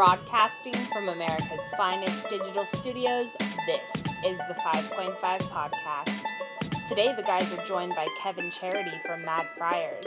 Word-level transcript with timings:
Broadcasting 0.00 0.72
from 0.90 1.10
America's 1.10 1.60
finest 1.76 2.26
digital 2.30 2.64
studios, 2.64 3.28
this 3.66 4.02
is 4.24 4.38
the 4.48 4.54
5.5 4.64 5.14
Podcast. 5.20 6.88
Today, 6.88 7.14
the 7.14 7.22
guys 7.22 7.52
are 7.52 7.62
joined 7.66 7.94
by 7.94 8.06
Kevin 8.18 8.50
Charity 8.50 8.96
from 9.04 9.26
Mad 9.26 9.42
Friars. 9.58 10.02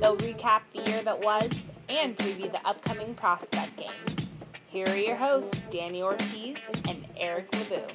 They'll 0.00 0.16
recap 0.16 0.62
the 0.74 0.90
year 0.90 1.00
that 1.04 1.20
was 1.20 1.48
and 1.88 2.16
preview 2.16 2.50
the 2.50 2.58
upcoming 2.66 3.14
prospect 3.14 3.76
game. 3.76 3.92
Here 4.66 4.84
are 4.88 4.96
your 4.96 5.14
hosts, 5.14 5.60
Danny 5.70 6.02
Ortiz 6.02 6.58
and 6.88 7.04
Eric 7.16 7.46
LeBeau. 7.54 7.86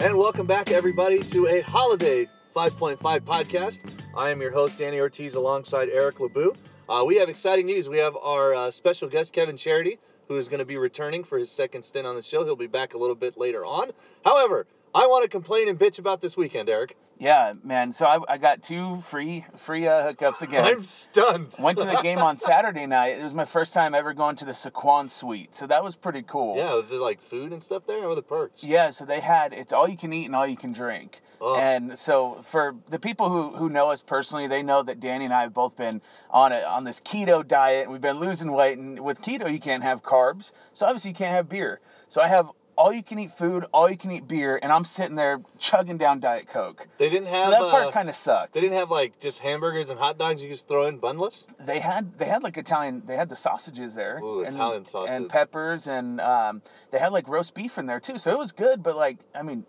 And 0.00 0.18
welcome 0.18 0.46
back, 0.46 0.70
everybody, 0.70 1.20
to 1.20 1.46
a 1.46 1.62
holiday 1.62 2.28
5.5 2.54 2.98
podcast. 3.20 4.02
I 4.14 4.28
am 4.28 4.42
your 4.42 4.52
host, 4.52 4.76
Danny 4.76 5.00
Ortiz, 5.00 5.34
alongside 5.34 5.88
Eric 5.88 6.20
LeBeau. 6.20 6.52
Uh, 6.90 7.04
we 7.04 7.14
have 7.14 7.28
exciting 7.28 7.66
news. 7.66 7.88
We 7.88 7.98
have 7.98 8.16
our 8.16 8.52
uh, 8.52 8.70
special 8.72 9.08
guest, 9.08 9.32
Kevin 9.32 9.56
Charity, 9.56 10.00
who 10.26 10.36
is 10.36 10.48
going 10.48 10.58
to 10.58 10.64
be 10.64 10.76
returning 10.76 11.22
for 11.22 11.38
his 11.38 11.48
second 11.48 11.84
stint 11.84 12.04
on 12.04 12.16
the 12.16 12.22
show. 12.22 12.44
He'll 12.44 12.56
be 12.56 12.66
back 12.66 12.94
a 12.94 12.98
little 12.98 13.14
bit 13.14 13.38
later 13.38 13.64
on. 13.64 13.92
However, 14.24 14.66
I 14.92 15.06
want 15.06 15.22
to 15.22 15.28
complain 15.28 15.68
and 15.68 15.78
bitch 15.78 16.00
about 16.00 16.20
this 16.20 16.36
weekend, 16.36 16.68
Eric. 16.68 16.96
Yeah, 17.16 17.52
man. 17.62 17.92
So 17.92 18.06
I, 18.06 18.18
I 18.28 18.38
got 18.38 18.64
two 18.64 19.02
free 19.02 19.44
free 19.56 19.86
uh, 19.86 20.12
hookups 20.12 20.42
again. 20.42 20.64
I'm 20.64 20.82
stunned. 20.82 21.54
Went 21.60 21.78
to 21.78 21.84
the 21.84 22.00
game 22.02 22.18
on 22.18 22.36
Saturday 22.38 22.86
night. 22.86 23.18
It 23.18 23.22
was 23.22 23.34
my 23.34 23.44
first 23.44 23.72
time 23.72 23.94
ever 23.94 24.12
going 24.12 24.34
to 24.36 24.44
the 24.44 24.52
Saquon 24.52 25.08
Suite, 25.10 25.54
so 25.54 25.68
that 25.68 25.84
was 25.84 25.94
pretty 25.94 26.22
cool. 26.22 26.56
Yeah, 26.56 26.74
was 26.74 26.90
it 26.90 26.96
like 26.96 27.20
food 27.20 27.52
and 27.52 27.62
stuff 27.62 27.86
there? 27.86 28.04
Or 28.04 28.16
the 28.16 28.22
perks? 28.22 28.64
Yeah, 28.64 28.90
so 28.90 29.04
they 29.04 29.20
had 29.20 29.52
it's 29.52 29.72
all 29.72 29.88
you 29.88 29.96
can 29.96 30.12
eat 30.12 30.24
and 30.24 30.34
all 30.34 30.46
you 30.46 30.56
can 30.56 30.72
drink. 30.72 31.20
Oh. 31.40 31.56
And 31.56 31.98
so 31.98 32.40
for 32.42 32.76
the 32.88 32.98
people 32.98 33.28
who, 33.30 33.56
who 33.56 33.68
know 33.70 33.90
us 33.90 34.02
personally, 34.02 34.46
they 34.46 34.62
know 34.62 34.82
that 34.82 35.00
Danny 35.00 35.24
and 35.24 35.34
I 35.34 35.42
have 35.42 35.54
both 35.54 35.76
been 35.76 36.02
on 36.30 36.52
a, 36.52 36.60
on 36.60 36.84
this 36.84 37.00
keto 37.00 37.46
diet. 37.46 37.84
and 37.84 37.92
We've 37.92 38.00
been 38.00 38.20
losing 38.20 38.52
weight, 38.52 38.78
and 38.78 39.00
with 39.00 39.22
keto 39.22 39.50
you 39.50 39.60
can't 39.60 39.82
have 39.82 40.02
carbs, 40.02 40.52
so 40.74 40.86
obviously 40.86 41.10
you 41.10 41.16
can't 41.16 41.34
have 41.34 41.48
beer. 41.48 41.80
So 42.08 42.20
I 42.20 42.28
have 42.28 42.50
all 42.76 42.92
you 42.92 43.02
can 43.02 43.18
eat 43.18 43.30
food, 43.32 43.66
all 43.72 43.90
you 43.90 43.96
can 43.96 44.10
eat 44.10 44.26
beer, 44.26 44.58
and 44.62 44.72
I'm 44.72 44.84
sitting 44.84 45.14
there 45.16 45.42
chugging 45.58 45.98
down 45.98 46.18
Diet 46.20 46.46
Coke. 46.46 46.88
They 46.96 47.10
didn't 47.10 47.28
have. 47.28 47.44
So 47.44 47.50
that 47.50 47.70
part 47.70 47.86
uh, 47.86 47.90
kind 47.90 48.08
of 48.08 48.16
sucked. 48.16 48.54
They 48.54 48.60
didn't 48.60 48.76
have 48.76 48.90
like 48.90 49.20
just 49.20 49.40
hamburgers 49.40 49.90
and 49.90 49.98
hot 49.98 50.18
dogs 50.18 50.42
you 50.42 50.48
just 50.48 50.66
throw 50.66 50.86
in 50.86 50.98
bunless. 50.98 51.46
they 51.58 51.80
had 51.80 52.18
they 52.18 52.24
had 52.26 52.42
like 52.42 52.56
Italian 52.56 53.02
they 53.06 53.16
had 53.16 53.28
the 53.28 53.36
sausages 53.36 53.94
there 53.94 54.18
Ooh, 54.22 54.40
and, 54.42 54.54
Italian 54.54 54.86
sausage. 54.86 55.10
and 55.14 55.28
peppers 55.28 55.88
and 55.88 56.20
um, 56.20 56.62
they 56.90 56.98
had 56.98 57.12
like 57.12 57.28
roast 57.28 57.54
beef 57.54 57.76
in 57.76 57.86
there 57.86 58.00
too 58.00 58.16
so 58.18 58.30
it 58.30 58.38
was 58.38 58.52
good 58.52 58.82
but 58.82 58.96
like 58.96 59.18
I 59.34 59.42
mean 59.42 59.66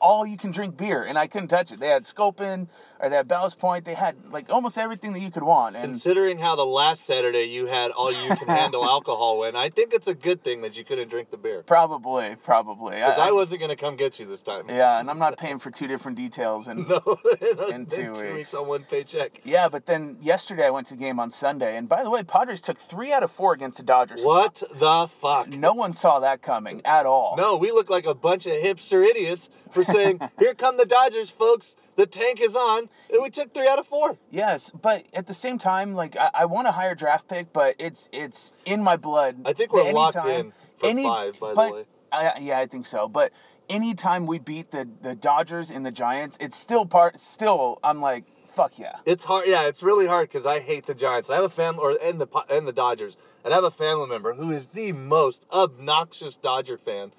all 0.00 0.26
you 0.26 0.36
can 0.36 0.50
drink 0.50 0.76
beer 0.76 1.02
and 1.04 1.18
I 1.18 1.26
couldn't 1.26 1.48
touch 1.48 1.72
it 1.72 1.80
they 1.80 1.88
had 1.88 2.04
Sculpin 2.06 2.68
or 3.00 3.08
they 3.08 3.16
had 3.16 3.28
Ballast 3.28 3.58
Point 3.58 3.84
they 3.84 3.94
had 3.94 4.14
like 4.30 4.50
almost 4.52 4.78
everything 4.78 5.12
that 5.12 5.20
you 5.20 5.30
could 5.30 5.42
want 5.42 5.76
and 5.76 5.84
Considering 5.84 6.38
how 6.38 6.56
the 6.56 6.66
last 6.66 7.04
Saturday 7.06 7.44
you 7.44 7.66
had 7.66 7.90
all 7.90 8.12
you 8.12 8.36
can 8.36 8.48
handle 8.48 8.84
alcohol 8.96 9.44
in, 9.44 9.56
I 9.56 9.68
think 9.70 9.92
it's 9.92 10.08
a 10.08 10.14
good 10.14 10.42
thing 10.44 10.60
that 10.62 10.76
you 10.78 10.84
couldn't 10.84 11.08
drink 11.08 11.30
the 11.30 11.36
beer. 11.36 11.62
probably 11.62 12.36
probably 12.42 12.96
Because 12.96 13.18
I 13.18 13.30
wasn't 13.32 13.60
gonna 13.60 13.76
come 13.76 13.96
get 13.96 14.18
you 14.18 14.26
this 14.26 14.42
time. 14.42 14.64
yeah 14.68 14.98
and 15.00 15.08
I'm 15.10 15.18
not 15.18 15.36
paying 15.38 15.58
for 15.58 15.70
two 15.70 15.86
different 15.86 16.16
details 16.16 16.68
and 16.68 16.86
No, 16.88 17.18
in, 17.40 17.58
In 17.68 17.74
in 17.74 17.86
two 17.86 17.96
two 17.96 18.10
weeks. 18.12 18.22
weeks 18.34 18.54
on 18.54 18.68
one 18.68 18.84
paycheck. 18.84 19.40
yeah 19.44 19.68
but 19.68 19.86
then 19.86 20.16
yesterday 20.20 20.66
I 20.66 20.70
went 20.70 20.86
to 20.88 20.94
the 20.94 21.00
game 21.00 21.18
on 21.20 21.30
Sunday 21.30 21.76
and 21.76 21.88
by 21.88 22.02
the 22.04 22.10
way 22.10 22.22
Padres 22.22 22.60
took 22.60 22.78
three 22.78 23.12
out 23.12 23.22
of 23.22 23.30
four 23.30 23.52
against 23.52 23.78
the 23.78 23.82
Dodgers 23.84 24.22
What 24.22 24.62
the 24.74 25.08
fuck? 25.08 25.48
no 25.48 25.72
one 25.74 25.94
saw 25.94 26.20
that 26.20 26.42
coming 26.42 26.80
at 26.84 27.06
all 27.06 27.36
No, 27.36 27.56
we 27.56 27.70
look 27.72 27.90
like 27.90 28.06
a 28.06 28.14
bunch 28.14 28.46
of 28.46 28.52
hipster 28.52 29.04
idiots 29.04 29.48
for 29.70 29.84
saying, 29.88 30.20
"Here 30.38 30.54
come 30.54 30.76
the 30.76 30.86
Dodgers, 30.86 31.30
folks. 31.30 31.76
The 31.96 32.06
tank 32.06 32.40
is 32.40 32.54
on," 32.54 32.88
and 33.10 33.22
we 33.22 33.30
took 33.30 33.52
three 33.52 33.68
out 33.68 33.78
of 33.78 33.86
four. 33.86 34.18
Yes, 34.30 34.70
but 34.70 35.06
at 35.12 35.26
the 35.26 35.34
same 35.34 35.58
time, 35.58 35.94
like 35.94 36.16
I, 36.16 36.30
I 36.34 36.44
want 36.44 36.68
a 36.68 36.72
higher 36.72 36.94
draft 36.94 37.28
pick, 37.28 37.52
but 37.52 37.74
it's 37.78 38.08
it's 38.12 38.56
in 38.64 38.82
my 38.82 38.96
blood. 38.96 39.36
I 39.44 39.52
think 39.52 39.72
we're 39.72 39.92
locked 39.92 40.16
in 40.26 40.52
for 40.76 40.94
five, 40.94 41.40
by 41.40 41.54
the 41.54 41.72
way. 41.72 41.84
I, 42.12 42.38
yeah, 42.40 42.58
I 42.58 42.66
think 42.66 42.86
so. 42.86 43.08
But 43.08 43.32
anytime 43.68 44.26
we 44.26 44.38
beat 44.38 44.70
the 44.70 44.88
the 45.02 45.14
Dodgers 45.14 45.70
and 45.70 45.84
the 45.84 45.90
Giants, 45.90 46.38
it's 46.40 46.56
still 46.56 46.86
part. 46.86 47.18
Still, 47.18 47.78
I'm 47.82 48.00
like, 48.00 48.24
fuck 48.58 48.78
yeah. 48.78 48.96
It's 49.04 49.24
hard. 49.24 49.44
Yeah, 49.46 49.66
it's 49.66 49.82
really 49.82 50.06
hard 50.06 50.28
because 50.28 50.46
I 50.46 50.60
hate 50.60 50.86
the 50.86 50.94
Giants. 50.94 51.30
I 51.30 51.36
have 51.36 51.44
a 51.44 51.48
family, 51.48 51.80
or 51.82 51.98
and 52.02 52.20
the 52.20 52.26
and 52.50 52.66
the 52.66 52.72
Dodgers, 52.72 53.16
and 53.44 53.52
I 53.52 53.56
have 53.56 53.64
a 53.64 53.70
family 53.70 54.08
member 54.08 54.34
who 54.34 54.50
is 54.50 54.68
the 54.68 54.92
most 54.92 55.46
obnoxious 55.52 56.36
Dodger 56.36 56.78
fan 56.78 57.12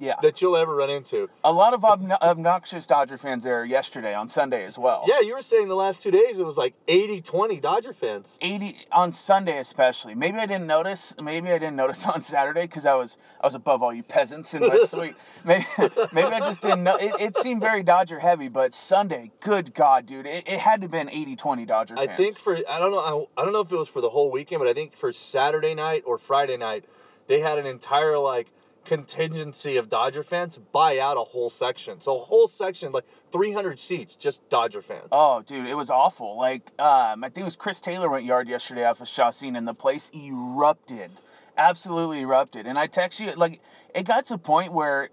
Yeah, 0.00 0.14
that 0.22 0.40
you'll 0.40 0.56
ever 0.56 0.74
run 0.76 0.90
into. 0.90 1.28
a 1.44 1.52
lot 1.52 1.74
of 1.74 1.80
obno- 1.82 2.20
obnoxious 2.20 2.86
Dodger 2.86 3.18
fans 3.18 3.44
there 3.44 3.64
yesterday 3.64 4.14
on 4.14 4.28
Sunday 4.28 4.64
as 4.64 4.78
well. 4.78 5.04
Yeah, 5.06 5.20
you 5.20 5.34
were 5.34 5.42
saying 5.42 5.68
the 5.68 5.74
last 5.74 6.02
two 6.02 6.10
days 6.10 6.38
it 6.38 6.46
was 6.46 6.56
like 6.56 6.74
80-20 6.86 7.60
Dodger 7.60 7.92
fans. 7.92 8.38
80 8.40 8.76
on 8.92 9.12
Sunday 9.12 9.58
especially. 9.58 10.14
Maybe 10.14 10.38
I 10.38 10.46
didn't 10.46 10.66
notice. 10.66 11.14
Maybe 11.20 11.50
I 11.50 11.58
didn't 11.58 11.76
notice 11.76 12.06
on 12.06 12.22
Saturday 12.22 12.62
because 12.62 12.86
I 12.86 12.94
was 12.94 13.18
I 13.40 13.46
was 13.46 13.54
above 13.54 13.82
all 13.82 13.92
you 13.92 14.02
peasants 14.02 14.54
in 14.54 14.60
my 14.66 14.78
suite. 14.84 15.14
Maybe 15.44 15.64
maybe 16.12 16.28
I 16.28 16.40
just 16.40 16.60
didn't 16.60 16.84
know. 16.84 16.96
It, 16.96 17.14
it 17.20 17.36
seemed 17.36 17.60
very 17.60 17.82
Dodger 17.82 18.20
heavy, 18.20 18.48
but 18.48 18.74
Sunday, 18.74 19.32
good 19.40 19.74
God, 19.74 20.06
dude, 20.06 20.26
it, 20.26 20.48
it 20.48 20.60
had 20.60 20.80
to 20.80 20.84
have 20.84 20.90
been 20.90 21.08
80-20 21.08 21.66
Dodger 21.66 21.94
I 21.98 22.06
think 22.06 22.38
for 22.38 22.56
I 22.68 22.78
don't 22.78 22.90
know 22.92 23.28
I, 23.36 23.40
I 23.40 23.44
don't 23.44 23.52
know 23.52 23.60
if 23.60 23.72
it 23.72 23.76
was 23.76 23.88
for 23.88 24.00
the 24.00 24.10
whole 24.10 24.30
weekend, 24.30 24.60
but 24.60 24.68
I 24.68 24.74
think 24.74 24.94
for 24.94 25.12
Saturday 25.12 25.74
night 25.74 26.02
or 26.06 26.18
Friday 26.18 26.56
night, 26.56 26.84
they 27.26 27.40
had 27.40 27.58
an 27.58 27.66
entire 27.66 28.18
like 28.18 28.48
contingency 28.88 29.76
of 29.76 29.90
Dodger 29.90 30.22
fans 30.22 30.58
buy 30.72 30.98
out 30.98 31.18
a 31.18 31.20
whole 31.20 31.50
section. 31.50 32.00
So 32.00 32.16
a 32.16 32.24
whole 32.24 32.48
section, 32.48 32.90
like 32.90 33.04
300 33.30 33.78
seats, 33.78 34.14
just 34.14 34.48
Dodger 34.48 34.80
fans. 34.80 35.08
Oh, 35.12 35.42
dude, 35.42 35.66
it 35.66 35.76
was 35.76 35.90
awful. 35.90 36.38
Like, 36.38 36.62
um, 36.80 37.22
I 37.22 37.28
think 37.28 37.38
it 37.38 37.44
was 37.44 37.56
Chris 37.56 37.80
Taylor 37.80 38.08
went 38.08 38.24
yard 38.24 38.48
yesterday 38.48 38.86
off 38.86 39.02
of 39.02 39.06
Chacín, 39.06 39.58
and 39.58 39.68
the 39.68 39.74
place 39.74 40.10
erupted, 40.14 41.10
absolutely 41.58 42.20
erupted. 42.20 42.66
And 42.66 42.78
I 42.78 42.86
text 42.86 43.20
you, 43.20 43.30
like, 43.32 43.60
it 43.94 44.04
got 44.04 44.24
to 44.26 44.34
a 44.34 44.38
point 44.38 44.72
where 44.72 45.10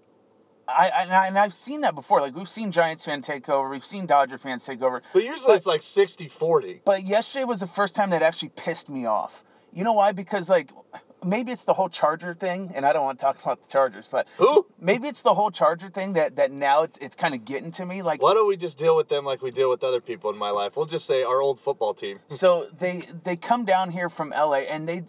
I, 0.66 0.88
I 0.88 1.26
and 1.26 1.38
I've 1.38 1.54
seen 1.54 1.82
that 1.82 1.94
before. 1.94 2.22
Like, 2.22 2.34
we've 2.34 2.48
seen 2.48 2.72
Giants 2.72 3.04
fans 3.04 3.26
take 3.26 3.46
over, 3.50 3.68
we've 3.68 3.84
seen 3.84 4.06
Dodger 4.06 4.38
fans 4.38 4.64
take 4.64 4.80
over. 4.80 5.02
But 5.12 5.22
usually 5.22 5.54
it's 5.54 5.66
like 5.66 5.82
60-40. 5.82 6.80
But 6.86 7.06
yesterday 7.06 7.44
was 7.44 7.60
the 7.60 7.66
first 7.66 7.94
time 7.94 8.08
that 8.10 8.22
actually 8.22 8.52
pissed 8.56 8.88
me 8.88 9.04
off. 9.04 9.44
You 9.74 9.84
know 9.84 9.92
why? 9.92 10.12
Because 10.12 10.48
like 10.48 10.70
maybe 11.26 11.52
it's 11.52 11.64
the 11.64 11.74
whole 11.74 11.88
Charger 11.88 12.34
thing, 12.34 12.70
and 12.74 12.86
I 12.86 12.92
don't 12.92 13.04
want 13.04 13.18
to 13.18 13.24
talk 13.24 13.40
about 13.42 13.62
the 13.62 13.68
Chargers, 13.68 14.08
but 14.10 14.26
Who? 14.38 14.66
maybe 14.80 15.08
it's 15.08 15.22
the 15.22 15.34
whole 15.34 15.50
Charger 15.50 15.88
thing 15.88 16.14
that 16.14 16.36
that 16.36 16.52
now 16.52 16.82
it's 16.82 16.96
it's 16.98 17.16
kind 17.16 17.34
of 17.34 17.44
getting 17.44 17.72
to 17.72 17.84
me. 17.84 18.02
Like 18.02 18.22
Why 18.22 18.34
don't 18.34 18.48
we 18.48 18.56
just 18.56 18.78
deal 18.78 18.96
with 18.96 19.08
them 19.08 19.24
like 19.24 19.42
we 19.42 19.50
deal 19.50 19.68
with 19.68 19.82
other 19.84 20.00
people 20.00 20.30
in 20.30 20.38
my 20.38 20.50
life? 20.50 20.76
We'll 20.76 20.86
just 20.86 21.06
say 21.06 21.22
our 21.24 21.40
old 21.40 21.60
football 21.60 21.94
team. 21.94 22.20
so 22.28 22.68
they 22.78 23.08
they 23.24 23.36
come 23.36 23.64
down 23.64 23.90
here 23.90 24.08
from 24.08 24.30
LA 24.30 24.60
and 24.70 24.88
they. 24.88 25.02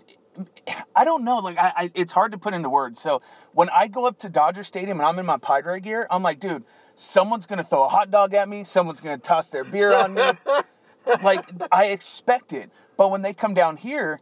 I 0.96 1.04
don't 1.04 1.24
know, 1.24 1.38
like 1.38 1.58
I, 1.58 1.74
I, 1.76 1.92
it's 1.96 2.12
hard 2.12 2.32
to 2.34 2.38
put 2.38 2.54
into 2.54 2.70
words. 2.70 3.02
So 3.02 3.24
when 3.54 3.70
I 3.70 3.88
go 3.88 4.06
up 4.06 4.20
to 4.20 4.30
Dodger 4.30 4.64
Stadium 4.64 5.00
and 5.00 5.08
I'm 5.08 5.18
in 5.18 5.26
my 5.26 5.38
Padre 5.38 5.80
gear, 5.80 6.06
I'm 6.12 6.22
like, 6.22 6.40
dude, 6.40 6.64
someone's 6.94 7.48
gonna 7.48 7.64
throw 7.64 7.86
a 7.86 7.88
hot 7.88 8.12
dog 8.12 8.36
at 8.36 8.48
me, 8.48 8.64
someone's 8.64 9.02
gonna 9.02 9.18
toss 9.18 9.50
their 9.50 9.64
beer 9.64 9.92
on 9.92 10.14
me. 10.14 10.22
like 11.24 11.44
I 11.72 11.86
expect 11.86 12.54
it, 12.54 12.70
but 12.98 13.10
when 13.10 13.24
they 13.24 13.34
come 13.34 13.56
down 13.56 13.78
here, 13.78 14.22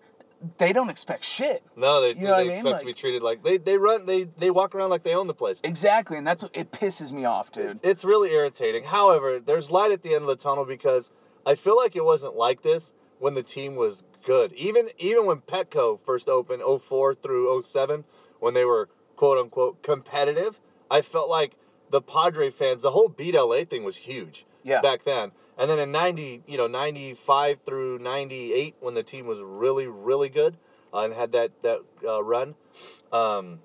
they 0.58 0.74
don't 0.74 0.90
expect 0.90 1.24
shit. 1.24 1.64
No, 1.76 2.02
they, 2.02 2.10
You 2.10 2.16
know 2.28 2.38
they 2.38 2.44
mean? 2.44 2.52
expect 2.58 2.66
to 2.66 2.72
Like- 2.72 2.86
be 2.86 2.94
treated 2.94 3.24
like 3.24 3.44
they, 3.44 3.58
they 3.58 3.78
run 3.78 4.06
they 4.06 4.24
they 4.26 4.50
walk 4.52 4.76
around 4.76 4.90
like 4.90 5.04
they 5.04 5.16
own 5.16 5.28
the 5.28 5.34
place. 5.34 5.60
Exactly, 5.64 6.18
and 6.18 6.26
that's 6.28 6.44
what 6.44 6.56
it 6.56 6.72
pisses 6.72 7.12
me 7.12 7.26
off, 7.26 7.52
dude. 7.52 7.80
It's 7.84 8.04
really 8.06 8.32
irritating. 8.32 8.84
However, 8.86 9.40
there's 9.40 9.72
light 9.72 9.92
at 9.92 10.02
the 10.04 10.14
end 10.14 10.24
of 10.24 10.28
the 10.28 10.36
tunnel 10.36 10.66
because 10.66 11.12
I 11.46 11.56
feel 11.56 11.76
like 11.78 11.96
it 11.96 12.04
wasn't 12.06 12.36
like 12.36 12.62
this 12.62 12.94
when 13.20 13.34
the 13.34 13.44
team 13.44 13.76
was 13.76 14.04
good. 14.24 14.54
Even 14.54 14.90
even 14.98 15.26
when 15.26 15.38
Petco 15.38 16.00
first 16.00 16.28
opened 16.30 16.62
04 16.64 17.16
through 17.16 17.62
07 17.64 18.04
when 18.40 18.54
they 18.54 18.66
were 18.66 18.90
quote 19.16 19.38
unquote 19.38 19.82
competitive, 19.82 20.60
I 20.92 21.02
felt 21.02 21.30
like 21.30 21.56
the 21.90 22.02
Padre 22.02 22.50
fans, 22.50 22.82
the 22.82 22.92
whole 22.92 23.08
beat 23.08 23.36
LA 23.36 23.64
thing 23.64 23.84
was 23.84 23.98
huge 23.98 24.46
Yeah. 24.64 24.82
back 24.82 25.04
then. 25.06 25.32
And 25.58 25.70
then 25.70 25.80
in 25.80 25.92
90, 25.92 26.44
you 26.48 26.58
know, 26.58 26.68
95 26.68 27.60
through 27.66 28.00
98 28.00 28.76
when 28.80 28.94
the 28.94 29.04
team 29.04 29.26
was 29.26 29.42
really 29.42 29.88
really 29.88 30.30
good 30.30 30.58
uh, 30.94 31.00
and 31.00 31.14
had 31.14 31.32
that 31.32 31.52
that 31.64 31.80
uh, 32.06 32.24
run, 32.24 32.56
um, 33.12 33.60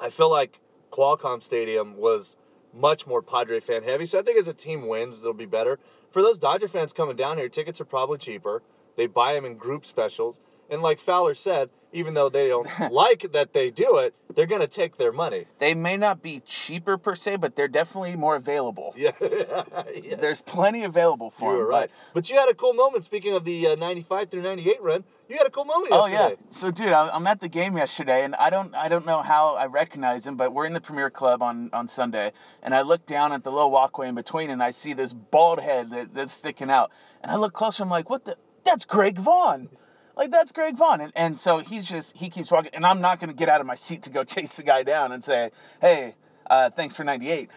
I 0.00 0.10
feel 0.10 0.30
like 0.30 0.60
Qualcomm 0.90 1.42
Stadium 1.42 1.96
was 1.96 2.36
much 2.72 3.06
more 3.06 3.22
Padre 3.22 3.60
fan 3.60 3.82
heavy. 3.82 4.06
So 4.06 4.18
I 4.18 4.22
think 4.22 4.38
as 4.38 4.48
a 4.48 4.54
team 4.54 4.86
wins, 4.86 5.20
they'll 5.20 5.32
be 5.32 5.46
better. 5.46 5.78
For 6.10 6.22
those 6.22 6.38
Dodger 6.38 6.68
fans 6.68 6.92
coming 6.92 7.16
down 7.16 7.38
here, 7.38 7.48
tickets 7.48 7.80
are 7.80 7.84
probably 7.84 8.18
cheaper. 8.18 8.62
They 8.98 9.06
buy 9.06 9.32
them 9.32 9.44
in 9.44 9.54
group 9.56 9.86
specials. 9.86 10.40
And 10.68 10.82
like 10.82 10.98
Fowler 10.98 11.34
said, 11.34 11.70
even 11.92 12.14
though 12.14 12.28
they 12.28 12.48
don't 12.48 12.68
like 12.92 13.32
that 13.32 13.52
they 13.52 13.70
do 13.70 13.96
it, 13.96 14.14
they're 14.34 14.44
going 14.44 14.60
to 14.60 14.66
take 14.66 14.98
their 14.98 15.12
money. 15.12 15.46
They 15.58 15.72
may 15.72 15.96
not 15.96 16.20
be 16.20 16.40
cheaper 16.44 16.98
per 16.98 17.14
se, 17.14 17.36
but 17.36 17.54
they're 17.56 17.68
definitely 17.68 18.16
more 18.16 18.34
available. 18.36 18.92
Yeah. 18.96 19.12
yeah. 19.22 20.16
There's 20.16 20.40
plenty 20.40 20.82
available 20.82 21.30
for 21.30 21.52
You 21.54 21.60
them. 21.60 21.68
right. 21.68 21.90
But 22.12 22.28
you 22.28 22.36
had 22.36 22.50
a 22.50 22.54
cool 22.54 22.74
moment. 22.74 23.04
Speaking 23.04 23.34
of 23.34 23.44
the 23.44 23.68
uh, 23.68 23.74
95 23.76 24.30
through 24.30 24.42
98 24.42 24.82
run, 24.82 25.04
you 25.28 25.38
had 25.38 25.46
a 25.46 25.50
cool 25.50 25.64
moment 25.64 25.92
Oh 25.92 26.06
yeah. 26.06 26.32
So 26.50 26.70
dude, 26.70 26.88
I'm 26.92 27.26
at 27.26 27.40
the 27.40 27.48
game 27.48 27.76
yesterday, 27.76 28.24
and 28.24 28.34
I 28.34 28.50
don't 28.50 28.74
I 28.74 28.88
don't 28.88 29.06
know 29.06 29.22
how 29.22 29.54
I 29.54 29.66
recognize 29.66 30.26
him, 30.26 30.36
but 30.36 30.52
we're 30.52 30.66
in 30.66 30.72
the 30.72 30.80
Premier 30.80 31.08
Club 31.08 31.40
on 31.42 31.70
on 31.72 31.86
Sunday, 31.86 32.32
and 32.62 32.74
I 32.74 32.82
look 32.82 33.06
down 33.06 33.32
at 33.32 33.44
the 33.44 33.52
little 33.52 33.70
walkway 33.70 34.08
in 34.08 34.14
between, 34.14 34.50
and 34.50 34.62
I 34.62 34.70
see 34.72 34.92
this 34.92 35.12
bald 35.12 35.60
head 35.60 35.90
that, 35.90 36.14
that's 36.14 36.32
sticking 36.32 36.70
out, 36.70 36.90
and 37.22 37.30
I 37.30 37.36
look 37.36 37.52
closer, 37.52 37.82
I'm 37.82 37.90
like, 37.90 38.10
what 38.10 38.24
the? 38.24 38.36
That's 38.64 38.84
Greg 38.84 39.18
Vaughn. 39.18 39.68
Like 40.16 40.32
that's 40.32 40.50
Greg 40.50 40.76
Vaughn, 40.76 41.00
and, 41.00 41.12
and 41.14 41.38
so 41.38 41.58
he's 41.58 41.88
just 41.88 42.16
he 42.16 42.28
keeps 42.28 42.50
walking, 42.50 42.72
and 42.74 42.84
I'm 42.84 43.00
not 43.00 43.20
gonna 43.20 43.32
get 43.32 43.48
out 43.48 43.60
of 43.60 43.68
my 43.68 43.76
seat 43.76 44.02
to 44.02 44.10
go 44.10 44.24
chase 44.24 44.56
the 44.56 44.64
guy 44.64 44.82
down 44.82 45.12
and 45.12 45.22
say, 45.22 45.52
hey, 45.80 46.16
uh, 46.50 46.70
thanks 46.70 46.96
for 46.96 47.04
98. 47.04 47.48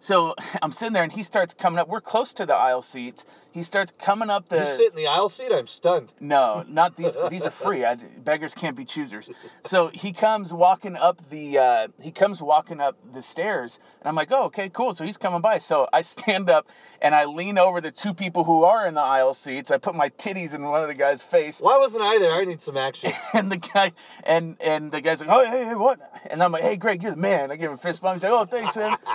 So 0.00 0.34
I'm 0.62 0.72
sitting 0.72 0.92
there, 0.92 1.02
and 1.02 1.12
he 1.12 1.22
starts 1.22 1.54
coming 1.54 1.78
up. 1.78 1.88
We're 1.88 2.00
close 2.00 2.32
to 2.34 2.46
the 2.46 2.54
aisle 2.54 2.82
seats. 2.82 3.24
He 3.52 3.62
starts 3.62 3.92
coming 3.98 4.30
up 4.30 4.48
the. 4.48 4.58
You 4.58 4.66
sit 4.66 4.90
in 4.90 4.96
the 4.96 5.06
aisle 5.06 5.28
seat? 5.28 5.52
I'm 5.52 5.66
stunned. 5.66 6.12
No, 6.20 6.64
not 6.68 6.96
these. 6.96 7.16
These 7.30 7.46
are 7.46 7.50
free. 7.50 7.84
I, 7.84 7.96
beggars 7.96 8.54
can't 8.54 8.76
be 8.76 8.84
choosers. 8.84 9.30
So 9.64 9.88
he 9.88 10.12
comes 10.12 10.52
walking 10.52 10.96
up 10.96 11.30
the. 11.30 11.58
Uh, 11.58 11.88
he 12.00 12.10
comes 12.10 12.40
walking 12.40 12.80
up 12.80 12.96
the 13.12 13.22
stairs, 13.22 13.78
and 14.00 14.08
I'm 14.08 14.14
like, 14.14 14.28
oh, 14.30 14.44
okay, 14.44 14.68
cool. 14.68 14.94
So 14.94 15.04
he's 15.04 15.16
coming 15.16 15.40
by. 15.40 15.58
So 15.58 15.88
I 15.92 16.02
stand 16.02 16.48
up 16.48 16.68
and 17.02 17.14
I 17.14 17.24
lean 17.24 17.58
over 17.58 17.80
the 17.80 17.90
two 17.90 18.14
people 18.14 18.44
who 18.44 18.64
are 18.64 18.86
in 18.86 18.94
the 18.94 19.00
aisle 19.00 19.34
seats. 19.34 19.70
I 19.70 19.78
put 19.78 19.94
my 19.94 20.10
titties 20.10 20.54
in 20.54 20.62
one 20.62 20.82
of 20.82 20.88
the 20.88 20.94
guy's 20.94 21.22
face, 21.22 21.60
Why 21.60 21.78
wasn't 21.78 22.02
I 22.02 22.18
there? 22.18 22.34
I 22.34 22.44
need 22.44 22.60
some 22.60 22.76
action. 22.76 23.12
and 23.34 23.50
the 23.50 23.56
guy 23.56 23.92
and 24.24 24.56
and 24.60 24.92
the 24.92 25.00
guy's 25.00 25.20
like, 25.20 25.30
oh, 25.30 25.44
hey, 25.44 25.64
hey, 25.64 25.74
what? 25.74 26.00
And 26.30 26.42
I'm 26.42 26.52
like, 26.52 26.62
hey, 26.62 26.76
Greg, 26.76 27.02
you're 27.02 27.12
the 27.12 27.16
man. 27.16 27.50
I 27.50 27.56
give 27.56 27.70
him 27.70 27.74
a 27.74 27.78
fist 27.78 28.02
bump. 28.02 28.16
He's 28.16 28.22
like, 28.22 28.32
oh, 28.32 28.44
thanks, 28.44 28.76
man. 28.76 28.96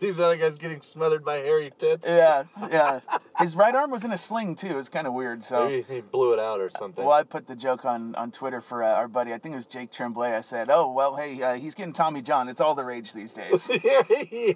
These 0.00 0.18
other 0.20 0.36
guys 0.36 0.56
getting 0.58 0.80
smothered 0.80 1.24
by 1.24 1.36
hairy 1.36 1.70
tits. 1.76 2.04
Yeah, 2.06 2.44
yeah. 2.70 3.00
His 3.38 3.56
right 3.56 3.74
arm 3.74 3.90
was 3.90 4.04
in 4.04 4.12
a 4.12 4.18
sling 4.18 4.54
too. 4.56 4.68
It 4.68 4.74
was 4.76 4.88
kind 4.88 5.06
of 5.06 5.12
weird. 5.12 5.42
So. 5.44 5.66
Maybe 5.68 5.94
he 5.94 6.00
blew 6.00 6.32
it 6.32 6.38
out 6.38 6.60
or 6.60 6.70
something. 6.70 7.04
Well, 7.04 7.14
I 7.14 7.22
put 7.22 7.46
the 7.46 7.56
joke 7.56 7.84
on, 7.84 8.14
on 8.14 8.30
Twitter 8.30 8.60
for 8.60 8.82
uh, 8.82 8.88
our 8.92 9.08
buddy. 9.08 9.32
I 9.32 9.38
think 9.38 9.52
it 9.52 9.56
was 9.56 9.66
Jake 9.66 9.90
Tremblay. 9.92 10.32
I 10.32 10.40
said, 10.40 10.68
"Oh 10.70 10.90
well, 10.90 11.16
hey, 11.16 11.40
uh, 11.42 11.54
he's 11.54 11.74
getting 11.74 11.92
Tommy 11.92 12.22
John. 12.22 12.48
It's 12.48 12.60
all 12.60 12.74
the 12.74 12.84
rage 12.84 13.12
these 13.12 13.32
days." 13.32 13.70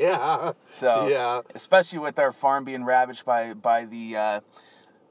yeah. 0.01 0.53
So 0.69 1.09
Yeah. 1.09 1.43
especially 1.55 1.99
with 1.99 2.19
our 2.19 2.33
farm 2.33 2.65
being 2.65 2.85
ravaged 2.85 3.25
by 3.25 3.55
by 3.55 3.85
the 3.85 4.17
uh, 4.17 4.41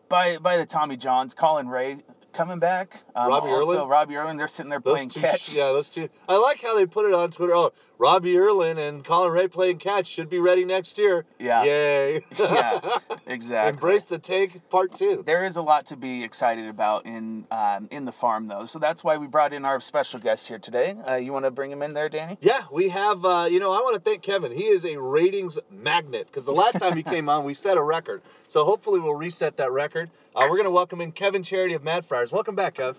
by 0.09 0.37
by 0.37 0.57
the 0.57 0.65
Tommy 0.65 0.97
Johns. 0.97 1.33
Colin 1.33 1.67
Rea 1.67 1.97
coming 2.33 2.59
back. 2.59 3.01
Um, 3.15 3.29
Robbie 3.29 3.49
also, 3.49 3.77
Erlin? 3.77 3.87
Robbie 3.87 4.15
Erlin. 4.15 4.37
They're 4.37 4.47
sitting 4.47 4.69
there 4.69 4.79
playing 4.79 5.09
two, 5.09 5.21
catch. 5.21 5.53
yeah, 5.53 5.65
those 5.71 5.89
two. 5.89 6.07
I 6.29 6.37
like 6.37 6.61
how 6.61 6.75
they 6.75 6.85
put 6.85 7.05
it 7.05 7.13
on 7.13 7.31
Twitter. 7.31 7.55
Oh, 7.55 7.71
Robbie 7.99 8.37
Erlin 8.37 8.77
and 8.77 9.03
Colin 9.03 9.31
Rea 9.31 9.47
playing 9.47 9.79
catch 9.79 10.05
should 10.05 10.29
be 10.29 10.39
ready 10.39 10.65
next 10.65 10.99
year. 10.99 11.25
Yeah. 11.39 11.63
Yay. 11.63 12.25
yeah, 12.39 12.99
exactly. 13.25 13.69
Embrace 13.69 14.05
the 14.05 14.19
take 14.19 14.69
part 14.69 14.93
two. 14.93 15.23
There 15.25 15.43
is 15.43 15.55
a 15.55 15.61
lot 15.63 15.87
to 15.87 15.95
be 15.95 16.23
excited 16.23 16.67
about 16.67 17.05
in 17.05 17.47
um, 17.49 17.87
in 17.89 18.05
the 18.05 18.11
farm, 18.11 18.47
though. 18.47 18.65
So 18.65 18.77
that's 18.77 19.03
why 19.03 19.17
we 19.17 19.25
brought 19.25 19.51
in 19.51 19.65
our 19.65 19.81
special 19.81 20.19
guest 20.19 20.47
here 20.47 20.59
today. 20.59 20.95
Uh, 21.07 21.15
you 21.15 21.33
want 21.33 21.45
to 21.45 21.51
bring 21.51 21.71
him 21.71 21.81
in 21.81 21.93
there, 21.93 22.07
Danny? 22.07 22.37
Yeah, 22.39 22.63
we 22.71 22.89
have, 22.89 23.25
uh, 23.25 23.47
you 23.49 23.59
know, 23.59 23.71
I 23.71 23.79
want 23.79 23.95
to 23.95 24.01
thank 24.01 24.21
Kevin. 24.21 24.51
He 24.51 24.65
is 24.65 24.85
a 24.85 24.97
ratings 24.97 25.57
magnet 25.71 26.27
because 26.27 26.45
the 26.45 26.51
last 26.51 26.79
time 26.79 26.95
he 26.95 27.03
came 27.15 27.29
on, 27.29 27.45
we 27.45 27.55
set 27.55 27.77
a 27.77 27.83
record. 27.83 28.21
So 28.47 28.63
hopefully 28.63 28.99
we'll 28.99 29.15
reset 29.15 29.57
that 29.57 29.71
record. 29.71 30.11
Uh, 30.35 30.41
we're 30.41 30.57
going 30.57 30.65
to 30.65 30.71
welcome 30.71 31.01
in 31.01 31.11
Kevin 31.11 31.41
Charity 31.41 31.73
of 31.73 31.83
Mad 31.83 32.05
Friars. 32.05 32.31
Welcome 32.31 32.55
back, 32.55 32.75
Kev. 32.75 32.95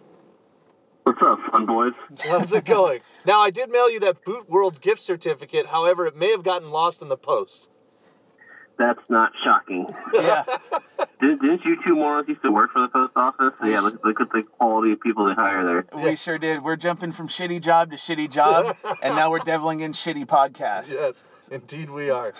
What's 1.09 1.23
up, 1.23 1.39
fun 1.51 1.65
boys? 1.65 1.93
How's 2.23 2.53
it 2.53 2.67
going? 2.67 3.01
now, 3.25 3.41
I 3.41 3.49
did 3.49 3.71
mail 3.71 3.91
you 3.91 3.99
that 4.01 4.27
Boot 4.27 4.51
World 4.51 4.83
gift 4.83 5.01
certificate. 5.01 5.69
However, 5.69 6.07
it 6.07 6.15
may 6.15 6.31
have 6.33 6.43
gotten 6.43 6.71
lost 6.71 7.01
in 7.01 7.09
the 7.09 7.17
post. 7.17 7.71
That's 8.77 9.01
not 9.09 9.33
shocking. 9.43 9.87
Yeah. 10.13 10.45
Did, 11.21 11.41
didn't 11.41 11.65
you 11.65 11.77
two 11.85 11.97
morons 11.97 12.29
used 12.29 12.43
to 12.43 12.53
work 12.53 12.73
for 12.73 12.83
the 12.83 12.89
post 12.89 13.13
office? 13.17 13.53
Yeah, 13.65 13.81
look, 13.81 14.05
look 14.05 14.21
at 14.21 14.31
the 14.31 14.45
quality 14.57 14.93
of 14.93 15.01
people 15.01 15.27
they 15.27 15.35
hire 15.35 15.65
there. 15.65 16.05
We 16.05 16.15
sure 16.15 16.39
did. 16.39 16.63
We're 16.63 16.77
jumping 16.77 17.11
from 17.11 17.27
shitty 17.27 17.61
job 17.61 17.91
to 17.91 17.97
shitty 17.97 18.31
job, 18.31 18.77
and 19.03 19.17
now 19.17 19.33
we're 19.33 19.41
deviling 19.41 19.81
in 19.81 19.95
shitty 19.95 20.27
podcast. 20.27 20.93
Yes, 20.93 21.25
indeed 21.51 21.91
we 21.91 22.11
are. 22.11 22.35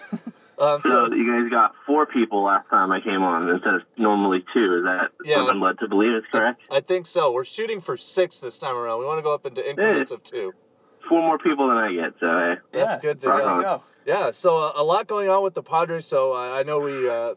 Um, 0.61 0.81
So 0.81 1.09
so, 1.09 1.15
you 1.15 1.27
guys 1.31 1.51
got 1.51 1.75
four 1.87 2.07
people 2.07 2.43
last 2.45 2.69
time 2.69 2.91
I 2.91 3.01
came 3.01 3.23
on 3.23 3.49
instead 3.49 3.75
of 3.75 3.83
normally 3.97 4.45
two. 4.53 4.79
Is 4.79 4.85
that 4.85 5.11
Yeah. 5.25 5.43
what 5.43 5.51
I'm 5.51 5.61
led 5.61 5.79
to 5.79 5.89
believe 5.89 6.13
is 6.15 6.25
correct? 6.33 6.63
I 6.71 6.81
think 6.81 7.07
so. 7.07 7.33
We're 7.33 7.45
shooting 7.45 7.81
for 7.81 7.97
six 7.97 8.39
this 8.39 8.59
time 8.59 8.77
around. 8.77 8.99
We 8.99 9.05
want 9.07 9.19
to 9.19 9.23
go 9.23 9.33
up 9.33 9.47
into 9.47 9.69
increments 9.69 10.11
of 10.11 10.23
two. 10.25 10.55
Four 11.09 11.23
more 11.23 11.39
people 11.39 11.69
than 11.69 11.77
I 11.79 11.93
get, 11.93 12.15
so 12.21 12.27
hey. 12.27 12.55
That's 12.73 12.97
Yeah, 12.97 13.01
good 13.01 13.21
to 13.23 13.29
right 13.29 13.63
Go. 13.63 13.83
Yeah, 14.05 14.31
so 14.31 14.57
uh, 14.57 14.73
a 14.75 14.83
lot 14.83 15.07
going 15.07 15.29
on 15.29 15.43
with 15.43 15.55
the 15.55 15.63
Padres. 15.63 16.07
So 16.07 16.33
uh, 16.35 16.53
I 16.59 16.63
know 16.65 16.81
we 16.81 17.09
uh, 17.09 17.35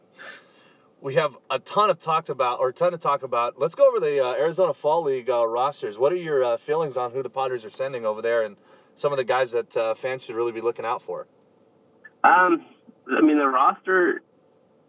we 1.00 1.14
have 1.14 1.38
a 1.48 1.58
ton 1.58 1.90
of 1.90 1.98
talked 1.98 2.28
about 2.28 2.60
or 2.60 2.68
a 2.68 2.72
ton 2.72 2.92
to 2.92 2.98
talk 2.98 3.22
about. 3.22 3.58
Let's 3.58 3.74
go 3.74 3.88
over 3.88 4.00
the 4.00 4.22
uh, 4.24 4.34
Arizona 4.34 4.74
Fall 4.74 5.02
League 5.02 5.30
uh, 5.30 5.46
rosters. 5.46 5.98
What 5.98 6.12
are 6.12 6.16
your 6.16 6.42
uh, 6.44 6.56
feelings 6.56 6.96
on 6.96 7.12
who 7.12 7.22
the 7.22 7.30
Padres 7.30 7.64
are 7.64 7.70
sending 7.70 8.04
over 8.04 8.20
there, 8.20 8.42
and 8.42 8.56
some 8.96 9.12
of 9.12 9.16
the 9.18 9.24
guys 9.24 9.52
that 9.52 9.76
uh, 9.76 9.94
fans 9.94 10.24
should 10.24 10.34
really 10.36 10.52
be 10.52 10.60
looking 10.60 10.84
out 10.84 11.02
for? 11.02 11.26
Um, 12.24 12.64
I 13.10 13.20
mean, 13.20 13.38
the 13.38 13.48
roster, 13.48 14.22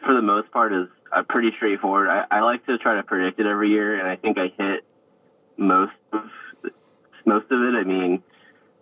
for 0.04 0.14
the 0.14 0.22
most 0.22 0.52
part, 0.52 0.74
is 0.74 0.88
uh, 1.16 1.24
pretty 1.28 1.52
straightforward. 1.58 2.10
I, 2.10 2.26
I 2.30 2.42
like 2.42 2.66
to 2.66 2.78
try 2.78 2.96
to 2.96 3.04
predict 3.04 3.40
it 3.40 3.46
every 3.46 3.70
year, 3.70 4.00
and 4.00 4.08
I 4.08 4.16
think 4.16 4.38
I 4.38 4.52
hit 4.58 4.86
most 5.58 5.94
of 6.12 6.24
most 7.26 7.46
of 7.52 7.62
it. 7.62 7.76
I 7.76 7.84
mean, 7.84 8.24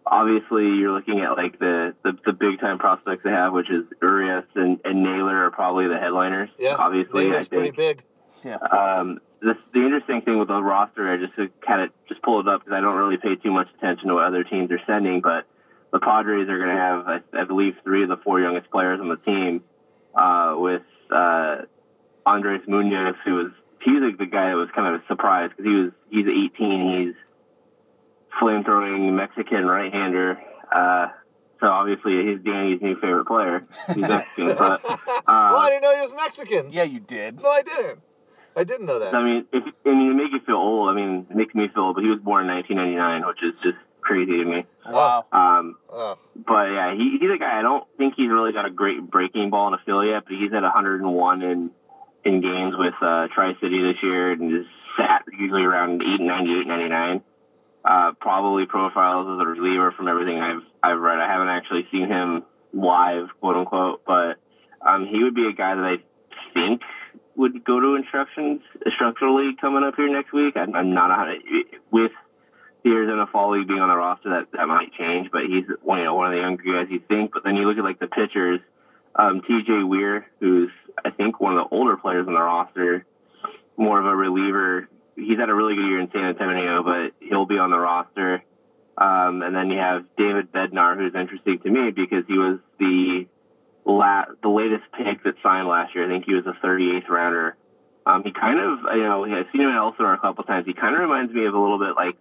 obviously, 0.05 0.63
you're 0.63 0.91
looking 0.91 1.19
at 1.21 1.37
like 1.37 1.59
the 1.59 1.95
the, 2.03 2.17
the 2.25 2.33
big 2.33 2.59
time 2.59 2.77
prospects 2.77 3.23
they 3.23 3.31
have, 3.31 3.53
which 3.53 3.69
is 3.69 3.85
Urias 4.01 4.45
and, 4.55 4.79
and 4.83 5.03
Naylor 5.03 5.45
are 5.45 5.51
probably 5.51 5.87
the 5.87 5.97
headliners. 5.97 6.49
Yeah, 6.57 6.75
obviously, 6.75 7.29
Naylor's 7.29 7.47
I 7.47 7.49
pretty 7.49 7.71
big. 7.71 8.03
Yeah. 8.43 8.55
Um, 8.55 9.19
this, 9.41 9.57
the 9.73 9.81
interesting 9.81 10.21
thing 10.21 10.39
with 10.39 10.47
the 10.47 10.61
roster, 10.61 11.11
I 11.11 11.17
just 11.17 11.35
to 11.35 11.49
kind 11.65 11.81
of 11.81 11.89
just 12.07 12.21
pull 12.21 12.39
it 12.39 12.47
up 12.47 12.61
because 12.61 12.75
I 12.75 12.81
don't 12.81 12.95
really 12.95 13.17
pay 13.17 13.35
too 13.35 13.51
much 13.51 13.67
attention 13.77 14.07
to 14.07 14.15
what 14.15 14.25
other 14.25 14.43
teams 14.43 14.71
are 14.71 14.81
sending, 14.85 15.21
but 15.21 15.45
the 15.91 15.99
Padres 15.99 16.47
are 16.49 16.57
going 16.57 16.69
to 16.69 16.81
have, 16.81 17.07
I, 17.07 17.41
I 17.41 17.43
believe, 17.45 17.73
three 17.83 18.03
of 18.03 18.09
the 18.09 18.17
four 18.17 18.39
youngest 18.39 18.71
players 18.71 18.99
on 18.99 19.09
the 19.09 19.17
team, 19.17 19.63
uh, 20.15 20.55
with 20.57 20.83
uh, 21.13 21.57
Andres 22.25 22.61
Munoz, 22.67 23.15
who 23.25 23.35
was 23.35 23.51
he's 23.83 24.01
like 24.01 24.17
the 24.17 24.25
guy 24.25 24.49
that 24.49 24.55
was 24.55 24.69
kind 24.75 24.93
of 24.93 25.01
a 25.01 25.07
surprise 25.07 25.49
because 25.49 25.65
he 25.65 25.75
was 25.75 25.91
he's 26.09 26.25
18, 26.55 27.07
he's 27.07 27.15
flame 28.39 28.63
throwing 28.63 29.15
Mexican 29.15 29.65
right 29.65 29.91
hander. 29.91 30.39
Uh, 30.73 31.07
so 31.59 31.67
obviously 31.67 32.25
he's 32.25 32.39
Danny's 32.43 32.81
new 32.81 32.95
favorite 32.95 33.25
player. 33.25 33.65
He's 33.87 33.97
Mexican, 33.97 34.47
but 34.57 34.83
uh, 34.83 34.97
well, 35.27 35.57
I 35.57 35.69
didn't 35.69 35.83
know 35.83 35.95
he 35.95 36.01
was 36.01 36.13
Mexican. 36.13 36.71
Yeah, 36.71 36.83
you 36.83 36.99
did. 36.99 37.41
No, 37.41 37.49
I 37.49 37.61
didn't. 37.61 37.99
I 38.55 38.63
didn't 38.63 38.85
know 38.85 38.99
that. 38.99 39.13
I 39.13 39.23
mean, 39.23 39.45
if 39.53 39.63
I 39.85 39.89
mean, 39.89 40.09
to 40.09 40.13
make 40.15 40.31
you 40.31 40.39
feel 40.45 40.55
old, 40.55 40.89
I 40.89 40.93
mean, 40.93 41.27
it 41.29 41.35
makes 41.35 41.55
me 41.55 41.67
feel 41.73 41.83
old, 41.83 41.95
but 41.95 42.03
he 42.03 42.09
was 42.09 42.19
born 42.19 42.49
in 42.49 42.55
1999, 42.55 43.27
which 43.27 43.43
is 43.43 43.53
just 43.63 43.77
crazy 44.01 44.37
to 44.37 44.45
me. 44.45 44.65
Wow. 44.85 45.25
Um, 45.31 45.77
Oh, 45.89 46.17
but 46.35 46.71
yeah, 46.71 46.93
he, 46.95 47.17
he's 47.19 47.29
a 47.29 47.37
guy. 47.37 47.59
I 47.59 47.61
don't 47.61 47.85
think 47.97 48.15
he's 48.15 48.29
really 48.29 48.53
got 48.53 48.65
a 48.65 48.69
great 48.69 49.01
breaking 49.01 49.49
ball 49.49 49.67
in 49.67 49.73
a 49.73 50.05
yet, 50.05 50.23
but 50.25 50.33
he's 50.33 50.53
at 50.53 50.63
101 50.63 51.41
in 51.41 51.71
in 52.23 52.41
games 52.41 52.75
with 52.77 52.93
uh, 53.01 53.27
Tri 53.33 53.55
City 53.59 53.81
this 53.81 54.01
year, 54.03 54.31
and 54.31 54.61
is 54.61 54.65
sat 54.97 55.23
usually 55.31 55.63
around 55.63 56.01
8, 56.01 56.21
98, 56.21 56.67
99. 56.67 57.21
Uh, 57.83 58.11
probably 58.19 58.65
profiles 58.67 59.27
as 59.27 59.41
a 59.41 59.49
reliever 59.49 59.91
from 59.91 60.07
everything 60.07 60.39
I've 60.39 60.61
I've 60.83 60.99
read. 60.99 61.19
I 61.19 61.27
haven't 61.27 61.49
actually 61.49 61.87
seen 61.91 62.07
him 62.07 62.43
live, 62.73 63.29
quote 63.39 63.57
unquote, 63.57 64.03
but 64.05 64.37
um, 64.81 65.07
he 65.07 65.23
would 65.23 65.35
be 65.35 65.47
a 65.47 65.53
guy 65.53 65.75
that 65.75 65.83
I 65.83 65.97
think 66.53 66.81
would 67.35 67.63
go 67.63 67.79
to 67.79 67.95
instructions 67.95 68.61
league 69.35 69.57
coming 69.59 69.83
up 69.83 69.95
here 69.95 70.09
next 70.09 70.31
week. 70.31 70.55
I'm, 70.55 70.75
I'm 70.75 70.93
not 70.93 71.11
a, 71.11 71.35
with 71.89 72.11
the 72.83 72.91
Arizona 72.91 73.27
Fall 73.31 73.57
League 73.57 73.67
being 73.67 73.79
on 73.79 73.89
the 73.89 73.95
roster, 73.95 74.29
that 74.29 74.51
that 74.53 74.67
might 74.67 74.93
change. 74.93 75.29
But 75.31 75.43
he's 75.43 75.65
you 75.67 76.03
know, 76.03 76.15
one 76.15 76.27
of 76.27 76.33
the 76.33 76.39
younger 76.39 76.63
guys 76.63 76.87
you 76.89 77.01
think. 77.07 77.31
But 77.33 77.43
then 77.43 77.55
you 77.55 77.67
look 77.67 77.77
at 77.77 77.83
like 77.83 77.99
the 77.99 78.07
pitchers, 78.07 78.59
um, 79.15 79.41
T.J. 79.47 79.83
Weir, 79.83 80.25
who's 80.39 80.71
I 81.03 81.11
think 81.11 81.39
one 81.39 81.57
of 81.57 81.69
the 81.69 81.75
older 81.75 81.97
players 81.97 82.27
on 82.27 82.33
the 82.33 82.41
roster, 82.41 83.05
more 83.77 83.99
of 83.99 84.05
a 84.05 84.15
reliever. 84.15 84.89
He's 85.15 85.37
had 85.37 85.49
a 85.49 85.53
really 85.53 85.75
good 85.75 85.85
year 85.85 85.99
in 85.99 86.09
San 86.11 86.23
Antonio, 86.23 86.83
but 86.83 87.13
he'll 87.19 87.45
be 87.45 87.57
on 87.57 87.69
the 87.69 87.77
roster. 87.77 88.43
Um, 88.97 89.41
and 89.41 89.55
then 89.55 89.69
you 89.69 89.77
have 89.77 90.05
David 90.17 90.51
Bednar, 90.51 90.97
who's 90.97 91.15
interesting 91.15 91.59
to 91.59 91.69
me 91.69 91.91
because 91.91 92.23
he 92.27 92.37
was 92.37 92.59
the 92.79 93.27
la- 93.85 94.25
the 94.41 94.49
latest 94.49 94.83
pick 94.97 95.23
that 95.23 95.35
signed 95.43 95.67
last 95.67 95.95
year. 95.95 96.05
I 96.05 96.07
think 96.07 96.25
he 96.25 96.33
was 96.33 96.45
a 96.45 96.53
38th 96.65 97.09
rounder. 97.09 97.55
Um, 98.05 98.23
he 98.23 98.31
kind 98.31 98.59
of, 98.59 98.79
you 98.95 99.03
know, 99.03 99.25
I've 99.25 99.45
seen 99.51 99.61
him 99.61 99.69
in 99.69 99.75
Elsinore 99.75 100.13
a 100.13 100.19
couple 100.19 100.43
times. 100.43 100.65
He 100.65 100.73
kind 100.73 100.95
of 100.95 101.01
reminds 101.01 101.33
me 101.33 101.45
of 101.45 101.53
a 101.53 101.59
little 101.59 101.77
bit 101.77 101.95
like 101.95 102.15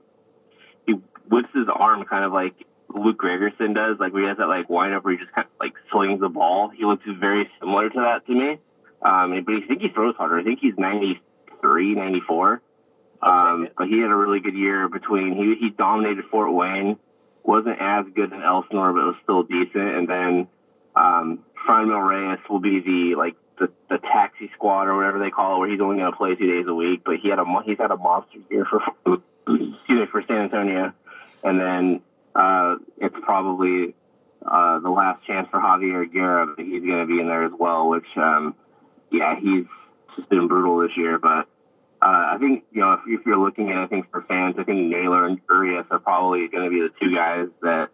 his 1.55 1.69
arm 1.73 2.05
kind 2.05 2.25
of 2.25 2.33
like 2.33 2.55
Luke 2.95 3.19
Gregerson 3.19 3.75
does, 3.75 3.99
like 3.99 4.13
where 4.13 4.23
he 4.23 4.29
has 4.29 4.39
that 4.39 4.49
like 4.49 4.69
windup 4.69 5.05
where 5.05 5.13
he 5.15 5.19
just 5.19 5.33
kind 5.33 5.47
of 5.47 5.53
like 5.61 5.75
slings 5.93 6.21
the 6.21 6.29
ball. 6.29 6.69
He 6.71 6.85
looks 6.85 7.05
very 7.07 7.49
similar 7.61 7.89
to 7.89 8.01
that 8.01 8.27
to 8.27 8.33
me. 8.33 8.59
Um, 9.03 9.43
but 9.45 9.55
I 9.55 9.67
think 9.67 9.81
he 9.81 9.89
throws 9.89 10.15
harder. 10.17 10.39
I 10.39 10.45
think 10.45 10.59
he's 10.61 10.75
93, 10.77 11.95
94. 11.95 12.63
Um, 13.23 13.69
but 13.77 13.89
he 13.89 14.01
had 14.01 14.11
a 14.11 14.17
really 14.17 14.41
good 14.41 14.55
year 14.55 14.89
between 14.89 15.35
he 15.37 15.55
he 15.61 15.71
dominated 15.71 16.25
Fort 16.31 16.53
Wayne, 16.53 16.99
wasn't 17.43 17.77
as 17.81 18.07
good 18.15 18.33
in 18.33 18.43
Elsinore, 18.43 18.93
but 18.93 19.05
was 19.05 19.17
still 19.23 19.43
decent. 19.43 19.97
And 19.97 20.09
then 20.09 20.49
um, 20.97 21.41
Franmil 21.69 22.07
Reyes 22.07 22.39
will 22.49 22.61
be 22.61 22.81
the 22.81 23.17
like 23.17 23.37
the, 23.59 23.71
the 23.91 23.99
taxi 23.99 24.51
squad 24.55 24.89
or 24.89 24.97
whatever 24.97 25.19
they 25.19 25.31
call 25.31 25.57
it, 25.57 25.59
where 25.59 25.71
he's 25.71 25.81
only 25.81 25.99
going 25.99 26.11
to 26.11 26.17
play 26.17 26.35
two 26.35 26.47
days 26.47 26.67
a 26.67 26.75
week. 26.75 27.03
But 27.05 27.17
he 27.23 27.29
had 27.29 27.39
a 27.39 27.45
he's 27.65 27.79
had 27.79 27.91
a 27.91 27.97
monster 27.97 28.39
year 28.51 28.65
for 28.65 28.81
excuse 29.47 29.77
me 29.89 30.07
for 30.11 30.23
San 30.27 30.49
Antonio, 30.49 30.93
and 31.43 31.61
then 31.61 32.01
uh, 32.35 32.77
it's 32.99 33.17
probably 33.23 33.95
uh, 34.45 34.79
the 34.81 34.91
last 34.91 35.25
chance 35.27 35.49
for 35.51 35.61
Javier 35.61 36.11
Guerra. 36.11 36.47
but 36.57 36.65
He's 36.65 36.83
going 36.83 37.01
to 37.01 37.07
be 37.07 37.21
in 37.21 37.29
there 37.29 37.45
as 37.45 37.53
well, 37.59 37.89
which 37.89 38.07
um, 38.17 38.55
yeah, 39.11 39.39
he's 39.41 39.67
just 40.17 40.29
been 40.29 40.49
brutal 40.49 40.79
this 40.81 40.97
year, 40.97 41.19
but. 41.19 41.47
Uh, 42.03 42.33
I 42.33 42.39
think 42.41 42.65
you 42.73 42.81
know 42.81 42.95
if, 42.95 43.01
if 43.07 43.27
you're 43.27 43.37
looking 43.37 43.71
at 43.73 43.77
I 43.77 43.87
think 43.87 44.11
for 44.11 44.23
fans, 44.23 44.55
I 44.59 44.65
think 44.65 44.89
Naylor 44.89 45.27
and 45.27 45.39
Urias 45.51 45.85
are 45.91 45.99
probably 45.99 46.49
going 46.49 46.65
to 46.65 46.71
be 46.71 46.81
the 46.81 46.89
two 46.99 47.15
guys 47.15 47.49
that 47.61 47.91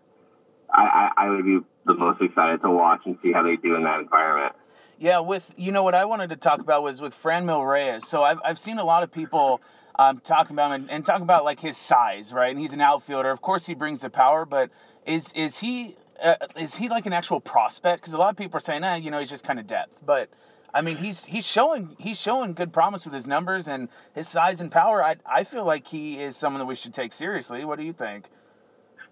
I, 0.73 1.11
I, 1.17 1.27
I 1.27 1.31
would 1.31 1.45
be 1.45 1.59
the 1.87 1.95
most 1.95 2.21
excited 2.21 2.61
to 2.63 2.71
watch 2.71 3.01
and 3.07 3.17
see 3.23 3.33
how 3.33 3.43
they 3.43 3.57
do 3.57 3.75
in 3.75 3.85
that 3.85 4.01
environment. 4.01 4.55
Yeah, 4.99 5.21
with 5.21 5.53
you 5.57 5.73
know 5.73 5.83
what 5.83 5.95
I 5.95 6.05
wanted 6.05 6.31
to 6.31 6.37
talk 6.37 6.61
about 6.61 6.83
was 6.83 7.01
with 7.01 7.15
Franmil 7.21 7.69
Reyes. 7.69 8.09
So 8.09 8.23
I've 8.23 8.41
I've 8.45 8.59
seen 8.59 8.79
a 8.79 8.85
lot 8.85 9.03
of 9.03 9.13
people 9.13 9.61
um, 9.99 10.21
talking 10.21 10.55
about 10.55 10.73
him 10.73 10.83
and, 10.83 10.91
and 10.91 11.07
talking 11.07 11.23
about 11.23 11.45
like 11.45 11.61
his 11.61 11.77
size, 11.77 12.33
right? 12.33 12.51
And 12.51 12.59
he's 12.59 12.73
an 12.73 12.81
outfielder. 12.81 13.31
Of 13.31 13.41
course, 13.41 13.67
he 13.67 13.75
brings 13.75 14.01
the 14.01 14.11
power, 14.11 14.45
but 14.45 14.71
is 15.05 15.33
is 15.33 15.59
he 15.59 15.97
uh, 16.23 16.35
is 16.57 16.77
he 16.77 16.89
like 16.89 17.07
an 17.07 17.13
actual 17.13 17.41
prospect? 17.41 18.03
Because 18.03 18.15
a 18.15 18.19
lot 18.19 18.31
of 18.31 18.37
people 18.37 18.57
are 18.59 18.61
saying, 18.61 18.85
eh, 18.85 18.97
you 18.97 19.11
know, 19.11 19.19
he's 19.19 19.31
just 19.31 19.45
kind 19.45 19.59
of 19.59 19.67
depth. 19.67 20.01
But 20.05 20.29
I 20.75 20.83
mean, 20.83 20.97
he's 20.97 21.25
he's 21.25 21.47
showing 21.47 21.97
he's 21.99 22.21
showing 22.21 22.53
good 22.53 22.73
promise 22.73 23.05
with 23.05 23.15
his 23.15 23.27
numbers 23.27 23.69
and 23.69 23.89
his 24.15 24.29
size 24.29 24.61
and 24.61 24.71
power. 24.71 25.03
I 25.03 25.17
I 25.25 25.45
feel 25.45 25.65
like 25.65 25.87
he 25.87 26.19
is 26.19 26.37
someone 26.37 26.61
that 26.61 26.67
we 26.67 26.75
should 26.75 26.95
take 26.95 27.13
seriously. 27.13 27.65
What 27.65 27.79
do 27.79 27.85
you 27.85 27.93
think? 27.93 28.29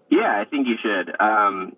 Yeah, 0.09 0.39
I 0.39 0.45
think 0.45 0.67
you 0.67 0.75
should. 0.81 1.19
Um, 1.19 1.75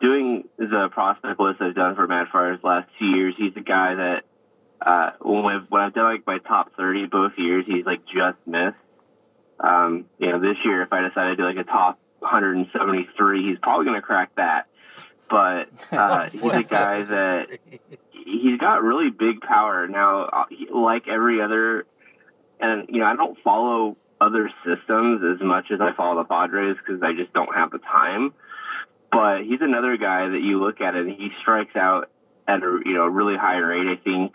doing 0.00 0.48
the 0.56 0.88
prospect 0.90 1.38
list 1.38 1.60
I've 1.60 1.74
done 1.74 1.94
for 1.94 2.06
Mad 2.06 2.28
Friars 2.30 2.60
last 2.62 2.88
two 2.98 3.06
years, 3.06 3.34
he's 3.36 3.52
a 3.56 3.60
guy 3.60 3.94
that 3.94 4.22
uh, 4.80 5.10
when 5.20 5.44
I've, 5.44 5.70
when 5.70 5.82
I've 5.82 5.94
done 5.94 6.04
like 6.04 6.26
my 6.26 6.38
top 6.38 6.72
thirty 6.76 7.06
both 7.06 7.32
years, 7.36 7.64
he's 7.66 7.84
like 7.84 8.04
just 8.06 8.38
missed. 8.46 8.76
Um, 9.60 10.06
you 10.18 10.30
know, 10.30 10.40
this 10.40 10.56
year 10.64 10.82
if 10.82 10.92
I 10.92 11.02
decide 11.08 11.30
to 11.30 11.36
do 11.36 11.44
like 11.44 11.56
a 11.56 11.64
top 11.64 11.98
173, 12.20 13.48
he's 13.48 13.58
probably 13.60 13.86
going 13.86 13.96
to 13.96 14.02
crack 14.02 14.34
that. 14.36 14.66
But 15.28 15.68
uh, 15.92 16.30
he's 16.30 16.42
a 16.42 16.62
guy 16.62 17.02
that 17.02 17.48
he's 18.12 18.58
got 18.58 18.82
really 18.82 19.10
big 19.10 19.40
power 19.40 19.86
now. 19.88 20.24
uh, 20.24 20.44
Like 20.72 21.08
every 21.08 21.40
other, 21.40 21.86
and 22.60 22.88
you 22.88 23.00
know, 23.00 23.06
I 23.06 23.16
don't 23.16 23.38
follow 23.42 23.96
other 24.20 24.50
systems 24.64 25.22
as 25.22 25.44
much 25.44 25.66
as 25.72 25.80
I 25.80 25.92
follow 25.92 26.22
the 26.22 26.28
Padres 26.28 26.76
because 26.76 27.02
I 27.02 27.12
just 27.12 27.32
don't 27.32 27.54
have 27.54 27.70
the 27.70 27.78
time. 27.78 28.32
But 29.10 29.42
he's 29.42 29.60
another 29.60 29.96
guy 29.96 30.28
that 30.28 30.40
you 30.42 30.60
look 30.60 30.80
at 30.80 30.94
and 30.94 31.10
he 31.10 31.30
strikes 31.40 31.76
out 31.76 32.10
at 32.46 32.62
a 32.62 32.80
you 32.84 32.94
know 32.94 33.06
really 33.06 33.36
high 33.36 33.58
rate. 33.58 33.86
I 33.86 33.96
think 34.02 34.34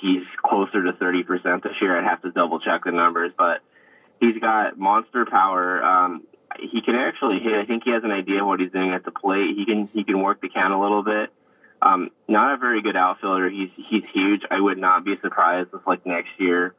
he's 0.00 0.22
closer 0.42 0.82
to 0.84 0.92
thirty 0.92 1.22
percent 1.22 1.62
this 1.62 1.74
year. 1.80 1.98
I'd 1.98 2.04
have 2.04 2.22
to 2.22 2.30
double 2.30 2.60
check 2.60 2.84
the 2.84 2.92
numbers, 2.92 3.32
but 3.36 3.60
he's 4.20 4.38
got 4.40 4.78
monster 4.78 5.26
power. 5.26 5.82
Um, 5.82 6.24
he 6.58 6.82
can 6.82 6.94
actually 6.94 7.38
hit. 7.40 7.54
I 7.54 7.64
think 7.64 7.84
he 7.84 7.90
has 7.92 8.04
an 8.04 8.10
idea 8.10 8.40
of 8.40 8.46
what 8.46 8.60
he's 8.60 8.72
doing 8.72 8.92
at 8.92 9.04
the 9.04 9.10
plate. 9.10 9.56
He 9.56 9.64
can 9.64 9.88
he 9.92 10.04
can 10.04 10.20
work 10.22 10.40
the 10.40 10.48
count 10.48 10.72
a 10.72 10.78
little 10.78 11.02
bit. 11.02 11.30
Um, 11.82 12.10
not 12.28 12.54
a 12.54 12.56
very 12.58 12.82
good 12.82 12.96
outfielder. 12.96 13.48
He's 13.48 13.70
he's 13.76 14.02
huge. 14.12 14.42
I 14.50 14.60
would 14.60 14.78
not 14.78 15.04
be 15.04 15.14
surprised 15.22 15.70
if 15.72 15.86
like 15.86 16.04
next 16.04 16.30
year, 16.38 16.74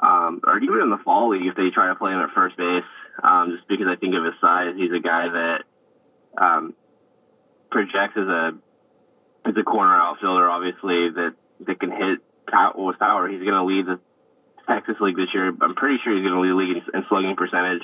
um, 0.00 0.40
or 0.44 0.58
even 0.58 0.80
in 0.82 0.90
the 0.90 0.98
fall 1.04 1.30
league, 1.30 1.46
if 1.46 1.56
they 1.56 1.70
try 1.70 1.88
to 1.88 1.94
play 1.94 2.12
him 2.12 2.20
at 2.20 2.30
first 2.34 2.56
base, 2.56 2.84
um, 3.22 3.52
just 3.56 3.68
because 3.68 3.86
I 3.88 3.96
think 3.96 4.14
of 4.14 4.24
his 4.24 4.34
size. 4.40 4.74
He's 4.76 4.92
a 4.92 5.00
guy 5.00 5.28
that 5.28 5.62
um, 6.36 6.74
projects 7.70 8.16
as 8.16 8.26
a 8.26 8.52
as 9.46 9.54
a 9.56 9.62
corner 9.62 9.94
outfielder, 9.94 10.48
obviously 10.48 11.10
that 11.10 11.34
that 11.60 11.80
can 11.80 11.90
hit 11.90 12.18
with 12.76 12.98
power. 12.98 13.28
He's 13.28 13.40
going 13.40 13.54
to 13.54 13.64
lead 13.64 13.86
the 13.86 14.00
Texas 14.66 14.96
League 15.00 15.16
this 15.16 15.28
year. 15.34 15.52
I'm 15.60 15.74
pretty 15.74 15.98
sure 16.02 16.14
he's 16.14 16.24
going 16.24 16.34
to 16.34 16.40
lead 16.40 16.50
the 16.50 16.54
league 16.54 16.76
in, 16.76 17.00
in 17.00 17.06
slugging 17.08 17.36
percentage. 17.36 17.82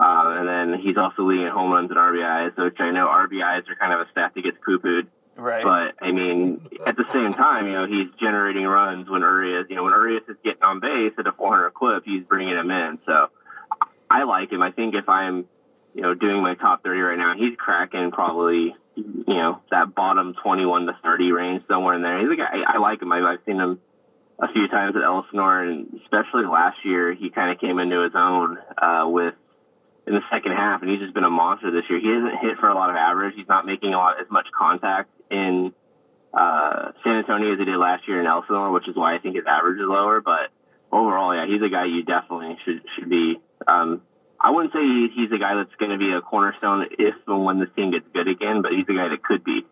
Uh, 0.00 0.40
and 0.40 0.48
then 0.48 0.80
he's 0.80 0.96
also 0.96 1.22
leading 1.22 1.46
in 1.46 1.52
home 1.52 1.70
runs 1.70 1.90
and 1.90 1.98
RBIs, 1.98 2.56
which 2.56 2.80
I 2.80 2.90
know 2.90 3.06
RBIs 3.06 3.68
are 3.68 3.76
kind 3.78 3.92
of 3.92 4.00
a 4.00 4.10
stat 4.10 4.32
that 4.34 4.42
gets 4.42 4.56
poo-pooed. 4.64 5.08
Right. 5.36 5.62
But 5.62 6.04
I 6.04 6.12
mean, 6.12 6.68
at 6.86 6.96
the 6.96 7.04
same 7.12 7.34
time, 7.34 7.66
you 7.66 7.72
know, 7.72 7.86
he's 7.86 8.08
generating 8.18 8.64
runs 8.64 9.08
when 9.08 9.22
Urias, 9.22 9.66
you 9.70 9.76
know, 9.76 9.84
when 9.84 9.92
Urias 9.92 10.24
is 10.28 10.36
getting 10.44 10.62
on 10.62 10.80
base 10.80 11.12
at 11.18 11.26
a 11.26 11.32
400 11.32 11.70
clip, 11.72 12.04
he's 12.04 12.24
bringing 12.24 12.56
him 12.56 12.70
in. 12.70 12.98
So 13.06 13.28
I 14.10 14.24
like 14.24 14.52
him. 14.52 14.62
I 14.62 14.70
think 14.70 14.94
if 14.94 15.08
I'm, 15.08 15.46
you 15.94 16.02
know, 16.02 16.14
doing 16.14 16.42
my 16.42 16.54
top 16.54 16.82
30 16.82 17.00
right 17.00 17.18
now, 17.18 17.34
he's 17.36 17.56
cracking 17.56 18.10
probably, 18.10 18.74
you 18.94 19.24
know, 19.26 19.60
that 19.70 19.94
bottom 19.94 20.34
21 20.42 20.86
to 20.86 20.96
30 21.02 21.32
range 21.32 21.62
somewhere 21.68 21.94
in 21.94 22.02
there. 22.02 22.20
He's 22.20 22.30
a 22.30 22.36
guy 22.36 22.48
I, 22.52 22.74
I 22.74 22.78
like 22.78 23.02
him. 23.02 23.12
I, 23.12 23.20
I've 23.20 23.38
seen 23.46 23.56
him 23.56 23.80
a 24.38 24.52
few 24.52 24.68
times 24.68 24.96
at 24.96 25.02
Elsinore, 25.02 25.62
and 25.62 26.00
especially 26.02 26.46
last 26.46 26.78
year, 26.84 27.12
he 27.14 27.30
kind 27.30 27.52
of 27.52 27.60
came 27.60 27.78
into 27.78 28.02
his 28.02 28.12
own 28.14 28.58
uh, 28.80 29.06
with 29.06 29.34
in 30.06 30.14
the 30.14 30.22
second 30.30 30.52
half, 30.52 30.82
and 30.82 30.90
he's 30.90 31.00
just 31.00 31.14
been 31.14 31.24
a 31.24 31.30
monster 31.30 31.70
this 31.70 31.84
year. 31.90 32.00
He 32.00 32.08
hasn't 32.08 32.40
hit 32.40 32.58
for 32.58 32.68
a 32.68 32.74
lot 32.74 32.90
of 32.90 32.96
average. 32.96 33.34
He's 33.36 33.48
not 33.48 33.66
making 33.66 33.92
a 33.94 33.98
lot 33.98 34.20
as 34.20 34.26
much 34.30 34.46
contact 34.56 35.10
in 35.30 35.72
uh, 36.32 36.92
San 37.04 37.16
Antonio 37.16 37.52
as 37.52 37.58
he 37.58 37.64
did 37.64 37.76
last 37.76 38.08
year 38.08 38.20
in 38.20 38.26
Elsinore, 38.26 38.70
which 38.70 38.88
is 38.88 38.96
why 38.96 39.14
I 39.14 39.18
think 39.18 39.36
his 39.36 39.44
average 39.46 39.78
is 39.78 39.86
lower. 39.86 40.20
But 40.20 40.50
overall, 40.90 41.34
yeah, 41.34 41.46
he's 41.46 41.62
a 41.62 41.68
guy 41.68 41.84
you 41.84 42.02
definitely 42.02 42.56
should 42.64 42.82
should 42.96 43.10
be. 43.10 43.40
Um, 43.66 44.02
I 44.40 44.50
wouldn't 44.50 44.72
say 44.72 45.08
he's 45.14 45.30
a 45.32 45.38
guy 45.38 45.54
that's 45.54 45.74
going 45.78 45.90
to 45.90 45.98
be 45.98 46.12
a 46.12 46.20
cornerstone 46.22 46.86
if 46.98 47.14
and 47.26 47.44
when 47.44 47.58
this 47.58 47.68
team 47.76 47.90
gets 47.90 48.06
good 48.14 48.26
again, 48.26 48.62
but 48.62 48.72
he's 48.72 48.86
a 48.88 48.94
guy 48.94 49.08
that 49.08 49.22
could 49.22 49.44
be. 49.44 49.66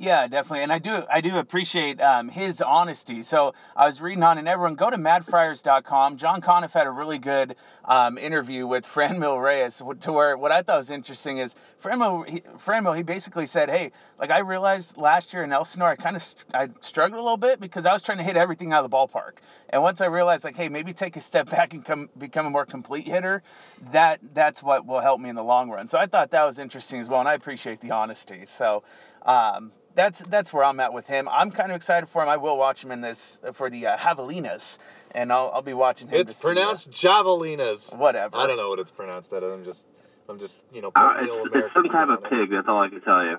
Yeah, 0.00 0.28
definitely, 0.28 0.62
and 0.62 0.72
I 0.72 0.78
do 0.78 1.02
I 1.10 1.20
do 1.20 1.38
appreciate 1.38 2.00
um, 2.00 2.28
his 2.28 2.62
honesty. 2.62 3.20
So 3.22 3.52
I 3.74 3.88
was 3.88 4.00
reading 4.00 4.22
on, 4.22 4.38
and 4.38 4.46
everyone 4.46 4.76
go 4.76 4.90
to 4.90 4.96
madfriars.com. 4.96 6.16
John 6.16 6.40
Conniff 6.40 6.70
had 6.70 6.86
a 6.86 6.90
really 6.92 7.18
good 7.18 7.56
um, 7.84 8.16
interview 8.16 8.64
with 8.64 8.86
Franmil 8.94 9.42
Reyes, 9.42 9.82
to 10.00 10.12
where 10.12 10.36
what 10.36 10.52
I 10.52 10.62
thought 10.62 10.76
was 10.76 10.92
interesting 10.92 11.38
is 11.38 11.56
Franmil 11.82 12.28
he, 12.28 12.40
Franmil 12.64 12.96
he 12.96 13.02
basically 13.02 13.44
said, 13.44 13.70
"Hey, 13.70 13.90
like 14.20 14.30
I 14.30 14.38
realized 14.38 14.96
last 14.96 15.32
year 15.32 15.42
in 15.42 15.52
Elsinore, 15.52 15.88
I 15.88 15.96
kind 15.96 16.14
of 16.14 16.22
st- 16.22 16.46
I 16.54 16.68
struggled 16.80 17.18
a 17.18 17.22
little 17.22 17.36
bit 17.36 17.58
because 17.58 17.84
I 17.84 17.92
was 17.92 18.00
trying 18.00 18.18
to 18.18 18.24
hit 18.24 18.36
everything 18.36 18.72
out 18.72 18.84
of 18.84 18.90
the 18.92 18.96
ballpark, 18.96 19.38
and 19.70 19.82
once 19.82 20.00
I 20.00 20.06
realized 20.06 20.44
like, 20.44 20.56
hey, 20.56 20.68
maybe 20.68 20.92
take 20.92 21.16
a 21.16 21.20
step 21.20 21.50
back 21.56 21.74
and 21.74 21.84
come 21.84 22.08
become 22.16 22.46
a 22.46 22.50
more 22.50 22.66
complete 22.66 23.08
hitter, 23.08 23.42
that 23.90 24.20
that's 24.32 24.62
what 24.62 24.86
will 24.86 25.00
help 25.00 25.20
me 25.20 25.28
in 25.28 25.34
the 25.34 25.42
long 25.42 25.70
run." 25.70 25.88
So 25.88 25.98
I 25.98 26.06
thought 26.06 26.30
that 26.30 26.44
was 26.44 26.60
interesting 26.60 27.00
as 27.00 27.08
well, 27.08 27.18
and 27.18 27.28
I 27.28 27.34
appreciate 27.34 27.80
the 27.80 27.90
honesty. 27.90 28.46
So. 28.46 28.84
Um, 29.26 29.72
that's 29.98 30.20
that's 30.20 30.52
where 30.52 30.62
I'm 30.62 30.78
at 30.78 30.92
with 30.92 31.08
him. 31.08 31.28
I'm 31.30 31.50
kind 31.50 31.72
of 31.72 31.76
excited 31.76 32.08
for 32.08 32.22
him. 32.22 32.28
I 32.28 32.36
will 32.36 32.56
watch 32.56 32.84
him 32.84 32.92
in 32.92 33.00
this 33.00 33.40
for 33.52 33.68
the 33.68 33.88
uh, 33.88 33.96
Javelinas, 33.96 34.78
and 35.10 35.32
I'll, 35.32 35.50
I'll 35.52 35.60
be 35.62 35.74
watching 35.74 36.06
him. 36.08 36.20
It's 36.20 36.34
to 36.34 36.38
see, 36.38 36.46
uh, 36.48 36.54
pronounced 36.54 36.90
Javelinas. 36.92 37.98
whatever. 37.98 38.36
I 38.36 38.46
don't 38.46 38.56
know 38.56 38.68
what 38.68 38.78
it's 38.78 38.92
pronounced 38.92 39.32
at. 39.32 39.42
I'm 39.42 39.64
just, 39.64 39.86
I'm 40.28 40.38
just, 40.38 40.60
you 40.72 40.82
know, 40.82 40.92
Uh, 40.94 41.14
putting 41.14 41.26
the 41.26 41.32
old 41.32 41.48
it's, 41.48 41.56
it's 41.66 41.74
some 41.74 41.84
type 41.86 42.08
of 42.08 42.20
spin 42.24 42.38
it. 42.38 42.42
pig. 42.42 42.50
That's 42.52 42.68
all 42.68 42.80
I 42.80 42.88
can 42.88 43.00
tell 43.00 43.24
you. 43.24 43.38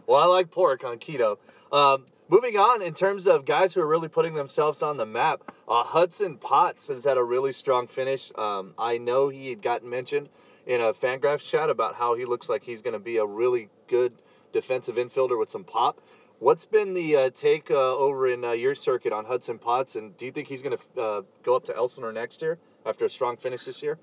well, 0.06 0.22
I 0.22 0.26
like 0.26 0.50
pork 0.50 0.84
on 0.84 0.98
keto. 0.98 1.36
Um, 1.70 2.06
moving 2.30 2.56
on, 2.56 2.80
in 2.80 2.94
terms 2.94 3.26
of 3.26 3.44
guys 3.44 3.74
who 3.74 3.82
are 3.82 3.86
really 3.86 4.08
putting 4.08 4.34
themselves 4.34 4.82
on 4.82 4.96
the 4.96 5.04
map, 5.06 5.42
uh, 5.68 5.84
Hudson 5.84 6.38
Potts 6.38 6.88
has 6.88 7.04
had 7.04 7.18
a 7.18 7.22
really 7.24 7.52
strong 7.52 7.86
finish. 7.88 8.32
Um, 8.36 8.72
I 8.78 8.96
know 8.96 9.28
he 9.28 9.50
had 9.50 9.60
gotten 9.60 9.90
mentioned 9.90 10.30
in 10.64 10.80
a 10.80 10.94
Fangraphs 10.94 11.46
chat 11.50 11.68
about 11.68 11.96
how 11.96 12.14
he 12.14 12.24
looks 12.24 12.48
like 12.48 12.62
he's 12.64 12.80
going 12.80 12.94
to 12.94 12.98
be 12.98 13.18
a 13.18 13.26
really 13.26 13.68
good 13.86 14.14
defensive 14.56 14.96
infielder 14.96 15.38
with 15.38 15.50
some 15.50 15.64
pop. 15.64 16.00
What's 16.38 16.64
been 16.64 16.94
the 16.94 17.16
uh, 17.16 17.30
take 17.30 17.70
uh, 17.70 17.96
over 17.96 18.26
in 18.28 18.44
uh, 18.44 18.52
your 18.52 18.74
circuit 18.74 19.12
on 19.12 19.26
Hudson 19.26 19.58
Potts, 19.58 19.96
and 19.96 20.16
do 20.16 20.24
you 20.26 20.32
think 20.32 20.48
he's 20.48 20.62
going 20.62 20.76
to 20.76 21.00
uh, 21.00 21.22
go 21.42 21.56
up 21.56 21.64
to 21.64 21.76
Elsinore 21.76 22.12
next 22.12 22.42
year 22.42 22.58
after 22.84 23.04
a 23.04 23.10
strong 23.10 23.36
finish 23.36 23.64
this 23.64 23.82
year? 23.82 23.98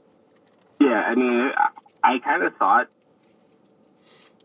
Yeah, 0.80 1.02
I 1.02 1.16
mean, 1.16 1.52
I, 2.04 2.20
kind 2.20 2.44
of 2.44 2.56
thought 2.58 2.90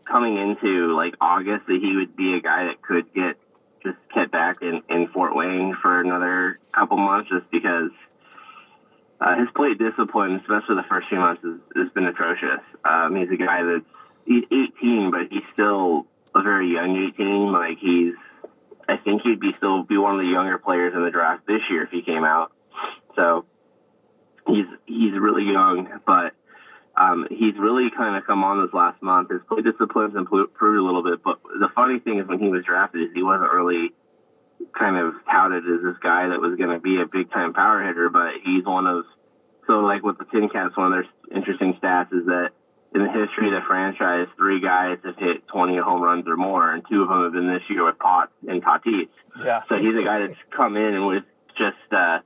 coming 0.05 0.37
into 0.37 0.95
like 0.95 1.13
August 1.21 1.67
that 1.67 1.79
he 1.81 1.95
would 1.95 2.15
be 2.15 2.35
a 2.35 2.41
guy 2.41 2.65
that 2.65 2.81
could 2.81 3.13
get 3.13 3.37
just 3.83 3.97
kept 4.13 4.31
back 4.31 4.57
in, 4.61 4.81
in 4.89 5.07
Fort 5.09 5.35
Wayne 5.35 5.75
for 5.81 6.01
another 6.01 6.59
couple 6.71 6.97
months, 6.97 7.29
just 7.29 7.49
because 7.51 7.91
uh, 9.21 9.35
his 9.37 9.47
plate 9.55 9.77
discipline, 9.77 10.35
especially 10.35 10.75
the 10.75 10.85
first 10.89 11.07
few 11.09 11.19
months, 11.19 11.41
has, 11.43 11.59
has 11.75 11.89
been 11.93 12.05
atrocious. 12.05 12.61
Um, 12.85 13.15
he's 13.15 13.29
a 13.31 13.37
guy 13.37 13.63
that's 13.63 13.98
he's 14.29 14.45
18, 14.45 15.11
but 15.11 15.21
he's 15.31 15.43
still 15.53 16.05
a 16.35 16.43
very 16.43 16.71
young 16.71 16.95
18. 17.17 17.51
Like 17.51 17.79
he's, 17.81 18.13
I 18.87 18.97
think 18.97 19.23
he'd 19.23 19.39
be 19.39 19.51
still 19.57 19.83
be 19.83 19.97
one 19.97 20.13
of 20.13 20.21
the 20.21 20.31
younger 20.31 20.57
players 20.59 20.93
in 20.95 21.03
the 21.03 21.09
draft 21.09 21.47
this 21.47 21.61
year 21.69 21.83
if 21.83 21.89
he 21.89 22.03
came 22.03 22.23
out. 22.23 22.51
So 23.15 23.45
he's 24.47 24.67
he's 24.85 25.13
really 25.19 25.51
young, 25.51 25.89
but 26.05 26.33
um, 26.95 27.27
he's 27.29 27.57
really 27.57 27.89
kind 27.89 28.15
of 28.15 28.25
come 28.25 28.43
on 28.43 28.63
this 28.63 28.73
last 28.73 29.01
month. 29.01 29.31
His 29.31 29.41
play 29.49 29.61
discipline's 29.61 30.15
improved 30.15 30.53
a 30.61 30.83
little 30.83 31.03
bit, 31.03 31.23
but 31.23 31.41
the 31.43 31.69
funny 31.73 31.99
thing 31.99 32.19
is 32.19 32.27
when 32.27 32.39
he 32.39 32.49
was 32.49 32.63
drafted, 32.63 33.01
is 33.01 33.09
he 33.13 33.23
wasn't 33.23 33.51
really 33.51 33.89
kind 34.77 34.97
of 34.97 35.13
touted 35.25 35.63
as 35.63 35.81
this 35.81 35.97
guy 36.03 36.27
that 36.27 36.39
was 36.39 36.55
going 36.57 36.69
to 36.69 36.79
be 36.79 37.01
a 37.01 37.05
big 37.05 37.31
time 37.31 37.53
power 37.53 37.81
hitter, 37.81 38.09
but 38.09 38.33
he's 38.43 38.63
one 38.63 38.85
of 38.85 39.05
so 39.65 39.81
like 39.81 40.03
with 40.03 40.17
the 40.17 40.25
TinCaps, 40.25 40.77
one 40.77 40.93
of 40.93 41.03
their 41.03 41.37
interesting 41.37 41.73
stats 41.81 42.13
is 42.13 42.25
that 42.25 42.51
in 42.93 43.03
the 43.03 43.11
history 43.11 43.47
of 43.47 43.53
the 43.53 43.61
franchise, 43.67 44.27
three 44.35 44.61
guys 44.61 44.97
have 45.05 45.17
hit 45.17 45.47
20 45.47 45.77
home 45.77 46.01
runs 46.01 46.27
or 46.27 46.35
more, 46.35 46.71
and 46.73 46.83
two 46.89 47.03
of 47.03 47.09
them 47.09 47.23
have 47.23 47.33
been 47.33 47.47
this 47.47 47.61
year 47.69 47.85
with 47.85 47.99
Pot 47.99 48.31
and 48.47 48.63
Tatis. 48.63 49.09
Yeah. 49.43 49.61
So 49.69 49.77
he's 49.77 49.95
a 49.95 50.03
guy 50.03 50.25
that's 50.25 50.39
come 50.55 50.75
in 50.75 50.95
and 50.95 51.05
was 51.05 51.21
just, 51.55 51.77
uh, 51.91 52.19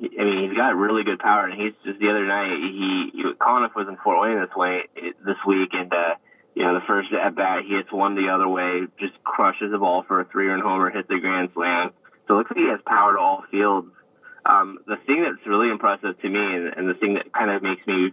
I 0.00 0.24
mean, 0.24 0.48
he's 0.48 0.56
got 0.56 0.76
really 0.76 1.04
good 1.04 1.18
power. 1.18 1.46
And 1.46 1.58
he's 1.58 1.72
just 1.84 1.98
the 2.00 2.10
other 2.10 2.26
night, 2.26 2.50
he, 2.50 3.10
he 3.14 3.22
Conniff 3.40 3.74
was 3.74 3.88
in 3.88 3.96
Fort 3.96 4.20
Wayne 4.20 4.40
this 4.40 4.54
way 4.54 4.82
this 4.94 5.36
week, 5.46 5.70
and 5.72 5.92
uh, 5.92 6.14
you 6.54 6.64
know 6.64 6.74
the 6.74 6.84
first 6.86 7.12
at 7.12 7.34
bat 7.34 7.64
he 7.66 7.74
hits 7.74 7.90
one 7.90 8.14
the 8.14 8.28
other 8.28 8.48
way, 8.48 8.82
just 9.00 9.14
crushes 9.24 9.70
the 9.72 9.78
ball 9.78 10.04
for 10.06 10.20
a 10.20 10.24
three 10.26 10.48
run 10.48 10.60
homer, 10.60 10.90
hits 10.90 11.08
a 11.10 11.18
grand 11.18 11.50
slam. 11.54 11.90
So 12.26 12.34
it 12.34 12.38
looks 12.38 12.50
like 12.50 12.58
he 12.58 12.68
has 12.68 12.80
power 12.86 13.14
to 13.14 13.18
all 13.18 13.44
fields. 13.50 13.88
Um, 14.44 14.78
the 14.86 14.96
thing 15.06 15.22
that's 15.22 15.44
really 15.46 15.70
impressive 15.70 16.20
to 16.20 16.28
me, 16.28 16.38
and, 16.38 16.68
and 16.76 16.88
the 16.88 16.94
thing 16.94 17.14
that 17.14 17.32
kind 17.32 17.50
of 17.50 17.62
makes 17.62 17.86
me 17.86 18.12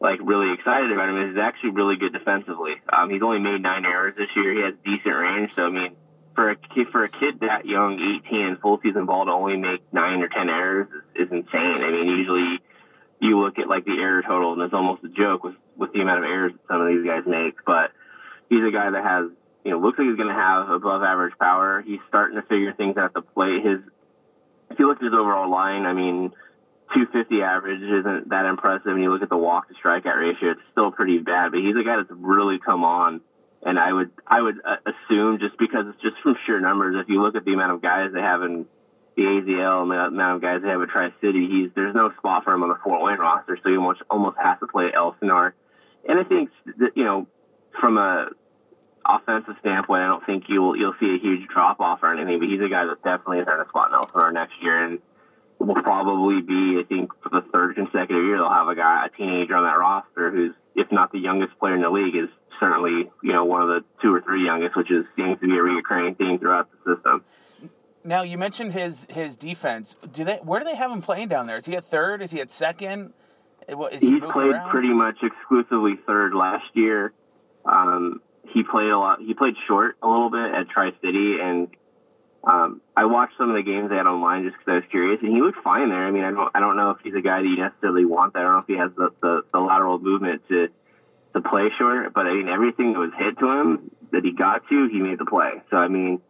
like 0.00 0.18
really 0.22 0.52
excited 0.54 0.90
about 0.90 1.10
him 1.10 1.18
is 1.18 1.34
he's 1.34 1.38
actually 1.38 1.70
really 1.70 1.96
good 1.96 2.12
defensively. 2.12 2.74
Um, 2.90 3.10
he's 3.10 3.22
only 3.22 3.38
made 3.38 3.60
nine 3.60 3.84
errors 3.84 4.14
this 4.16 4.28
year. 4.34 4.54
He 4.54 4.62
has 4.62 4.74
decent 4.84 5.14
range. 5.14 5.50
So 5.54 5.62
I 5.62 5.70
mean, 5.70 5.96
for 6.34 6.50
a 6.50 6.56
kid 6.56 6.88
for 6.90 7.04
a 7.04 7.08
kid 7.08 7.40
that 7.40 7.66
young, 7.66 8.00
18 8.24 8.40
in 8.40 8.56
full 8.56 8.80
season 8.82 9.04
ball 9.04 9.26
to 9.26 9.30
only 9.30 9.58
make 9.58 9.82
nine 9.92 10.22
or 10.22 10.28
ten 10.28 10.48
errors 10.48 10.88
is, 11.14 11.26
is 11.26 11.32
insane. 11.32 11.82
I 11.84 11.90
mean, 11.90 12.06
usually 12.06 12.60
you 13.20 13.38
look 13.38 13.58
at 13.58 13.68
like 13.68 13.84
the 13.84 13.98
error 14.00 14.22
total 14.22 14.54
and 14.54 14.62
it's 14.62 14.72
almost 14.72 15.04
a 15.04 15.08
joke 15.08 15.44
with 15.44 15.54
with 15.76 15.92
the 15.92 16.00
amount 16.00 16.24
of 16.24 16.24
errors 16.24 16.52
that 16.52 16.74
some 16.74 16.80
of 16.80 16.88
these 16.88 17.04
guys 17.04 17.24
make. 17.26 17.56
But 17.66 17.92
he's 18.48 18.64
a 18.64 18.70
guy 18.70 18.90
that 18.90 19.04
has 19.04 19.26
you 19.64 19.70
know 19.70 19.78
looks 19.78 19.98
like 19.98 20.08
he's 20.08 20.16
going 20.16 20.28
to 20.28 20.34
have 20.34 20.70
above 20.70 21.02
average 21.02 21.36
power. 21.38 21.82
He's 21.82 22.00
starting 22.08 22.40
to 22.40 22.42
figure 22.42 22.72
things 22.72 22.96
out 22.96 23.04
at 23.04 23.14
the 23.14 23.22
plate. 23.22 23.62
His 23.62 23.80
if 24.70 24.78
you 24.78 24.88
look 24.88 24.96
at 24.96 25.04
his 25.04 25.12
overall 25.12 25.50
line, 25.50 25.84
I 25.84 25.92
mean 25.92 26.32
250 26.94 27.42
average 27.42 27.82
isn't 27.82 28.28
that 28.30 28.46
impressive. 28.46 28.86
And 28.86 29.02
you 29.02 29.12
look 29.12 29.22
at 29.22 29.28
the 29.28 29.36
walk 29.36 29.68
to 29.68 29.74
strikeout 29.74 30.18
ratio, 30.18 30.52
it's 30.52 30.60
still 30.72 30.90
pretty 30.90 31.18
bad. 31.18 31.52
But 31.52 31.60
he's 31.60 31.76
a 31.76 31.84
guy 31.84 31.96
that's 31.96 32.10
really 32.10 32.58
come 32.58 32.84
on. 32.84 33.20
And 33.62 33.78
I 33.78 33.92
would 33.92 34.10
I 34.26 34.40
would 34.40 34.56
uh, 34.64 34.76
assume 34.86 35.38
just 35.38 35.58
because 35.58 35.86
it's 35.88 36.00
just 36.00 36.16
from 36.22 36.36
sheer 36.46 36.60
numbers, 36.60 36.96
if 36.98 37.08
you 37.08 37.22
look 37.22 37.36
at 37.36 37.44
the 37.44 37.52
amount 37.52 37.72
of 37.72 37.82
guys 37.82 38.10
they 38.12 38.20
have 38.20 38.42
in 38.42 38.64
the 39.16 39.22
AZL 39.22 39.82
and 39.82 39.90
the 39.90 39.96
amount 40.06 40.36
of 40.36 40.42
guys 40.42 40.62
they 40.62 40.68
have 40.68 40.80
at 40.80 40.88
Tri 40.88 41.12
City, 41.20 41.46
he's 41.46 41.70
there's 41.74 41.94
no 41.94 42.10
spot 42.16 42.44
for 42.44 42.54
him 42.54 42.62
on 42.62 42.70
the 42.70 42.78
Fort 42.82 43.02
Wayne 43.02 43.18
roster, 43.18 43.58
so 43.62 43.68
he 43.68 43.76
almost 43.76 44.00
almost 44.08 44.38
has 44.38 44.58
to 44.60 44.66
play 44.66 44.90
Elsinore. 44.94 45.54
And 46.08 46.18
I 46.18 46.24
think 46.24 46.50
that 46.78 46.96
you 46.96 47.04
know 47.04 47.26
from 47.78 47.98
a 47.98 48.28
offensive 49.04 49.56
standpoint, 49.60 50.02
I 50.02 50.06
don't 50.06 50.24
think 50.24 50.44
you'll 50.48 50.76
you'll 50.76 50.94
see 50.98 51.14
a 51.14 51.18
huge 51.18 51.46
drop 51.48 51.80
off 51.80 52.00
or 52.02 52.14
anything. 52.14 52.38
But 52.38 52.48
he's 52.48 52.60
a 52.60 52.68
guy 52.68 52.86
that 52.86 53.02
definitely 53.02 53.40
is 53.40 53.46
earned 53.48 53.66
a 53.66 53.68
spot 53.68 53.90
in 53.90 53.94
Elsinore 53.94 54.32
next 54.32 54.54
year, 54.62 54.84
and 54.84 54.98
will 55.60 55.82
probably 55.82 56.40
be, 56.40 56.80
I 56.80 56.84
think, 56.88 57.10
for 57.22 57.28
the 57.28 57.42
third 57.52 57.76
consecutive 57.76 58.24
year, 58.24 58.38
they'll 58.38 58.48
have 58.50 58.68
a 58.68 58.74
guy, 58.74 59.06
a 59.06 59.16
teenager 59.16 59.54
on 59.56 59.64
that 59.64 59.78
roster 59.78 60.30
who's, 60.30 60.54
if 60.74 60.90
not 60.90 61.12
the 61.12 61.18
youngest 61.18 61.58
player 61.58 61.74
in 61.74 61.82
the 61.82 61.90
league, 61.90 62.16
is 62.16 62.28
certainly, 62.58 63.10
you 63.22 63.32
know, 63.32 63.44
one 63.44 63.62
of 63.62 63.68
the 63.68 63.84
two 64.02 64.14
or 64.14 64.20
three 64.22 64.44
youngest, 64.44 64.76
which 64.76 64.90
is 64.90 65.04
seems 65.16 65.38
to 65.40 65.46
be 65.46 65.56
a 65.56 65.62
recurring 65.62 66.14
theme 66.14 66.38
throughout 66.38 66.68
the 66.72 66.94
system. 66.94 67.24
Now 68.02 68.22
you 68.22 68.38
mentioned 68.38 68.72
his 68.72 69.06
his 69.10 69.36
defense. 69.36 69.94
Do 70.12 70.24
they 70.24 70.36
where 70.42 70.58
do 70.60 70.64
they 70.64 70.74
have 70.74 70.90
him 70.90 71.02
playing 71.02 71.28
down 71.28 71.46
there? 71.46 71.58
Is 71.58 71.66
he 71.66 71.76
at 71.76 71.84
third? 71.84 72.22
Is 72.22 72.30
he 72.30 72.40
at 72.40 72.50
second? 72.50 73.12
Is 73.68 74.00
he 74.00 74.12
He's 74.12 74.22
played 74.22 74.52
around? 74.52 74.70
pretty 74.70 74.88
much 74.88 75.18
exclusively 75.22 75.98
third 76.06 76.34
last 76.34 76.64
year. 76.72 77.12
Um, 77.66 78.22
he 78.54 78.62
played 78.62 78.88
a 78.88 78.98
lot. 78.98 79.20
He 79.20 79.34
played 79.34 79.54
short 79.68 79.96
a 80.02 80.08
little 80.08 80.30
bit 80.30 80.54
at 80.54 80.70
Tri 80.70 80.92
City, 81.02 81.36
and 81.42 81.68
um, 82.42 82.80
I 82.96 83.04
watched 83.04 83.34
some 83.36 83.50
of 83.50 83.56
the 83.56 83.62
games 83.62 83.90
they 83.90 83.96
had 83.96 84.06
online 84.06 84.44
just 84.44 84.56
because 84.56 84.72
I 84.72 84.74
was 84.76 84.84
curious, 84.90 85.20
and 85.22 85.32
he 85.32 85.40
looked 85.42 85.62
fine 85.62 85.90
there. 85.90 86.06
I 86.06 86.10
mean, 86.10 86.24
I 86.24 86.30
don't, 86.30 86.50
I 86.54 86.60
don't 86.60 86.76
know 86.76 86.90
if 86.90 86.98
he's 87.04 87.14
a 87.14 87.20
guy 87.20 87.42
that 87.42 87.48
you 87.48 87.56
necessarily 87.56 88.04
want. 88.04 88.34
I 88.36 88.42
don't 88.42 88.52
know 88.52 88.58
if 88.58 88.66
he 88.66 88.78
has 88.78 88.90
the, 88.96 89.10
the, 89.20 89.42
the 89.52 89.60
lateral 89.60 89.98
movement 89.98 90.42
to 90.48 90.68
to 91.32 91.40
play 91.40 91.70
short, 91.78 92.12
but 92.12 92.26
I 92.26 92.32
mean, 92.34 92.48
everything 92.48 92.92
that 92.92 92.98
was 92.98 93.12
hit 93.16 93.38
to 93.38 93.46
him 93.46 93.90
that 94.10 94.24
he 94.24 94.32
got 94.32 94.68
to, 94.68 94.88
he 94.88 94.98
made 94.98 95.18
the 95.18 95.26
play. 95.26 95.62
So 95.70 95.76
I 95.76 95.86
mean, 95.86 96.20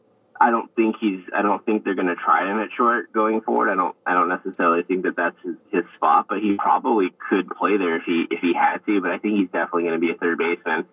I 0.41 0.51
don't 0.51 0.75
think 0.75 0.97
he's, 1.01 1.21
I 1.37 1.43
don't 1.43 1.65
think 1.65 1.85
they're 1.85 1.95
going 1.95 2.09
to 2.09 2.17
try 2.17 2.51
him 2.51 2.59
at 2.59 2.71
short 2.75 3.13
going 3.13 3.43
forward. 3.43 3.71
I 3.71 3.75
don't, 3.75 3.95
I 4.07 4.15
don't 4.15 4.29
necessarily 4.29 4.83
think 4.83 5.05
that 5.05 5.15
that's 5.17 5.37
his, 5.45 5.57
his 5.71 5.85
spot, 5.97 6.27
but 6.29 6.39
he 6.39 6.57
probably 6.59 7.13
could 7.29 7.49
play 7.49 7.77
there 7.77 7.97
if 7.97 8.05
he 8.05 8.27
if 8.31 8.41
he 8.41 8.55
had 8.55 8.79
to. 8.87 9.01
But 9.01 9.11
I 9.11 9.19
think 9.19 9.39
he's 9.39 9.51
definitely 9.51 9.85
going 9.85 10.01
to 10.01 10.07
be 10.07 10.11
a 10.11 10.17
third 10.17 10.39
baseman. 10.39 10.87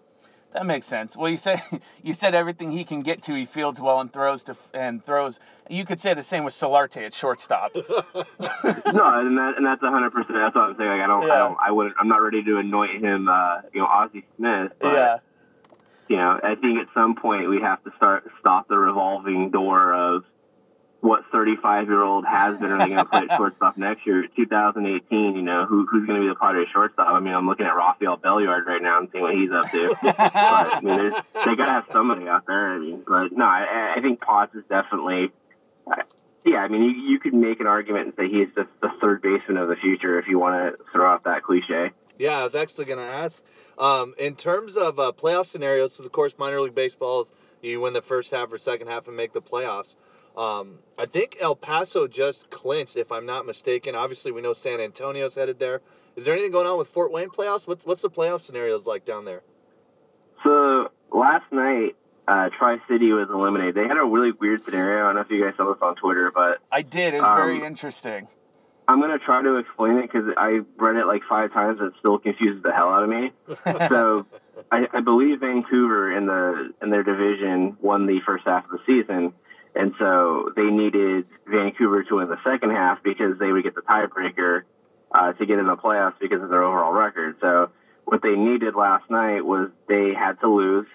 That 0.53 0.65
makes 0.65 0.85
sense. 0.85 1.15
Well, 1.15 1.29
you 1.29 1.37
said 1.37 1.61
you 2.03 2.13
said 2.13 2.33
everything 2.33 2.71
he 2.71 2.83
can 2.83 3.01
get 3.01 3.21
to, 3.23 3.35
he 3.35 3.45
fields 3.45 3.81
well 3.81 3.99
and 3.99 4.11
throws 4.11 4.43
to 4.43 4.55
and 4.73 5.03
throws. 5.03 5.39
You 5.69 5.85
could 5.85 5.99
say 5.99 6.13
the 6.13 6.23
same 6.23 6.43
with 6.43 6.53
Solarte 6.53 7.05
at 7.05 7.13
shortstop. 7.13 7.71
no, 7.75 7.83
and 7.83 9.37
that 9.37 9.53
and 9.57 9.65
that's 9.65 9.81
hundred 9.81 10.11
percent. 10.11 10.39
That's 10.43 10.55
what 10.55 10.69
I'm 10.69 10.77
saying. 10.77 10.89
Like 10.89 11.01
I 11.01 11.07
don't, 11.07 11.27
yeah. 11.27 11.33
I 11.33 11.37
don't, 11.37 11.57
I 11.67 11.71
wouldn't. 11.71 11.95
I'm 11.99 12.07
not 12.07 12.21
ready 12.21 12.43
to 12.43 12.57
anoint 12.57 13.03
him, 13.03 13.27
uh, 13.27 13.61
you 13.73 13.81
know, 13.81 13.87
Ozzie 13.87 14.25
Smith. 14.37 14.71
But, 14.79 14.93
yeah. 14.93 15.17
You 16.07 16.15
know, 16.15 16.39
I 16.41 16.55
think 16.55 16.79
at 16.79 16.87
some 16.93 17.15
point 17.15 17.49
we 17.49 17.61
have 17.61 17.83
to 17.83 17.91
start 17.97 18.23
stop 18.39 18.69
the 18.69 18.77
revolving 18.77 19.51
door 19.51 19.93
of 19.93 20.23
what 21.07 21.23
35 21.31 21.87
year 21.87 22.03
old 22.03 22.25
has 22.25 22.57
been, 22.59 22.69
are 22.69 22.79
they 22.79 22.87
going 22.87 22.97
to 22.97 23.05
play 23.05 23.21
at 23.29 23.31
shortstop 23.37 23.77
next 23.77 24.05
year? 24.05 24.27
2018, 24.35 25.35
you 25.35 25.41
know, 25.41 25.65
who, 25.65 25.85
who's 25.85 26.05
going 26.05 26.19
to 26.19 26.25
be 26.25 26.27
the 26.27 26.35
Padres 26.35 26.67
shortstop? 26.73 27.07
I 27.07 27.19
mean, 27.21 27.33
I'm 27.33 27.47
looking 27.47 27.65
at 27.65 27.75
Rafael 27.75 28.17
Belliard 28.17 28.65
right 28.65 28.81
now 28.81 28.99
and 28.99 29.09
seeing 29.11 29.23
what 29.23 29.33
he's 29.33 29.49
up 29.49 29.71
to. 29.71 29.95
but, 30.03 30.19
I 30.19 30.81
mean, 30.81 31.11
they 31.45 31.55
got 31.55 31.65
to 31.65 31.71
have 31.71 31.85
somebody 31.91 32.27
out 32.27 32.45
there. 32.45 32.73
I 32.73 32.79
mean, 32.79 33.03
but 33.07 33.31
no, 33.31 33.45
I, 33.45 33.95
I 33.95 34.01
think 34.01 34.19
Potts 34.19 34.53
is 34.53 34.65
definitely, 34.67 35.31
uh, 35.89 36.03
yeah, 36.43 36.57
I 36.57 36.67
mean, 36.67 36.83
you, 36.83 37.11
you 37.11 37.19
could 37.19 37.33
make 37.33 37.61
an 37.61 37.67
argument 37.67 38.07
and 38.07 38.13
say 38.17 38.27
he's 38.27 38.53
the, 38.55 38.67
the 38.81 38.89
third 38.99 39.21
baseman 39.21 39.55
of 39.57 39.69
the 39.69 39.77
future 39.77 40.19
if 40.19 40.27
you 40.27 40.37
want 40.37 40.77
to 40.77 40.83
throw 40.91 41.09
out 41.09 41.23
that 41.23 41.43
cliche. 41.43 41.91
Yeah, 42.19 42.39
I 42.39 42.43
was 42.43 42.55
actually 42.55 42.85
going 42.85 42.99
to 42.99 43.05
ask. 43.05 43.41
Um, 43.77 44.13
in 44.17 44.35
terms 44.35 44.75
of 44.75 44.99
uh, 44.99 45.13
playoff 45.17 45.47
scenarios, 45.47 45.93
so 45.93 46.03
of 46.03 46.11
course, 46.11 46.33
minor 46.37 46.59
league 46.59 46.75
baseball 46.75 47.21
is 47.21 47.31
you 47.61 47.79
win 47.79 47.93
the 47.93 48.01
first 48.01 48.31
half 48.31 48.51
or 48.51 48.57
second 48.57 48.87
half 48.87 49.07
and 49.07 49.15
make 49.15 49.31
the 49.31 49.41
playoffs. 49.41 49.95
Um, 50.37 50.79
I 50.99 51.07
think 51.07 51.35
El 51.39 51.55
Paso 51.55 52.07
just 52.07 52.51
clinched, 52.51 52.95
if 52.95 53.11
I'm 53.11 53.25
not 53.25 53.47
mistaken. 53.47 53.95
Obviously, 53.95 54.31
we 54.31 54.41
know 54.41 54.53
San 54.53 54.79
Antonio's 54.79 55.33
headed 55.33 55.57
there. 55.57 55.81
Is 56.15 56.25
there 56.25 56.33
anything 56.33 56.51
going 56.51 56.67
on 56.67 56.77
with 56.77 56.87
Fort 56.87 57.11
Wayne 57.11 57.29
playoffs? 57.29 57.67
What's 57.67 57.85
what's 57.85 58.03
the 58.03 58.09
playoff 58.09 58.41
scenarios 58.41 58.85
like 58.85 59.03
down 59.03 59.25
there? 59.25 59.41
So 60.43 60.91
last 61.11 61.51
night, 61.51 61.95
uh, 62.27 62.49
Tri 62.55 62.77
City 62.87 63.11
was 63.11 63.29
eliminated. 63.33 63.73
They 63.73 63.87
had 63.87 63.97
a 63.97 64.05
really 64.05 64.31
weird 64.31 64.63
scenario. 64.63 65.05
I 65.05 65.07
don't 65.07 65.15
know 65.15 65.21
if 65.21 65.31
you 65.31 65.43
guys 65.43 65.55
saw 65.57 65.73
this 65.73 65.81
on 65.81 65.95
Twitter, 65.95 66.31
but 66.33 66.59
I 66.71 66.83
did. 66.83 67.15
It 67.15 67.21
was 67.21 67.29
um, 67.29 67.37
very 67.37 67.63
interesting. 67.65 68.27
I'm 68.87 69.01
gonna 69.01 69.17
try 69.17 69.41
to 69.41 69.57
explain 69.57 69.97
it 69.97 70.03
because 70.03 70.29
I 70.37 70.59
read 70.77 70.97
it 70.97 71.07
like 71.07 71.23
five 71.27 71.51
times 71.51 71.79
and 71.79 71.89
it 71.89 71.93
still 71.99 72.19
confuses 72.19 72.61
the 72.61 72.71
hell 72.71 72.89
out 72.89 73.03
of 73.03 73.09
me. 73.09 73.31
so 73.89 74.27
I, 74.71 74.85
I 74.93 75.01
believe 75.01 75.39
Vancouver 75.39 76.15
in 76.15 76.27
the 76.27 76.73
in 76.83 76.91
their 76.91 77.03
division 77.03 77.77
won 77.81 78.05
the 78.05 78.19
first 78.23 78.45
half 78.45 78.65
of 78.65 78.71
the 78.71 78.79
season 78.85 79.33
and 79.77 79.93
so 79.99 80.51
they 80.55 80.69
needed 80.69 81.25
Vancouver 81.45 82.03
to 82.03 82.15
win 82.15 82.29
the 82.29 82.39
second 82.43 82.71
half 82.71 83.03
because 83.03 83.37
they 83.37 83.51
would 83.51 83.63
get 83.63 83.75
the 83.75 83.81
tiebreaker 83.81 84.63
uh, 85.11 85.33
to 85.33 85.45
get 85.45 85.59
in 85.59 85.67
the 85.67 85.77
playoffs 85.77 86.15
because 86.19 86.41
of 86.41 86.49
their 86.49 86.63
overall 86.63 86.91
record. 86.91 87.35
So 87.39 87.69
what 88.05 88.21
they 88.21 88.35
needed 88.35 88.75
last 88.75 89.09
night 89.09 89.45
was 89.45 89.69
they 89.87 90.13
had 90.13 90.39
to 90.41 90.47
lose. 90.47 90.87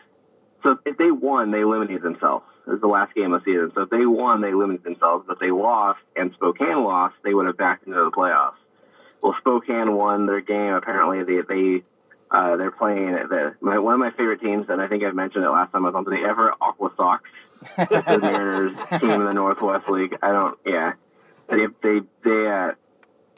So 0.63 0.79
if 0.85 0.97
they 0.97 1.11
won, 1.11 1.51
they 1.51 1.61
eliminated 1.61 2.03
themselves. 2.03 2.45
It 2.67 2.71
was 2.71 2.81
the 2.81 2.89
last 2.89 3.15
game 3.15 3.33
of 3.33 3.45
the 3.45 3.53
season. 3.53 3.73
So 3.75 3.83
if 3.83 3.91
they 3.91 4.07
won, 4.07 4.41
they 4.41 4.51
eliminated 4.51 4.85
themselves. 4.85 5.25
But 5.29 5.39
they 5.41 5.51
lost 5.51 6.01
and 6.17 6.33
Spokane 6.35 6.83
lost, 6.83 7.15
they 7.25 7.35
would 7.35 7.47
have 7.47 7.57
backed 7.57 7.87
into 7.87 8.03
the 8.03 8.11
playoffs. 8.11 8.55
Well, 9.23 9.37
Spokane 9.39 9.95
won 9.95 10.27
their 10.27 10.41
game. 10.41 10.75
Apparently, 10.75 11.23
they 11.23 11.43
they 11.43 11.85
uh, 12.33 12.57
they're 12.57 12.71
playing 12.71 13.13
the 13.13 13.55
my, 13.61 13.79
one 13.79 13.95
of 13.95 14.01
my 14.01 14.11
favorite 14.11 14.41
teams, 14.41 14.67
and 14.69 14.81
I 14.81 14.89
think 14.89 15.05
I've 15.05 15.15
mentioned 15.15 15.45
it 15.45 15.51
last 15.51 15.73
time 15.73 15.85
I 15.85 15.91
was 15.91 15.95
on 15.95 16.05
the 16.05 16.27
Everett 16.27 16.55
Aqua 16.61 16.91
Sox 16.97 17.23
the 17.77 18.19
Mariners 18.23 19.01
team 19.01 19.11
in 19.11 19.25
the 19.25 19.35
Northwest 19.35 19.89
League. 19.89 20.19
I 20.23 20.33
don't. 20.33 20.59
Yeah, 20.65 20.93
they 21.49 21.67
they 21.83 22.01
they 22.25 22.47
uh, 22.49 22.73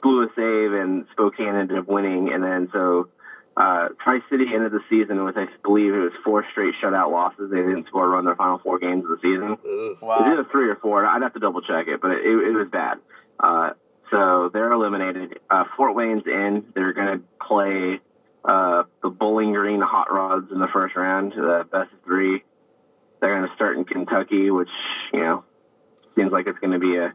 blew 0.03 0.23
a 0.23 0.29
save 0.37 0.73
and 0.73 1.07
Spokane 1.13 1.55
ended 1.55 1.79
up 1.79 1.89
winning, 1.89 2.33
and 2.33 2.43
then 2.43 2.69
so 2.73 3.09
uh, 3.57 3.89
Tri 4.03 4.21
City 4.31 4.47
ended 4.55 4.73
the 4.73 4.81
season 4.89 5.25
with 5.25 5.37
I 5.37 5.47
believe 5.63 5.93
it 5.93 5.99
was 5.99 6.13
four 6.25 6.45
straight 6.53 6.75
shutout 6.83 7.11
losses. 7.11 7.51
They 7.51 7.59
didn't 7.59 7.87
score 7.89 8.07
a 8.07 8.09
run 8.09 8.25
their 8.25 8.37
final 8.37 8.59
four 8.59 8.79
games 8.79 9.05
of 9.05 9.11
the 9.11 9.19
season. 9.23 9.59
Wow. 10.01 10.33
It 10.33 10.37
was 10.39 10.47
three 10.51 10.69
or 10.69 10.77
four. 10.77 11.05
I'd 11.05 11.23
have 11.23 11.35
to 11.35 11.41
double 11.41 11.63
check 11.63 11.89
it, 11.89 12.01
but 12.01 12.13
it, 12.13 12.25
it 12.25 12.55
was 12.55 12.69
bad. 12.71 12.99
Uh, 13.39 13.71
so 14.11 14.51
they're 14.53 14.73
eliminated. 14.73 15.41
Uh, 15.51 15.65
Fort 15.77 15.95
Wayne's 15.95 16.27
in. 16.27 16.65
They're 16.75 16.93
going 16.93 17.19
to 17.19 17.25
play 17.45 18.01
uh, 18.45 18.85
the 19.03 19.11
Bowling 19.11 19.53
Green 19.53 19.81
Hot 19.81 20.13
Rods 20.13 20.51
in 20.53 20.59
the 20.59 20.69
first 20.73 20.97
round, 20.97 21.33
the 21.33 21.67
best 21.71 21.93
of 21.93 22.03
three. 22.05 22.43
They're 23.21 23.37
going 23.37 23.49
to 23.49 23.55
start 23.55 23.77
in 23.79 23.85
Kentucky, 23.85 24.51
which 24.51 24.69
you 25.13 25.21
know 25.21 25.45
seems 26.15 26.31
like 26.33 26.47
it's 26.47 26.59
going 26.59 26.73
to 26.73 26.79
be 26.79 26.97
a 26.97 27.15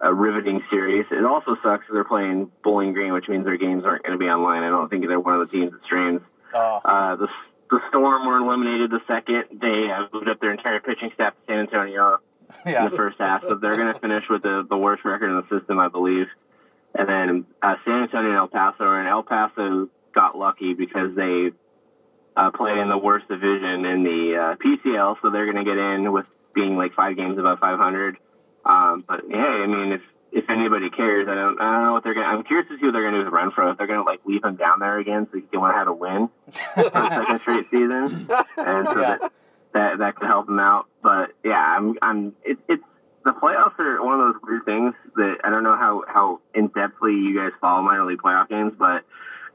a 0.00 0.14
riveting 0.14 0.62
series. 0.70 1.04
It 1.10 1.24
also 1.24 1.56
sucks 1.62 1.84
they're 1.92 2.04
playing 2.04 2.50
Bowling 2.62 2.94
Green, 2.94 3.12
which 3.12 3.28
means 3.28 3.44
their 3.44 3.58
games 3.58 3.84
aren't 3.84 4.02
going 4.02 4.18
to 4.18 4.22
be 4.22 4.30
online. 4.30 4.62
I 4.62 4.70
don't 4.70 4.88
think 4.88 5.06
they're 5.06 5.20
one 5.20 5.38
of 5.38 5.50
the 5.50 5.56
teams 5.56 5.72
that 5.72 5.84
streams. 5.84 6.22
Oh. 6.54 6.80
Uh, 6.84 7.16
the 7.16 7.28
the 7.70 7.80
Storm 7.88 8.26
were 8.26 8.38
eliminated 8.38 8.90
the 8.90 9.00
second 9.06 9.60
they 9.60 9.90
uh, 9.90 10.06
moved 10.12 10.28
up 10.28 10.40
their 10.40 10.52
entire 10.52 10.80
pitching 10.80 11.10
staff 11.14 11.34
to 11.34 11.40
San 11.46 11.58
Antonio 11.60 12.18
yeah. 12.66 12.84
in 12.84 12.90
the 12.90 12.96
first 12.96 13.18
half, 13.18 13.42
so 13.42 13.56
they're 13.56 13.76
going 13.76 13.92
to 13.92 14.00
finish 14.00 14.24
with 14.30 14.42
the 14.42 14.66
the 14.68 14.76
worst 14.76 15.04
record 15.04 15.28
in 15.28 15.36
the 15.36 15.58
system, 15.58 15.78
I 15.78 15.88
believe. 15.88 16.26
and 16.94 17.08
then 17.08 17.46
uh, 17.62 17.74
San 17.84 18.04
Antonio 18.04 18.30
and 18.30 18.38
El 18.38 18.48
Paso. 18.48 18.90
And 18.90 19.08
El 19.08 19.22
Paso 19.22 19.88
got 20.14 20.36
lucky 20.36 20.74
because 20.74 21.14
they 21.14 21.52
uh, 22.36 22.50
play 22.50 22.78
in 22.80 22.88
the 22.88 22.98
worst 22.98 23.28
division 23.28 23.84
in 23.84 24.02
the 24.02 24.36
uh, 24.36 24.54
PCL, 24.56 25.16
so 25.22 25.30
they're 25.30 25.44
going 25.50 25.62
to 25.62 25.64
get 25.64 25.78
in 25.78 26.12
with 26.12 26.26
being 26.54 26.76
like 26.76 26.92
five 26.94 27.16
games 27.16 27.38
above 27.38 27.58
500. 27.58 28.18
Um, 28.64 29.04
but 29.06 29.24
hey, 29.28 29.62
I 29.62 29.66
mean, 29.66 29.92
if 29.92 30.00
if 30.32 30.50
anybody 30.50 30.90
cares, 30.90 31.28
I 31.28 31.34
don't 31.34 31.60
I 31.60 31.72
don't 31.74 31.82
know 31.84 31.92
what 31.92 32.02
they're 32.02 32.14
going. 32.14 32.26
to 32.26 32.32
I'm 32.32 32.42
curious 32.42 32.68
to 32.68 32.76
see 32.78 32.86
what 32.86 32.92
they're 32.92 33.02
going 33.08 33.14
to 33.14 33.20
do 33.20 33.30
with 33.30 33.34
Renfroe. 33.34 33.70
If 33.72 33.78
they're 33.78 33.86
going 33.86 34.00
to 34.00 34.04
like 34.04 34.20
leave 34.24 34.42
him 34.44 34.56
down 34.56 34.80
there 34.80 34.98
again, 34.98 35.28
so 35.30 35.36
he 35.38 35.42
can 35.42 35.60
learn 35.60 35.74
how 35.74 35.84
to 35.84 35.92
win 35.92 36.28
for 36.74 36.82
the 36.90 37.08
second 37.14 37.40
straight 37.40 37.70
season, 37.70 38.28
and 38.56 38.88
so 38.88 39.00
Yeah. 39.00 39.16
that, 39.18 39.30
that 39.74 39.98
that 39.98 40.14
could 40.16 40.26
help 40.26 40.48
him 40.48 40.58
out. 40.58 40.86
But 41.02 41.32
yeah, 41.44 41.76
I'm 41.76 41.94
I'm 42.02 42.32
it, 42.42 42.58
it's 42.68 42.82
the 43.24 43.30
playoffs 43.32 43.78
are 43.78 44.02
one 44.02 44.18
of 44.20 44.32
those 44.34 44.42
weird 44.42 44.64
things 44.64 44.94
that 45.16 45.38
I 45.44 45.50
don't 45.50 45.62
know 45.62 45.76
how 45.76 46.02
how 46.08 46.40
in 46.54 46.68
depthly 46.70 47.22
you 47.22 47.34
guys 47.38 47.52
follow 47.60 47.82
minor 47.82 48.04
league 48.04 48.18
playoff 48.18 48.48
games, 48.48 48.72
but 48.78 49.04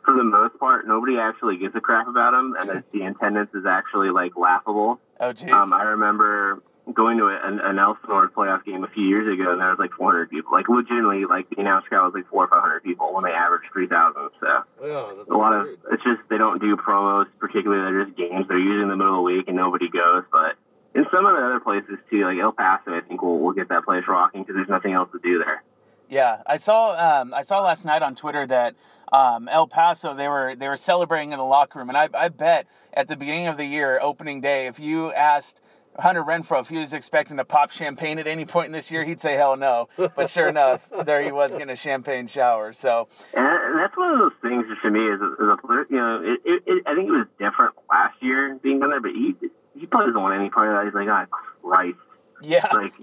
for 0.03 0.15
the 0.15 0.23
most 0.23 0.57
part, 0.59 0.87
nobody 0.87 1.17
actually 1.17 1.57
gives 1.57 1.75
a 1.75 1.81
crap 1.81 2.07
about 2.07 2.31
them, 2.31 2.55
and 2.59 2.69
the, 2.69 2.83
the 2.91 3.01
attendance 3.05 3.49
is 3.53 3.65
actually 3.65 4.09
like 4.09 4.35
laughable. 4.35 4.99
Oh, 5.19 5.33
jeez. 5.33 5.51
Um, 5.51 5.73
I 5.73 5.83
remember 5.83 6.61
going 6.93 7.17
to 7.17 7.25
a, 7.25 7.39
an, 7.43 7.59
an 7.59 7.77
Elsinore 7.77 8.29
playoff 8.29 8.65
game 8.65 8.83
a 8.83 8.87
few 8.87 9.03
years 9.03 9.31
ago, 9.31 9.51
and 9.51 9.61
there 9.61 9.69
was 9.69 9.79
like 9.79 9.91
400 9.91 10.29
people. 10.29 10.51
Like 10.51 10.67
legitimately, 10.69 11.25
like 11.25 11.49
the 11.49 11.61
announce 11.61 11.85
crowd 11.87 12.13
was 12.13 12.21
like 12.21 12.29
four 12.29 12.45
or 12.45 12.47
500 12.47 12.83
people 12.83 13.13
when 13.13 13.23
they 13.23 13.31
averaged 13.31 13.71
3,000. 13.71 14.29
So 14.39 14.47
Yeah, 14.81 15.13
that's 15.17 15.29
a 15.29 15.37
lot 15.37 15.53
of 15.53 15.67
it's 15.91 16.03
just 16.03 16.21
they 16.29 16.37
don't 16.37 16.59
do 16.59 16.75
promos, 16.75 17.27
particularly 17.39 17.83
they're 17.83 18.05
just 18.05 18.17
games. 18.17 18.47
They're 18.47 18.57
usually 18.57 18.83
in 18.83 18.89
the 18.89 18.97
middle 18.97 19.13
of 19.13 19.17
the 19.17 19.21
week 19.21 19.47
and 19.47 19.57
nobody 19.57 19.89
goes. 19.89 20.23
But 20.31 20.55
in 20.95 21.05
some 21.11 21.25
of 21.25 21.35
the 21.35 21.43
other 21.45 21.59
places 21.59 21.99
too, 22.09 22.25
like 22.25 22.37
El 22.39 22.51
Paso, 22.51 22.95
I 22.95 23.01
think 23.01 23.21
we'll, 23.21 23.37
we'll 23.37 23.53
get 23.53 23.69
that 23.69 23.85
place 23.85 24.03
rocking 24.07 24.41
because 24.43 24.55
there's 24.55 24.69
nothing 24.69 24.93
else 24.93 25.09
to 25.11 25.19
do 25.19 25.39
there. 25.39 25.63
Yeah, 26.09 26.41
I 26.45 26.57
saw 26.57 27.21
um, 27.21 27.33
I 27.33 27.43
saw 27.43 27.61
last 27.61 27.85
night 27.85 28.01
on 28.01 28.15
Twitter 28.15 28.45
that 28.47 28.75
um, 29.13 29.47
El 29.47 29.67
Paso 29.67 30.13
they 30.13 30.27
were 30.27 30.55
they 30.55 30.67
were 30.67 30.75
celebrating 30.75 31.31
in 31.31 31.37
the 31.37 31.45
locker 31.45 31.79
room, 31.79 31.89
and 31.89 31.97
I, 31.97 32.09
I 32.13 32.29
bet 32.29 32.67
at 32.93 33.07
the 33.07 33.15
beginning 33.15 33.47
of 33.47 33.57
the 33.57 33.65
year, 33.65 33.99
opening 34.01 34.41
day, 34.41 34.67
if 34.67 34.79
you 34.79 35.11
asked 35.13 35.61
Hunter 35.97 36.23
Renfroe 36.23 36.61
if 36.61 36.69
he 36.69 36.77
was 36.77 36.93
expecting 36.93 37.37
to 37.37 37.45
pop 37.45 37.71
champagne 37.71 38.19
at 38.19 38.27
any 38.27 38.45
point 38.45 38.67
in 38.67 38.71
this 38.71 38.91
year, 38.91 39.03
he'd 39.03 39.19
say 39.19 39.35
hell 39.35 39.55
no. 39.55 39.89
But 39.97 40.29
sure 40.29 40.47
enough, 40.47 40.89
there 41.05 41.21
he 41.21 41.31
was 41.31 41.51
getting 41.51 41.69
a 41.69 41.75
champagne 41.75 42.27
shower. 42.27 42.73
So 42.73 43.07
And 43.33 43.45
and 43.45 43.79
that's 43.79 43.95
one 43.97 44.13
of 44.13 44.19
those 44.19 44.33
things 44.41 44.65
for 44.81 44.89
me 44.89 45.11
as 45.11 45.19
a, 45.21 45.25
a. 45.25 45.85
You 45.89 45.97
know, 45.97 46.21
it, 46.23 46.39
it, 46.45 46.63
it, 46.65 46.83
I 46.87 46.95
think 46.95 47.09
it 47.09 47.11
was 47.11 47.27
different 47.37 47.75
last 47.89 48.21
year 48.21 48.57
being 48.61 48.79
down 48.79 48.89
there, 48.89 49.01
but 49.01 49.11
he 49.11 49.35
he 49.77 49.85
probably 49.85 50.07
doesn't 50.07 50.21
want 50.21 50.39
any 50.39 50.49
part 50.49 50.69
of 50.69 50.75
that. 50.75 50.85
He's 50.85 50.93
like, 50.93 51.07
oh, 51.07 51.67
Christ, 51.67 51.97
yeah, 52.41 52.67
like. 52.73 52.93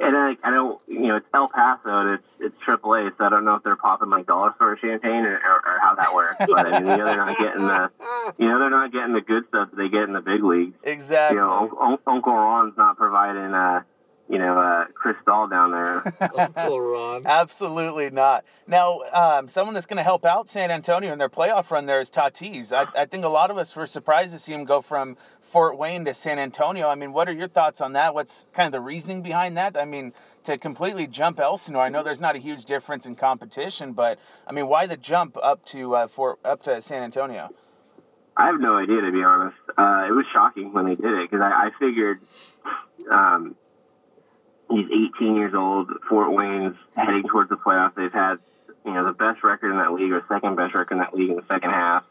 And 0.00 0.16
I, 0.16 0.36
I 0.44 0.52
don't, 0.52 0.80
you 0.86 1.08
know, 1.08 1.16
it's 1.16 1.26
El 1.34 1.48
Paso 1.48 1.88
and 1.88 2.10
it's 2.10 2.24
it's 2.37 2.37
AAA, 2.68 3.16
so 3.16 3.24
I 3.24 3.28
don't 3.30 3.44
know 3.44 3.54
if 3.54 3.62
they're 3.62 3.76
popping 3.76 4.10
like 4.10 4.26
dollar 4.26 4.52
store 4.56 4.76
champagne 4.78 5.24
or, 5.24 5.34
or, 5.36 5.56
or 5.66 5.78
how 5.80 5.94
that 5.94 6.14
works. 6.14 6.36
But 6.46 6.66
I 6.66 6.80
mean, 6.80 6.90
you 6.90 6.96
know, 6.98 7.04
they're 7.06 7.16
not 7.16 7.38
getting 7.38 7.62
the, 7.66 7.90
you 8.38 8.48
know, 8.48 8.58
they're 8.58 8.70
not 8.70 8.92
getting 8.92 9.14
the 9.14 9.20
good 9.20 9.44
stuff 9.48 9.70
that 9.70 9.76
they 9.76 9.88
get 9.88 10.02
in 10.02 10.12
the 10.12 10.20
big 10.20 10.44
leagues. 10.44 10.76
exactly. 10.82 11.36
You 11.36 11.42
know, 11.42 11.76
Un- 11.80 11.98
Uncle 12.06 12.34
Ron's 12.34 12.76
not 12.76 12.96
providing, 12.96 13.54
uh, 13.54 13.82
you 14.30 14.38
know, 14.38 14.58
uh, 14.60 14.84
Cristal 14.92 15.46
down 15.46 15.70
there. 15.72 16.14
Uncle 16.38 16.80
Ron. 16.80 17.22
Absolutely 17.24 18.10
not. 18.10 18.44
Now, 18.66 19.00
um, 19.14 19.48
someone 19.48 19.72
that's 19.72 19.86
going 19.86 19.96
to 19.96 20.02
help 20.02 20.26
out 20.26 20.50
San 20.50 20.70
Antonio 20.70 21.12
in 21.14 21.18
their 21.18 21.30
playoff 21.30 21.70
run 21.70 21.86
there 21.86 21.98
is 21.98 22.10
Tatis. 22.10 22.70
I, 22.70 22.86
I 23.00 23.06
think 23.06 23.24
a 23.24 23.28
lot 23.28 23.50
of 23.50 23.56
us 23.56 23.74
were 23.74 23.86
surprised 23.86 24.34
to 24.34 24.38
see 24.38 24.52
him 24.52 24.64
go 24.66 24.82
from 24.82 25.16
Fort 25.48 25.78
Wayne 25.78 26.04
to 26.04 26.12
San 26.12 26.38
Antonio. 26.38 26.88
I 26.88 26.94
mean, 26.94 27.14
what 27.14 27.26
are 27.26 27.32
your 27.32 27.48
thoughts 27.48 27.80
on 27.80 27.94
that? 27.94 28.14
What's 28.14 28.44
kind 28.52 28.66
of 28.66 28.72
the 28.72 28.80
reasoning 28.80 29.22
behind 29.22 29.56
that? 29.56 29.78
I 29.78 29.86
mean, 29.86 30.12
to 30.44 30.58
completely 30.58 31.06
jump 31.06 31.40
Elsinore, 31.40 31.82
I 31.82 31.88
know 31.88 32.02
there's 32.02 32.20
not 32.20 32.36
a 32.36 32.38
huge 32.38 32.66
difference 32.66 33.06
in 33.06 33.16
competition, 33.16 33.94
but 33.94 34.18
I 34.46 34.52
mean, 34.52 34.68
why 34.68 34.86
the 34.86 34.98
jump 34.98 35.38
up 35.42 35.64
to 35.66 35.96
uh, 35.96 36.06
Fort 36.06 36.38
up 36.44 36.62
to 36.64 36.82
San 36.82 37.02
Antonio? 37.02 37.48
I 38.36 38.46
have 38.46 38.60
no 38.60 38.76
idea, 38.76 39.00
to 39.00 39.10
be 39.10 39.22
honest. 39.22 39.56
Uh, 39.70 40.04
it 40.06 40.12
was 40.12 40.26
shocking 40.34 40.74
when 40.74 40.84
they 40.84 40.94
did 40.94 41.12
it 41.12 41.30
because 41.30 41.42
I, 41.42 41.68
I 41.68 41.70
figured 41.80 42.20
um, 43.10 43.56
he's 44.70 44.86
18 45.16 45.34
years 45.34 45.54
old. 45.54 45.90
Fort 46.10 46.30
Wayne's 46.30 46.76
heading 46.94 47.22
towards 47.26 47.48
the 47.48 47.56
playoffs. 47.56 47.94
They've 47.94 48.12
had, 48.12 48.36
you 48.84 48.92
know, 48.92 49.06
the 49.06 49.14
best 49.14 49.42
record 49.42 49.70
in 49.70 49.78
that 49.78 49.94
league 49.94 50.12
or 50.12 50.22
second 50.28 50.56
best 50.56 50.74
record 50.74 50.96
in 50.96 50.98
that 51.00 51.14
league 51.14 51.30
in 51.30 51.36
the 51.36 51.46
second 51.48 51.70
half. 51.70 52.04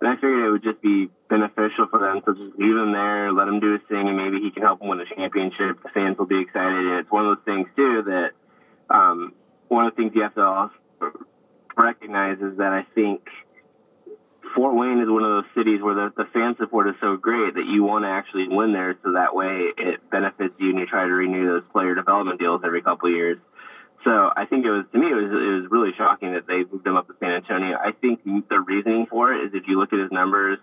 And 0.00 0.10
I 0.10 0.14
figured 0.16 0.44
it 0.44 0.50
would 0.50 0.62
just 0.62 0.82
be 0.82 1.08
beneficial 1.30 1.86
for 1.90 1.98
them 1.98 2.20
to 2.26 2.34
just 2.34 2.58
leave 2.58 2.76
him 2.76 2.92
there, 2.92 3.32
let 3.32 3.48
him 3.48 3.60
do 3.60 3.72
his 3.72 3.82
thing, 3.88 4.08
and 4.08 4.16
maybe 4.16 4.40
he 4.40 4.50
can 4.50 4.62
help 4.62 4.80
them 4.80 4.88
win 4.88 5.00
a 5.00 5.06
championship. 5.14 5.82
The 5.82 5.88
fans 5.94 6.18
will 6.18 6.26
be 6.26 6.40
excited. 6.40 6.84
And 6.84 6.98
it's 7.00 7.10
one 7.10 7.26
of 7.26 7.36
those 7.36 7.44
things, 7.44 7.68
too, 7.76 8.02
that 8.06 8.30
um, 8.90 9.32
one 9.68 9.86
of 9.86 9.94
the 9.94 9.96
things 9.96 10.12
you 10.14 10.22
have 10.22 10.34
to 10.34 10.42
also 10.42 10.74
recognize 11.76 12.38
is 12.38 12.58
that 12.58 12.72
I 12.72 12.86
think 12.94 13.22
Fort 14.54 14.76
Wayne 14.76 15.00
is 15.00 15.08
one 15.08 15.24
of 15.24 15.42
those 15.42 15.50
cities 15.56 15.82
where 15.82 15.94
the, 15.94 16.12
the 16.16 16.26
fan 16.32 16.54
support 16.58 16.88
is 16.88 16.94
so 17.00 17.16
great 17.16 17.54
that 17.54 17.66
you 17.66 17.82
want 17.82 18.04
to 18.04 18.08
actually 18.08 18.46
win 18.48 18.72
there 18.72 18.94
so 19.02 19.12
that 19.12 19.34
way 19.34 19.72
it 19.76 19.98
benefits 20.10 20.54
you 20.58 20.70
and 20.70 20.78
you 20.78 20.86
try 20.86 21.04
to 21.04 21.12
renew 21.12 21.46
those 21.46 21.64
player 21.72 21.94
development 21.94 22.38
deals 22.38 22.62
every 22.64 22.82
couple 22.82 23.08
of 23.08 23.14
years. 23.14 23.38
So 24.04 24.30
I 24.36 24.44
think 24.44 24.66
it 24.66 24.70
was 24.70 24.84
to 24.92 24.98
me 24.98 25.10
it 25.10 25.14
was 25.14 25.24
it 25.32 25.62
was 25.62 25.70
really 25.70 25.92
shocking 25.96 26.32
that 26.34 26.46
they 26.46 26.64
moved 26.64 26.86
him 26.86 26.96
up 26.96 27.06
to 27.08 27.14
San 27.20 27.30
Antonio. 27.30 27.76
I 27.76 27.92
think 27.92 28.20
the 28.24 28.60
reasoning 28.60 29.06
for 29.06 29.32
it 29.32 29.46
is 29.46 29.54
if 29.54 29.66
you 29.66 29.78
look 29.78 29.92
at 29.92 29.98
his 29.98 30.12
numbers 30.12 30.58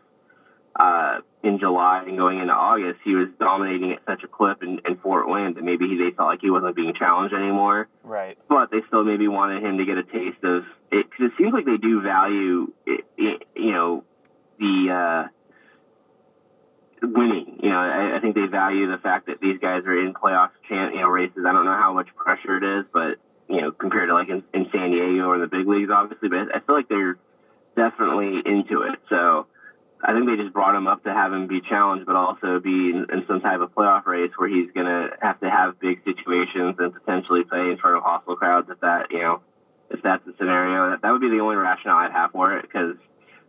uh, 0.75 1.17
in 1.43 1.59
July 1.59 2.03
and 2.07 2.17
going 2.17 2.39
into 2.39 2.53
August, 2.53 2.99
he 3.03 3.15
was 3.15 3.27
dominating 3.39 3.91
at 3.91 3.99
such 4.07 4.23
a 4.23 4.27
clip 4.27 4.63
in, 4.63 4.79
in 4.87 4.95
Fort 4.97 5.27
Wayne 5.27 5.53
that 5.55 5.63
maybe 5.63 5.87
he, 5.87 5.97
they 5.97 6.11
felt 6.15 6.29
like 6.29 6.39
he 6.41 6.49
wasn't 6.49 6.75
being 6.75 6.93
challenged 6.93 7.33
anymore 7.35 7.87
Right. 8.03 8.37
but 8.47 8.71
they 8.71 8.81
still 8.87 9.03
maybe 9.03 9.27
wanted 9.27 9.63
him 9.63 9.77
to 9.79 9.85
get 9.85 9.97
a 9.97 10.03
taste 10.03 10.43
of 10.43 10.63
it 10.91 11.09
because 11.09 11.25
it 11.25 11.31
seems 11.37 11.51
like 11.51 11.65
they 11.65 11.77
do 11.77 12.01
value 12.01 12.71
it, 12.85 13.03
it, 13.17 13.43
you 13.55 13.71
know 13.71 14.03
the 14.59 14.91
uh, 14.91 15.27
winning. 17.07 17.59
You 17.63 17.69
know, 17.69 17.79
I, 17.79 18.17
I 18.17 18.19
think 18.19 18.35
they 18.35 18.45
value 18.45 18.89
the 18.89 18.97
fact 18.97 19.27
that 19.27 19.39
these 19.41 19.57
guys 19.59 19.83
are 19.85 19.97
in 19.99 20.13
playoff 20.13 20.49
chan 20.69 20.93
you 20.93 21.01
know 21.01 21.07
races. 21.09 21.43
I 21.47 21.51
don't 21.51 21.65
know 21.65 21.77
how 21.77 21.93
much 21.93 22.07
pressure 22.15 22.57
it 22.57 22.63
is, 22.79 22.85
but 22.93 23.17
you 23.51 23.61
know 23.61 23.71
compared 23.71 24.09
to 24.09 24.13
like 24.13 24.29
in, 24.29 24.43
in 24.53 24.67
San 24.71 24.91
Diego 24.91 25.27
or 25.27 25.39
the 25.39 25.47
big 25.47 25.67
leagues, 25.67 25.91
obviously. 25.91 26.29
But 26.29 26.55
I 26.55 26.59
feel 26.59 26.75
like 26.75 26.89
they're 26.89 27.17
definitely 27.75 28.41
into 28.45 28.81
it. 28.81 28.99
So. 29.09 29.47
I 30.03 30.13
think 30.13 30.25
they 30.25 30.35
just 30.35 30.51
brought 30.51 30.75
him 30.75 30.87
up 30.87 31.03
to 31.03 31.13
have 31.13 31.31
him 31.31 31.45
be 31.45 31.61
challenged, 31.61 32.07
but 32.07 32.15
also 32.15 32.59
be 32.59 32.89
in, 32.89 33.05
in 33.13 33.23
some 33.27 33.39
type 33.39 33.59
of 33.59 33.71
playoff 33.75 34.07
race 34.07 34.31
where 34.35 34.49
he's 34.49 34.71
going 34.71 34.87
to 34.87 35.09
have 35.21 35.39
to 35.41 35.49
have 35.49 35.79
big 35.79 36.03
situations 36.03 36.75
and 36.79 36.91
potentially 36.91 37.43
play 37.43 37.69
in 37.69 37.77
front 37.77 37.97
of 37.97 38.01
hostile 38.01 38.35
crowds 38.35 38.67
if 38.71 38.79
that, 38.79 39.11
you 39.11 39.19
know, 39.19 39.41
if 39.91 40.01
that's 40.01 40.25
the 40.25 40.33
scenario. 40.39 40.89
That, 40.89 41.03
that 41.03 41.11
would 41.11 41.21
be 41.21 41.29
the 41.29 41.39
only 41.39 41.55
rationale 41.55 41.97
I'd 41.97 42.11
have 42.11 42.31
for 42.31 42.57
it 42.57 42.63
because 42.63 42.95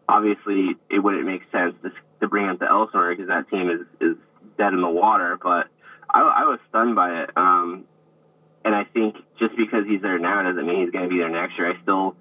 obviously 0.09 0.77
it 0.91 0.99
wouldn't 0.99 1.25
make 1.25 1.43
sense 1.51 1.75
to, 1.85 1.91
to 2.21 2.29
bring 2.29 2.45
him 2.45 2.59
to 2.59 2.69
Elsinore 2.69 3.15
because 3.15 3.29
that 3.29 3.49
team 3.49 3.71
is, 3.71 3.87
is 4.01 4.17
dead 4.59 4.75
in 4.75 4.83
the 4.83 4.91
water. 4.91 5.39
But 5.43 5.69
I, 6.11 6.21
I 6.21 6.45
was 6.45 6.59
stunned 6.69 6.95
by 6.95 7.23
it. 7.23 7.31
Um, 7.37 7.85
and 8.65 8.75
I 8.75 8.85
think 8.85 9.17
just 9.39 9.57
because 9.57 9.87
he's 9.87 10.03
there 10.03 10.19
now 10.19 10.43
doesn't 10.43 10.67
mean 10.67 10.83
he's 10.83 10.91
going 10.91 11.05
to 11.05 11.11
be 11.11 11.19
there 11.19 11.29
next 11.29 11.59
year. 11.59 11.73
I 11.73 11.83
still, 11.83 12.17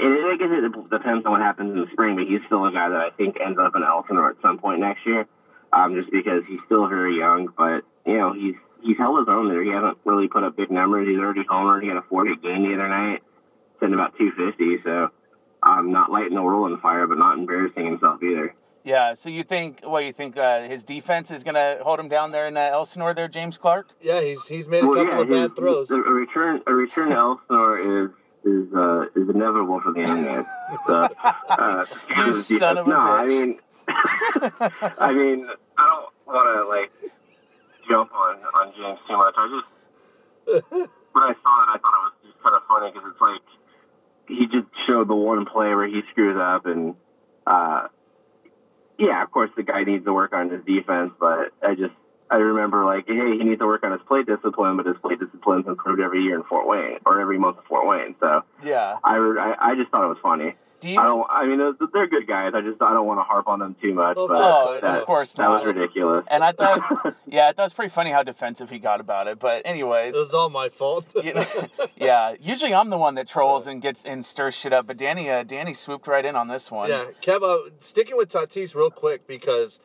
and 0.00 0.12
I 0.12 0.36
guess 0.38 0.48
it 0.50 0.90
depends 0.90 1.26
on 1.26 1.32
what 1.32 1.40
happens 1.40 1.72
in 1.72 1.80
the 1.80 1.90
spring, 1.92 2.16
but 2.16 2.26
he's 2.26 2.40
still 2.46 2.64
a 2.64 2.72
guy 2.72 2.88
that 2.88 3.00
I 3.00 3.10
think 3.16 3.36
ends 3.40 3.58
up 3.58 3.76
in 3.76 3.82
Elsinore 3.82 4.30
at 4.30 4.36
some 4.42 4.58
point 4.58 4.80
next 4.80 5.04
year. 5.06 5.26
Um, 5.72 5.94
just 5.94 6.10
because 6.10 6.42
he's 6.48 6.60
still 6.66 6.88
very 6.88 7.18
young, 7.18 7.48
but 7.56 7.82
you 8.06 8.16
know 8.16 8.32
he's 8.32 8.54
he's 8.82 8.96
held 8.96 9.18
his 9.18 9.28
own 9.28 9.48
there. 9.48 9.62
He 9.62 9.70
hasn't 9.70 9.98
really 10.04 10.28
put 10.28 10.44
up 10.44 10.56
big 10.56 10.70
numbers. 10.70 11.08
He's 11.08 11.18
already 11.18 11.44
homered. 11.44 11.82
He 11.82 11.88
had 11.88 11.96
a 11.96 12.06
40 12.08 12.36
game 12.36 12.62
the 12.62 12.74
other 12.74 12.88
night, 12.88 13.22
sitting 13.80 13.94
about 13.94 14.16
250. 14.16 14.82
So, 14.84 15.10
um, 15.62 15.92
not 15.92 16.10
lighting 16.10 16.34
the 16.34 16.42
world 16.42 16.72
on 16.72 16.80
fire, 16.80 17.06
but 17.06 17.18
not 17.18 17.36
embarrassing 17.36 17.84
himself 17.84 18.22
either. 18.22 18.54
Yeah. 18.86 19.14
So 19.14 19.28
you 19.28 19.42
think? 19.42 19.80
What 19.82 20.04
you 20.04 20.12
think? 20.12 20.36
Uh, 20.36 20.62
his 20.62 20.84
defense 20.84 21.32
is 21.32 21.42
going 21.42 21.56
to 21.56 21.78
hold 21.82 21.98
him 21.98 22.08
down 22.08 22.30
there 22.30 22.46
in 22.46 22.56
uh, 22.56 22.60
Elsinore? 22.60 23.12
There, 23.14 23.26
James 23.26 23.58
Clark. 23.58 23.88
Yeah, 24.00 24.20
he's 24.20 24.46
he's 24.46 24.68
made 24.68 24.84
a 24.84 24.86
couple 24.86 25.20
of 25.22 25.28
his- 25.28 25.48
bad 25.48 25.56
throws. 25.56 25.90
A, 25.90 25.96
a 25.96 25.98
return, 25.98 26.62
a 26.68 26.72
return 26.72 27.10
to 27.10 27.16
Elsinore 27.16 27.78
is 27.78 28.10
is 28.44 28.72
uh, 28.72 29.06
is 29.16 29.28
inevitable 29.28 29.80
for 29.80 29.92
the 29.92 30.00
internet. 30.02 30.46
So, 30.86 31.08
uh, 31.50 31.84
You 32.16 32.32
son 32.32 32.78
of 32.78 32.86
a 32.86 32.90
no, 32.90 32.96
I 32.96 33.26
mean, 33.26 33.58
I 33.88 35.12
mean, 35.12 35.48
I 35.76 35.84
don't 35.84 36.08
want 36.24 36.46
to 36.54 36.68
like 36.68 37.12
jump 37.88 38.14
on 38.14 38.36
on 38.54 38.72
James 38.76 39.00
too 39.08 39.16
much. 39.16 39.34
I 39.36 39.60
just 40.46 40.62
when 41.12 41.24
I 41.24 41.34
saw 41.42 41.62
it, 41.64 41.68
I 41.74 41.78
thought 41.82 41.94
it 41.98 42.04
was 42.06 42.12
just 42.24 42.40
kind 42.40 42.54
of 42.54 42.62
funny 42.68 42.92
because 42.92 43.10
it's 43.10 43.20
like 43.20 43.42
he 44.28 44.46
just 44.46 44.68
showed 44.86 45.08
the 45.08 45.16
one 45.16 45.44
play 45.44 45.74
where 45.74 45.88
he 45.88 46.02
screws 46.12 46.38
up 46.40 46.66
and. 46.66 46.94
uh 47.48 47.88
yeah, 48.98 49.22
of 49.22 49.30
course 49.30 49.50
the 49.56 49.62
guy 49.62 49.84
needs 49.84 50.04
to 50.04 50.12
work 50.12 50.32
on 50.32 50.50
his 50.50 50.64
defense, 50.64 51.12
but 51.18 51.52
I 51.62 51.74
just 51.74 51.94
I 52.30 52.36
remember 52.36 52.84
like, 52.84 53.06
hey, 53.06 53.38
he 53.38 53.44
needs 53.44 53.60
to 53.60 53.66
work 53.66 53.84
on 53.84 53.92
his 53.92 54.00
play 54.08 54.22
discipline, 54.22 54.76
but 54.76 54.86
his 54.86 54.96
play 55.00 55.14
discipline's 55.14 55.66
improved 55.66 56.00
every 56.00 56.22
year 56.22 56.36
in 56.36 56.42
Fort 56.44 56.66
Wayne 56.66 56.98
or 57.06 57.20
every 57.20 57.38
month 57.38 57.58
in 57.58 57.62
Fort 57.64 57.86
Wayne. 57.86 58.16
So 58.18 58.42
Yeah. 58.62 58.96
I, 59.04 59.16
I, 59.16 59.70
I 59.72 59.74
just 59.76 59.90
thought 59.90 60.04
it 60.04 60.08
was 60.08 60.18
funny. 60.22 60.54
Do 60.80 60.90
you? 60.90 61.00
I 61.00 61.04
don't. 61.04 61.26
I 61.30 61.46
mean, 61.46 61.58
they're, 61.58 61.72
they're 61.92 62.06
good 62.06 62.26
guys. 62.26 62.52
I 62.54 62.60
just 62.60 62.80
I 62.82 62.92
don't 62.92 63.06
want 63.06 63.18
to 63.18 63.24
harp 63.24 63.48
on 63.48 63.58
them 63.60 63.76
too 63.80 63.94
much. 63.94 64.16
Of 64.16 64.28
but 64.28 64.36
oh, 64.38 64.78
that- 64.80 65.00
of 65.00 65.06
course 65.06 65.32
that 65.34 65.48
was 65.48 65.64
ridiculous. 65.64 66.24
And 66.28 66.44
I 66.44 66.52
thought, 66.52 66.78
it 66.78 67.04
was, 67.04 67.14
yeah, 67.26 67.48
I 67.48 67.52
thought 67.52 67.62
it 67.62 67.66
was 67.66 67.72
pretty 67.72 67.90
funny 67.90 68.10
how 68.10 68.22
defensive 68.22 68.68
he 68.70 68.78
got 68.78 69.00
about 69.00 69.26
it. 69.26 69.38
But 69.38 69.62
anyways, 69.64 70.14
It 70.14 70.18
was 70.18 70.34
all 70.34 70.50
my 70.50 70.68
fault. 70.68 71.06
you 71.24 71.34
know, 71.34 71.46
yeah. 71.96 72.34
Usually 72.40 72.74
I'm 72.74 72.90
the 72.90 72.98
one 72.98 73.14
that 73.14 73.26
trolls 73.28 73.66
and 73.66 73.80
gets 73.80 74.04
and 74.04 74.24
stirs 74.24 74.54
shit 74.56 74.72
up, 74.72 74.86
but 74.86 74.96
Danny, 74.96 75.30
uh, 75.30 75.42
Danny 75.42 75.72
swooped 75.74 76.06
right 76.06 76.24
in 76.24 76.36
on 76.36 76.48
this 76.48 76.70
one. 76.70 76.90
Yeah, 76.90 77.06
Kev, 77.22 77.42
uh, 77.42 77.70
sticking 77.80 78.16
with 78.16 78.30
Tatis 78.30 78.74
real 78.74 78.90
quick 78.90 79.26
because 79.26 79.80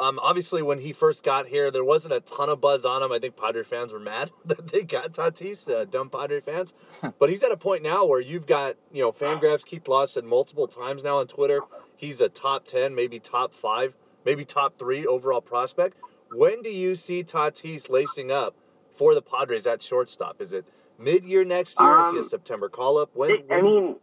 um, 0.00 0.18
obviously 0.22 0.62
when 0.62 0.78
he 0.78 0.92
first 0.92 1.22
got 1.24 1.46
here, 1.48 1.70
there 1.70 1.84
wasn't 1.84 2.14
a 2.14 2.20
ton 2.20 2.48
of 2.48 2.60
buzz 2.60 2.84
on 2.84 3.02
him. 3.02 3.10
I 3.12 3.18
think 3.18 3.36
Padre 3.36 3.62
fans 3.64 3.92
were 3.92 3.98
mad 3.98 4.30
that 4.46 4.68
they 4.68 4.82
got 4.82 5.12
Tatis, 5.12 5.68
uh, 5.68 5.84
dumb 5.84 6.08
Padre 6.10 6.40
fans. 6.40 6.74
but 7.18 7.30
he's 7.30 7.42
at 7.42 7.52
a 7.52 7.56
point 7.56 7.82
now 7.82 8.04
where 8.04 8.20
you've 8.20 8.46
got, 8.46 8.76
you 8.92 9.02
know, 9.02 9.12
Fangraphs, 9.12 9.64
Keith 9.64 9.88
Law 9.88 10.04
said 10.06 10.24
multiple 10.24 10.68
times 10.68 11.02
now 11.02 11.18
on 11.18 11.26
Twitter, 11.26 11.60
he's 11.96 12.20
a 12.20 12.28
top 12.28 12.64
10, 12.66 12.94
maybe 12.94 13.18
top 13.18 13.54
five, 13.54 13.94
maybe 14.24 14.44
top 14.44 14.78
three 14.78 15.06
overall 15.06 15.40
prospect. 15.40 15.96
When 16.32 16.62
do 16.62 16.70
you 16.70 16.94
see 16.94 17.24
Tatis 17.24 17.88
lacing 17.88 18.30
up 18.30 18.54
for 18.94 19.14
the 19.14 19.22
Padres 19.22 19.66
at 19.66 19.80
shortstop? 19.82 20.40
Is 20.40 20.52
it 20.52 20.66
mid-year 20.98 21.44
next 21.44 21.80
year? 21.80 21.98
Is 22.00 22.10
he 22.10 22.16
a 22.16 22.20
Um, 22.20 22.24
September 22.28 22.68
call-up? 22.68 23.10
When, 23.14 23.30
It- 23.30 23.46
I 23.50 23.62
mean, 23.62 23.96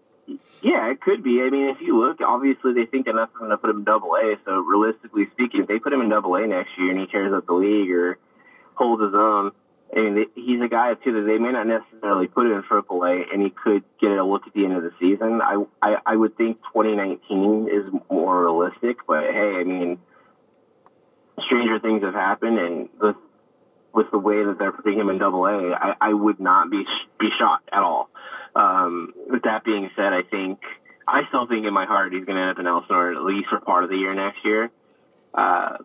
yeah, 0.61 0.89
it 0.89 1.01
could 1.01 1.23
be. 1.23 1.41
I 1.41 1.49
mean, 1.49 1.69
if 1.69 1.81
you 1.81 1.99
look, 1.99 2.19
obviously 2.25 2.73
they 2.73 2.85
think 2.85 3.07
enough 3.07 3.29
of 3.35 3.41
him 3.41 3.49
to 3.49 3.57
put 3.57 3.69
him 3.69 3.79
in 3.79 3.83
Double 3.83 4.15
A. 4.15 4.35
So 4.45 4.59
realistically 4.59 5.27
speaking, 5.33 5.61
if 5.61 5.67
they 5.67 5.79
put 5.79 5.93
him 5.93 6.01
in 6.01 6.09
Double 6.09 6.35
A 6.35 6.47
next 6.47 6.71
year 6.77 6.91
and 6.91 6.99
he 6.99 7.05
tears 7.05 7.33
up 7.33 7.45
the 7.45 7.53
league 7.53 7.91
or 7.91 8.17
holds 8.73 9.03
his 9.03 9.13
own, 9.13 9.51
I 9.95 9.99
mean, 9.99 10.25
he's 10.35 10.61
a 10.61 10.67
guy 10.67 10.93
too 10.95 11.13
that 11.13 11.25
they 11.27 11.37
may 11.37 11.51
not 11.51 11.67
necessarily 11.67 12.27
put 12.27 12.47
in 12.47 12.63
Triple 12.63 13.03
A, 13.03 13.23
and 13.31 13.41
he 13.41 13.49
could 13.49 13.83
get 14.01 14.11
a 14.11 14.23
look 14.23 14.47
at 14.47 14.53
the 14.53 14.65
end 14.65 14.73
of 14.73 14.83
the 14.83 14.91
season. 14.99 15.41
I, 15.41 15.63
I 15.81 15.97
I 16.05 16.15
would 16.15 16.35
think 16.35 16.57
2019 16.73 17.69
is 17.71 17.93
more 18.09 18.43
realistic, 18.43 18.97
but 19.07 19.23
hey, 19.23 19.57
I 19.59 19.63
mean, 19.63 19.99
stranger 21.45 21.79
things 21.79 22.03
have 22.03 22.15
happened, 22.15 22.59
and 22.59 22.89
with 22.99 23.15
with 23.93 24.11
the 24.11 24.17
way 24.17 24.43
that 24.43 24.57
they're 24.59 24.73
putting 24.73 24.99
him 24.99 25.09
in 25.09 25.19
Double 25.19 25.45
A, 25.45 25.73
I, 25.73 25.95
I 26.01 26.13
would 26.13 26.39
not 26.39 26.69
be 26.69 26.85
be 27.19 27.29
shocked 27.37 27.69
at 27.71 27.83
all. 27.83 28.09
Um, 28.55 29.13
with 29.29 29.43
that 29.43 29.65
being 29.65 29.89
said, 29.95 30.13
I 30.13 30.21
think 30.21 30.59
I 31.07 31.27
still 31.27 31.47
think 31.47 31.65
in 31.65 31.73
my 31.73 31.85
heart 31.85 32.13
he's 32.13 32.25
going 32.25 32.37
to 32.37 32.41
end 32.41 32.51
up 32.51 32.59
in 32.59 32.67
Elsinore 32.67 33.13
at 33.13 33.23
least 33.23 33.49
for 33.49 33.59
part 33.59 33.83
of 33.83 33.89
the 33.89 33.97
year 33.97 34.13
next 34.13 34.43
year. 34.43 34.71
Uh, 35.33 35.77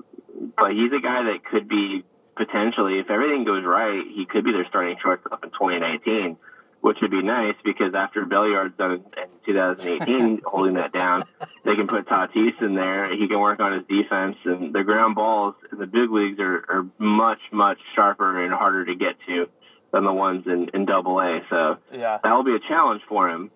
but 0.57 0.73
he's 0.73 0.93
a 0.93 1.01
guy 1.03 1.25
that 1.25 1.45
could 1.51 1.69
be 1.69 2.05
potentially, 2.37 2.99
if 2.99 3.11
everything 3.11 3.45
goes 3.45 3.65
right, 3.65 4.03
he 4.15 4.25
could 4.25 4.45
be 4.45 4.53
their 4.53 4.67
starting 4.69 4.97
shortstop 5.03 5.45
in 5.45 5.51
2019, 5.51 6.37
which 6.81 6.99
would 7.03 7.11
be 7.11 7.23
nice 7.23 7.57
because 7.65 7.93
after 7.95 8.25
Belliard's 8.25 8.77
done 8.79 8.93
in 8.93 9.29
2018 9.45 10.41
holding 10.47 10.75
that 10.75 10.93
down, 10.93 11.25
they 11.65 11.75
can 11.75 11.87
put 11.87 12.07
Tatis 12.07 12.63
in 12.63 12.75
there. 12.75 13.15
He 13.15 13.29
can 13.29 13.41
work 13.41 13.61
on 13.61 13.73
his 13.73 13.83
defense, 13.89 14.37
and 14.45 14.73
the 14.73 14.85
ground 14.85 15.17
balls 15.17 15.57
in 15.73 15.79
the 15.79 15.87
big 15.87 16.11
leagues 16.11 16.39
are, 16.39 16.65
are 16.69 16.87
much, 16.99 17.41
much 17.53 17.79
sharper 17.95 18.43
and 18.43 18.55
harder 18.55 18.87
to 18.87 18.95
get 18.95 19.17
to 19.27 19.49
than 19.93 20.05
the 20.05 20.13
ones 20.13 20.47
in, 20.47 20.69
in 20.75 20.85
Double 20.85 21.21
A. 21.21 21.41
So 21.51 21.79
Yeah. 21.93 22.19
that'll 22.23 22.45
be 22.45 22.55
a 22.55 22.61
challenge 22.61 23.03
for 23.09 23.29
him. 23.29 23.51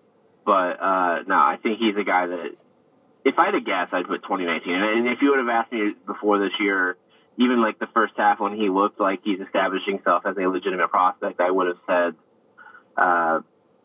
But 0.45 0.81
uh, 0.81 1.23
no, 1.27 1.35
I 1.35 1.57
think 1.61 1.79
he's 1.79 1.95
a 1.97 2.03
guy 2.03 2.27
that, 2.27 2.51
if 3.23 3.39
I 3.39 3.45
had 3.45 3.51
to 3.51 3.61
guess, 3.61 3.89
I'd 3.91 4.05
put 4.07 4.21
2019. 4.23 4.73
And, 4.73 4.83
and 4.83 5.07
if 5.07 5.21
you 5.21 5.29
would 5.31 5.39
have 5.39 5.49
asked 5.49 5.71
me 5.71 5.93
before 6.05 6.37
this 6.39 6.51
year, 6.59 6.97
even 7.37 7.61
like 7.61 7.79
the 7.79 7.87
first 7.93 8.13
half 8.15 8.39
when 8.39 8.53
he 8.55 8.69
looked 8.69 8.99
like 8.99 9.21
he's 9.23 9.39
establishing 9.39 9.95
himself 9.95 10.23
as 10.25 10.37
a 10.37 10.47
legitimate 10.47 10.89
prospect, 10.89 11.39
I 11.41 11.49
would 11.51 11.67
have 11.67 11.77
said 11.87 12.15
uh, 12.97 13.39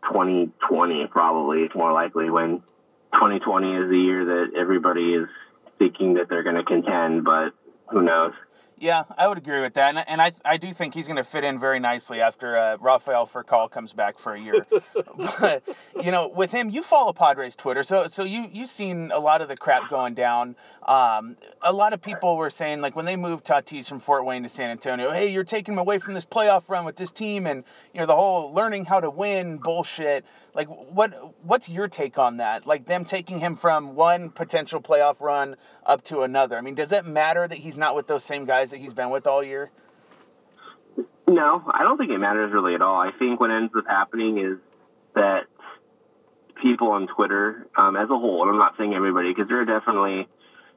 2020 0.05 1.07
probably. 1.07 1.63
It's 1.63 1.75
more 1.75 1.93
likely 1.93 2.31
when 2.31 2.63
2020 3.15 3.75
is 3.75 3.91
the 3.91 3.99
year 3.99 4.25
that 4.25 4.55
everybody 4.57 5.15
is 5.15 5.29
thinking 5.79 6.15
that 6.15 6.29
they're 6.29 6.43
going 6.43 6.57
to 6.57 6.63
contend, 6.65 7.25
but 7.25 7.53
who 7.91 8.03
knows? 8.03 8.33
Yeah, 8.81 9.05
I 9.19 9.29
would 9.29 9.37
agree 9.37 9.61
with 9.61 9.75
that, 9.75 9.95
and, 9.95 10.09
and 10.09 10.23
I 10.23 10.33
I 10.43 10.57
do 10.57 10.73
think 10.73 10.95
he's 10.95 11.07
going 11.07 11.19
to 11.19 11.23
fit 11.23 11.45
in 11.45 11.59
very 11.59 11.79
nicely 11.79 12.23
after 12.23 12.57
uh, 12.57 12.79
Rafael 12.81 13.27
Furcal 13.27 13.71
comes 13.71 13.93
back 13.93 14.19
for 14.19 14.33
a 14.33 14.41
year. 14.41 14.65
but 15.39 15.63
you 16.03 16.11
know, 16.11 16.29
with 16.29 16.51
him, 16.51 16.71
you 16.71 16.83
follow 16.83 17.13
Padres 17.13 17.55
Twitter, 17.55 17.83
so 17.83 18.07
so 18.07 18.25
you 18.25 18.49
you've 18.51 18.71
seen 18.71 19.11
a 19.13 19.19
lot 19.19 19.43
of 19.43 19.49
the 19.49 19.57
crap 19.57 19.91
going 19.91 20.15
down. 20.15 20.57
Um, 20.87 21.37
a 21.61 21.75
lot 21.75 21.93
of 21.93 22.01
people 22.01 22.39
were 22.39 22.49
saying 22.49 22.81
like 22.81 22.97
when 22.97 23.05
they 23.05 23.17
moved 23.17 23.45
Tatis 23.45 23.87
from 23.87 24.01
Fort 24.01 24.25
Wayne 24.25 24.45
to 24.45 24.49
San 24.49 24.71
Antonio, 24.71 25.11
hey, 25.11 25.31
you're 25.31 25.45
taking 25.45 25.75
him 25.75 25.79
away 25.79 25.99
from 25.99 26.15
this 26.15 26.25
playoff 26.25 26.63
run 26.69 26.87
with 26.87 26.97
this 26.97 27.13
team, 27.13 27.47
and 27.47 27.65
you 27.93 28.01
know 28.01 28.07
the 28.07 28.17
whole 28.17 28.51
learning 28.51 28.87
how 28.87 28.99
to 28.99 29.11
win 29.11 29.59
bullshit. 29.59 30.25
Like, 30.55 30.69
what 30.69 31.35
what's 31.45 31.69
your 31.69 31.89
take 31.89 32.19
on 32.19 32.39
that? 32.39 32.67
Like 32.67 32.87
them 32.87 33.05
taking 33.05 33.39
him 33.39 33.57
from 33.57 33.95
one 33.95 34.31
potential 34.31 34.81
playoff 34.81 35.21
run 35.21 35.57
up 35.85 36.03
to 36.05 36.23
another. 36.23 36.57
I 36.57 36.61
mean, 36.61 36.75
does 36.75 36.93
it 36.93 37.07
matter 37.07 37.47
that 37.47 37.59
he's 37.59 37.79
not 37.79 37.95
with 37.95 38.07
those 38.07 38.25
same 38.25 38.45
guys 38.45 38.71
that 38.71 38.79
he's 38.79 38.95
been 38.95 39.11
with 39.11 39.27
all 39.27 39.43
year? 39.43 39.71
No, 41.29 41.63
I 41.73 41.85
don't 41.85 41.97
think 41.97 42.11
it 42.11 42.19
matters 42.19 42.53
really 42.53 42.75
at 42.75 42.83
all. 42.83 43.01
I 43.01 43.13
think 43.17 43.39
what 43.39 43.51
ends 43.51 43.73
up 43.77 43.85
happening 43.87 44.39
is 44.39 44.59
that 45.15 45.45
people 46.61 46.89
on 46.89 47.07
Twitter, 47.07 47.69
um, 47.77 47.97
as 47.97 48.11
a 48.11 48.19
whole, 48.19 48.43
and 48.43 48.51
I'm 48.51 48.59
not 48.59 48.75
saying 48.77 48.95
everybody, 48.95 49.31
because 49.31 49.49
there 49.49 49.61
are 49.61 49.65
definitely 49.65 50.29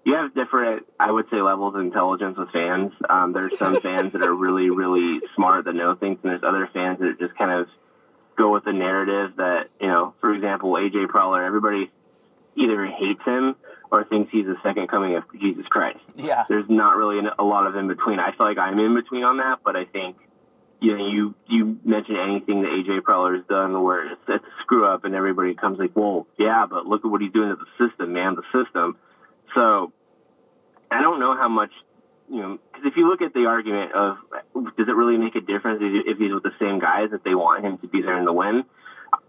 you 0.06 0.16
have 0.16 0.34
different, 0.34 0.86
I 1.00 1.12
would 1.12 1.30
say, 1.32 1.42
levels 1.42 1.76
of 1.76 1.82
intelligence 1.82 2.38
with 2.38 2.50
fans. 2.52 2.92
Um, 3.10 3.32
there's 3.32 3.58
some 3.58 3.80
fans 3.82 4.14
that 4.14 4.22
are 4.22 4.34
really, 4.34 4.70
really 4.70 5.22
smart 5.36 5.66
that 5.66 5.74
know 5.74 5.96
things, 5.96 6.20
and 6.24 6.32
there's 6.32 6.44
other 6.44 6.70
fans 6.74 7.00
that 7.00 7.08
are 7.08 7.14
just 7.14 7.38
kind 7.38 7.52
of 7.52 7.68
go 8.38 8.52
with 8.54 8.66
the 8.66 8.74
narrative 8.74 9.38
that 9.38 9.70
you 9.80 9.88
know. 9.88 10.14
For 10.22 10.34
example, 10.34 10.74
AJ 10.74 11.08
Preller, 11.08 11.46
everybody 11.46 11.92
either 12.56 12.86
hates 12.86 13.22
him 13.26 13.56
or 13.92 14.04
thinks 14.06 14.32
he's 14.32 14.46
the 14.46 14.56
second 14.64 14.88
coming 14.88 15.16
of 15.16 15.24
Jesus 15.40 15.66
Christ 15.68 16.00
Yeah. 16.16 16.46
there's 16.50 16.70
not 16.70 16.96
really 16.96 17.20
a 17.38 17.44
lot 17.44 17.68
of 17.68 17.76
in 17.76 17.88
between. 17.88 18.20
I 18.20 18.32
feel 18.32 18.46
like 18.46 18.58
I'm 18.58 18.78
in 18.80 18.94
between 18.96 19.24
on 19.24 19.38
that, 19.38 19.60
but 19.64 19.76
I 19.76 19.86
think 19.86 20.18
you 20.80 20.98
know 20.98 21.08
you 21.08 21.36
you 21.48 21.80
mention 21.84 22.16
anything 22.16 22.62
that 22.62 22.70
AJ 22.72 23.02
Preller 23.02 23.38
has 23.38 23.46
done 23.48 23.82
where 23.84 24.12
it's, 24.14 24.22
it's 24.28 24.44
a 24.44 24.62
screw 24.64 24.86
up 24.86 25.06
and 25.06 25.16
everybody 25.16 25.54
comes 25.56 25.80
like, 25.80 25.96
well, 25.96 26.28
yeah, 26.38 26.66
but 26.70 26.86
look 26.86 27.06
at 27.06 27.10
what 27.12 27.22
he's 27.22 27.32
doing 27.32 27.50
to 27.50 27.56
the 27.56 27.88
system, 27.88 28.14
man, 28.14 28.36
the 28.36 28.44
system. 28.64 28.98
So 29.56 29.92
I 30.92 31.02
don't 31.02 31.20
know 31.20 31.36
how 31.36 31.50
much 31.50 31.72
you 32.30 32.42
know 32.42 32.60
because 32.72 32.86
if 32.86 32.98
you 32.98 33.10
look 33.10 33.22
at 33.22 33.34
the 33.34 33.46
argument 33.46 33.92
of 33.94 34.18
does 34.78 34.88
it 34.88 34.96
really 34.96 35.18
make 35.18 35.36
a 35.36 35.42
difference 35.42 35.80
if 35.82 36.18
he's 36.18 36.34
with 36.34 36.44
the 36.44 36.56
same 36.60 36.80
guys 36.80 37.10
if 37.12 37.24
they 37.24 37.36
want 37.36 37.64
him 37.64 37.78
to 37.80 37.88
be 37.88 38.02
there 38.02 38.18
in 38.18 38.26
the 38.26 38.34
win. 38.34 38.64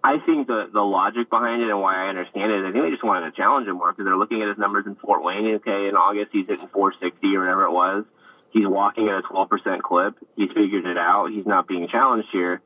I 0.02 0.16
think 0.24 0.46
the 0.46 0.70
the 0.72 0.80
logic 0.80 1.28
behind 1.28 1.62
it 1.62 1.68
and 1.68 1.80
why 1.80 2.06
I 2.06 2.08
understand 2.08 2.50
it 2.50 2.60
is 2.60 2.64
I 2.66 2.72
think 2.72 2.84
they 2.84 2.90
just 2.90 3.04
wanted 3.04 3.30
to 3.30 3.36
challenge 3.36 3.68
him 3.68 3.76
more 3.76 3.92
because 3.92 4.06
they're 4.06 4.16
looking 4.16 4.40
at 4.42 4.48
his 4.48 4.58
numbers 4.58 4.86
in 4.86 4.96
Fort 4.96 5.22
Wayne. 5.22 5.60
Okay, 5.60 5.88
in 5.88 5.96
August 5.96 6.30
he's 6.32 6.46
hitting 6.46 6.68
460 6.72 7.36
or 7.36 7.40
whatever 7.40 7.64
it 7.64 7.72
was. 7.72 8.04
He's 8.54 8.68
walking 8.68 9.08
at 9.08 9.18
a 9.18 9.22
12% 9.22 9.82
clip. 9.82 10.14
He's 10.36 10.48
figured 10.54 10.86
it 10.86 10.96
out. 10.96 11.26
He's 11.32 11.44
not 11.44 11.66
being 11.66 11.88
challenged 11.88 12.28
here. 12.32 12.62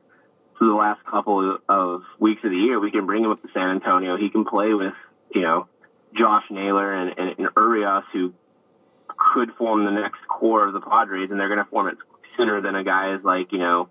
So 0.59 0.67
the 0.67 0.75
last 0.75 1.03
couple 1.03 1.57
of 1.67 2.03
weeks 2.19 2.41
of 2.43 2.51
the 2.51 2.57
year, 2.57 2.79
we 2.79 2.91
can 2.91 3.07
bring 3.07 3.23
him 3.23 3.31
up 3.31 3.41
to 3.41 3.47
San 3.55 3.69
Antonio. 3.69 4.15
He 4.15 4.29
can 4.29 4.45
play 4.45 4.73
with, 4.73 4.93
you 5.33 5.41
know, 5.41 5.67
Josh 6.15 6.43
Naylor 6.51 6.93
and, 6.93 7.17
and, 7.17 7.39
and 7.39 7.49
Urias, 7.55 8.03
who 8.13 8.33
could 9.33 9.51
form 9.57 9.85
the 9.85 9.91
next 9.91 10.19
core 10.27 10.67
of 10.67 10.73
the 10.73 10.81
Padres, 10.81 11.29
and 11.31 11.39
they're 11.39 11.49
going 11.49 11.63
to 11.63 11.69
form 11.69 11.87
it 11.87 11.97
sooner 12.37 12.61
than 12.61 12.75
a 12.75 12.83
guy 12.83 13.15
is 13.15 13.23
like, 13.23 13.51
you 13.51 13.59
know, 13.59 13.89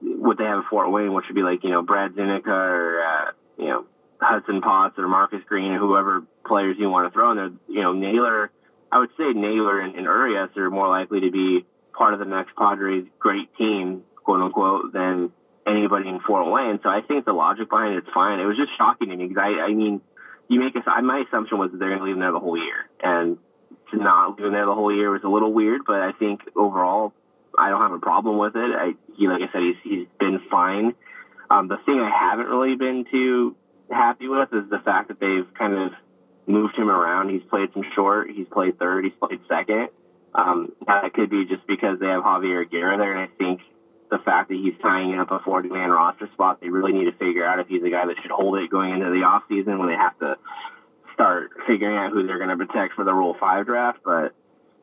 what 0.00 0.38
they 0.38 0.44
have 0.44 0.60
at 0.60 0.70
Fort 0.70 0.90
Wayne, 0.90 1.12
which 1.12 1.26
would 1.28 1.34
be 1.34 1.42
like, 1.42 1.64
you 1.64 1.70
know, 1.70 1.82
Brad 1.82 2.12
Zunica 2.12 2.48
or, 2.48 3.02
uh, 3.02 3.30
you 3.56 3.68
know, 3.68 3.84
Hudson 4.20 4.60
Potts 4.60 4.98
or 4.98 5.08
Marcus 5.08 5.40
Green 5.46 5.72
or 5.72 5.78
whoever 5.78 6.24
players 6.46 6.76
you 6.78 6.88
want 6.90 7.10
to 7.10 7.16
throw 7.16 7.30
in 7.30 7.36
there. 7.36 7.50
You 7.68 7.82
know, 7.82 7.92
Naylor, 7.92 8.50
I 8.90 8.98
would 8.98 9.10
say 9.16 9.32
Naylor 9.32 9.80
and, 9.80 9.94
and 9.94 10.04
Urias 10.04 10.56
are 10.56 10.70
more 10.70 10.88
likely 10.88 11.20
to 11.20 11.30
be 11.30 11.66
part 11.92 12.14
of 12.14 12.20
the 12.20 12.26
next 12.26 12.54
Padres 12.56 13.06
great 13.18 13.54
team, 13.56 14.02
quote 14.24 14.40
unquote, 14.40 14.92
than 14.92 15.32
anybody 15.66 16.08
in 16.08 16.20
Fort 16.20 16.50
Wayne. 16.50 16.80
So 16.82 16.88
I 16.88 17.00
think 17.06 17.24
the 17.24 17.32
logic 17.32 17.68
behind 17.70 17.96
it's 17.96 18.08
fine. 18.14 18.40
It 18.40 18.46
was 18.46 18.56
just 18.56 18.70
shocking 18.76 19.10
to 19.10 19.16
me 19.16 19.26
because 19.26 19.42
I, 19.42 19.70
I 19.70 19.74
mean, 19.74 20.00
you 20.48 20.60
make 20.60 20.74
a, 20.74 21.02
my 21.02 21.24
assumption 21.28 21.58
was 21.58 21.70
that 21.72 21.78
they're 21.78 21.90
going 21.90 22.00
to 22.00 22.04
leave 22.06 22.14
him 22.14 22.20
there 22.20 22.32
the 22.32 22.40
whole 22.40 22.56
year, 22.56 22.88
and 23.02 23.36
to 23.90 23.96
not 23.96 24.38
him 24.38 24.52
there 24.52 24.66
the 24.66 24.74
whole 24.74 24.94
year 24.94 25.10
was 25.10 25.22
a 25.24 25.28
little 25.28 25.52
weird. 25.52 25.82
But 25.86 26.00
I 26.00 26.12
think 26.12 26.40
overall, 26.56 27.12
I 27.56 27.70
don't 27.70 27.80
have 27.80 27.92
a 27.92 27.98
problem 27.98 28.38
with 28.38 28.56
it. 28.56 28.70
I, 28.74 28.94
he, 29.16 29.28
like 29.28 29.42
I 29.42 29.52
said, 29.52 29.62
he's 29.62 29.76
he's 29.82 30.06
been 30.18 30.40
fine. 30.50 30.94
Um, 31.50 31.68
the 31.68 31.78
thing 31.86 31.98
I 31.98 32.10
haven't 32.10 32.46
really 32.46 32.76
been 32.76 33.06
too 33.10 33.56
happy 33.90 34.28
with 34.28 34.52
is 34.52 34.68
the 34.70 34.80
fact 34.80 35.08
that 35.08 35.18
they've 35.18 35.46
kind 35.54 35.74
of 35.74 35.92
moved 36.46 36.76
him 36.76 36.90
around. 36.90 37.30
He's 37.30 37.42
played 37.48 37.70
some 37.72 37.84
short. 37.94 38.30
He's 38.30 38.46
played 38.48 38.78
third. 38.78 39.04
He's 39.04 39.14
played 39.14 39.40
second. 39.48 39.88
Um, 40.34 40.72
that 40.86 41.12
could 41.14 41.30
be 41.30 41.46
just 41.46 41.66
because 41.66 41.98
they 41.98 42.06
have 42.06 42.22
Javier 42.22 42.70
Guerra 42.70 42.98
there, 42.98 43.16
and 43.16 43.20
I 43.20 43.34
think 43.38 43.60
the 44.10 44.18
fact 44.18 44.48
that 44.48 44.56
he's 44.56 44.74
tying 44.80 45.18
up 45.18 45.30
a 45.30 45.38
40 45.40 45.68
man 45.68 45.90
roster 45.90 46.28
spot, 46.32 46.60
they 46.60 46.68
really 46.68 46.92
need 46.92 47.04
to 47.04 47.12
figure 47.12 47.44
out 47.44 47.58
if 47.58 47.68
he's 47.68 47.82
a 47.82 47.90
guy 47.90 48.06
that 48.06 48.16
should 48.22 48.30
hold 48.30 48.58
it 48.58 48.70
going 48.70 48.92
into 48.92 49.10
the 49.10 49.24
off 49.24 49.42
season 49.48 49.78
when 49.78 49.88
they 49.88 49.96
have 49.96 50.18
to 50.18 50.36
start 51.18 51.50
figuring 51.66 51.96
out 51.96 52.12
who 52.12 52.24
they're 52.26 52.38
going 52.38 52.56
to 52.56 52.64
protect 52.64 52.94
for 52.94 53.04
the 53.04 53.12
Rule 53.12 53.36
5 53.40 53.66
draft. 53.66 53.98
But 54.04 54.34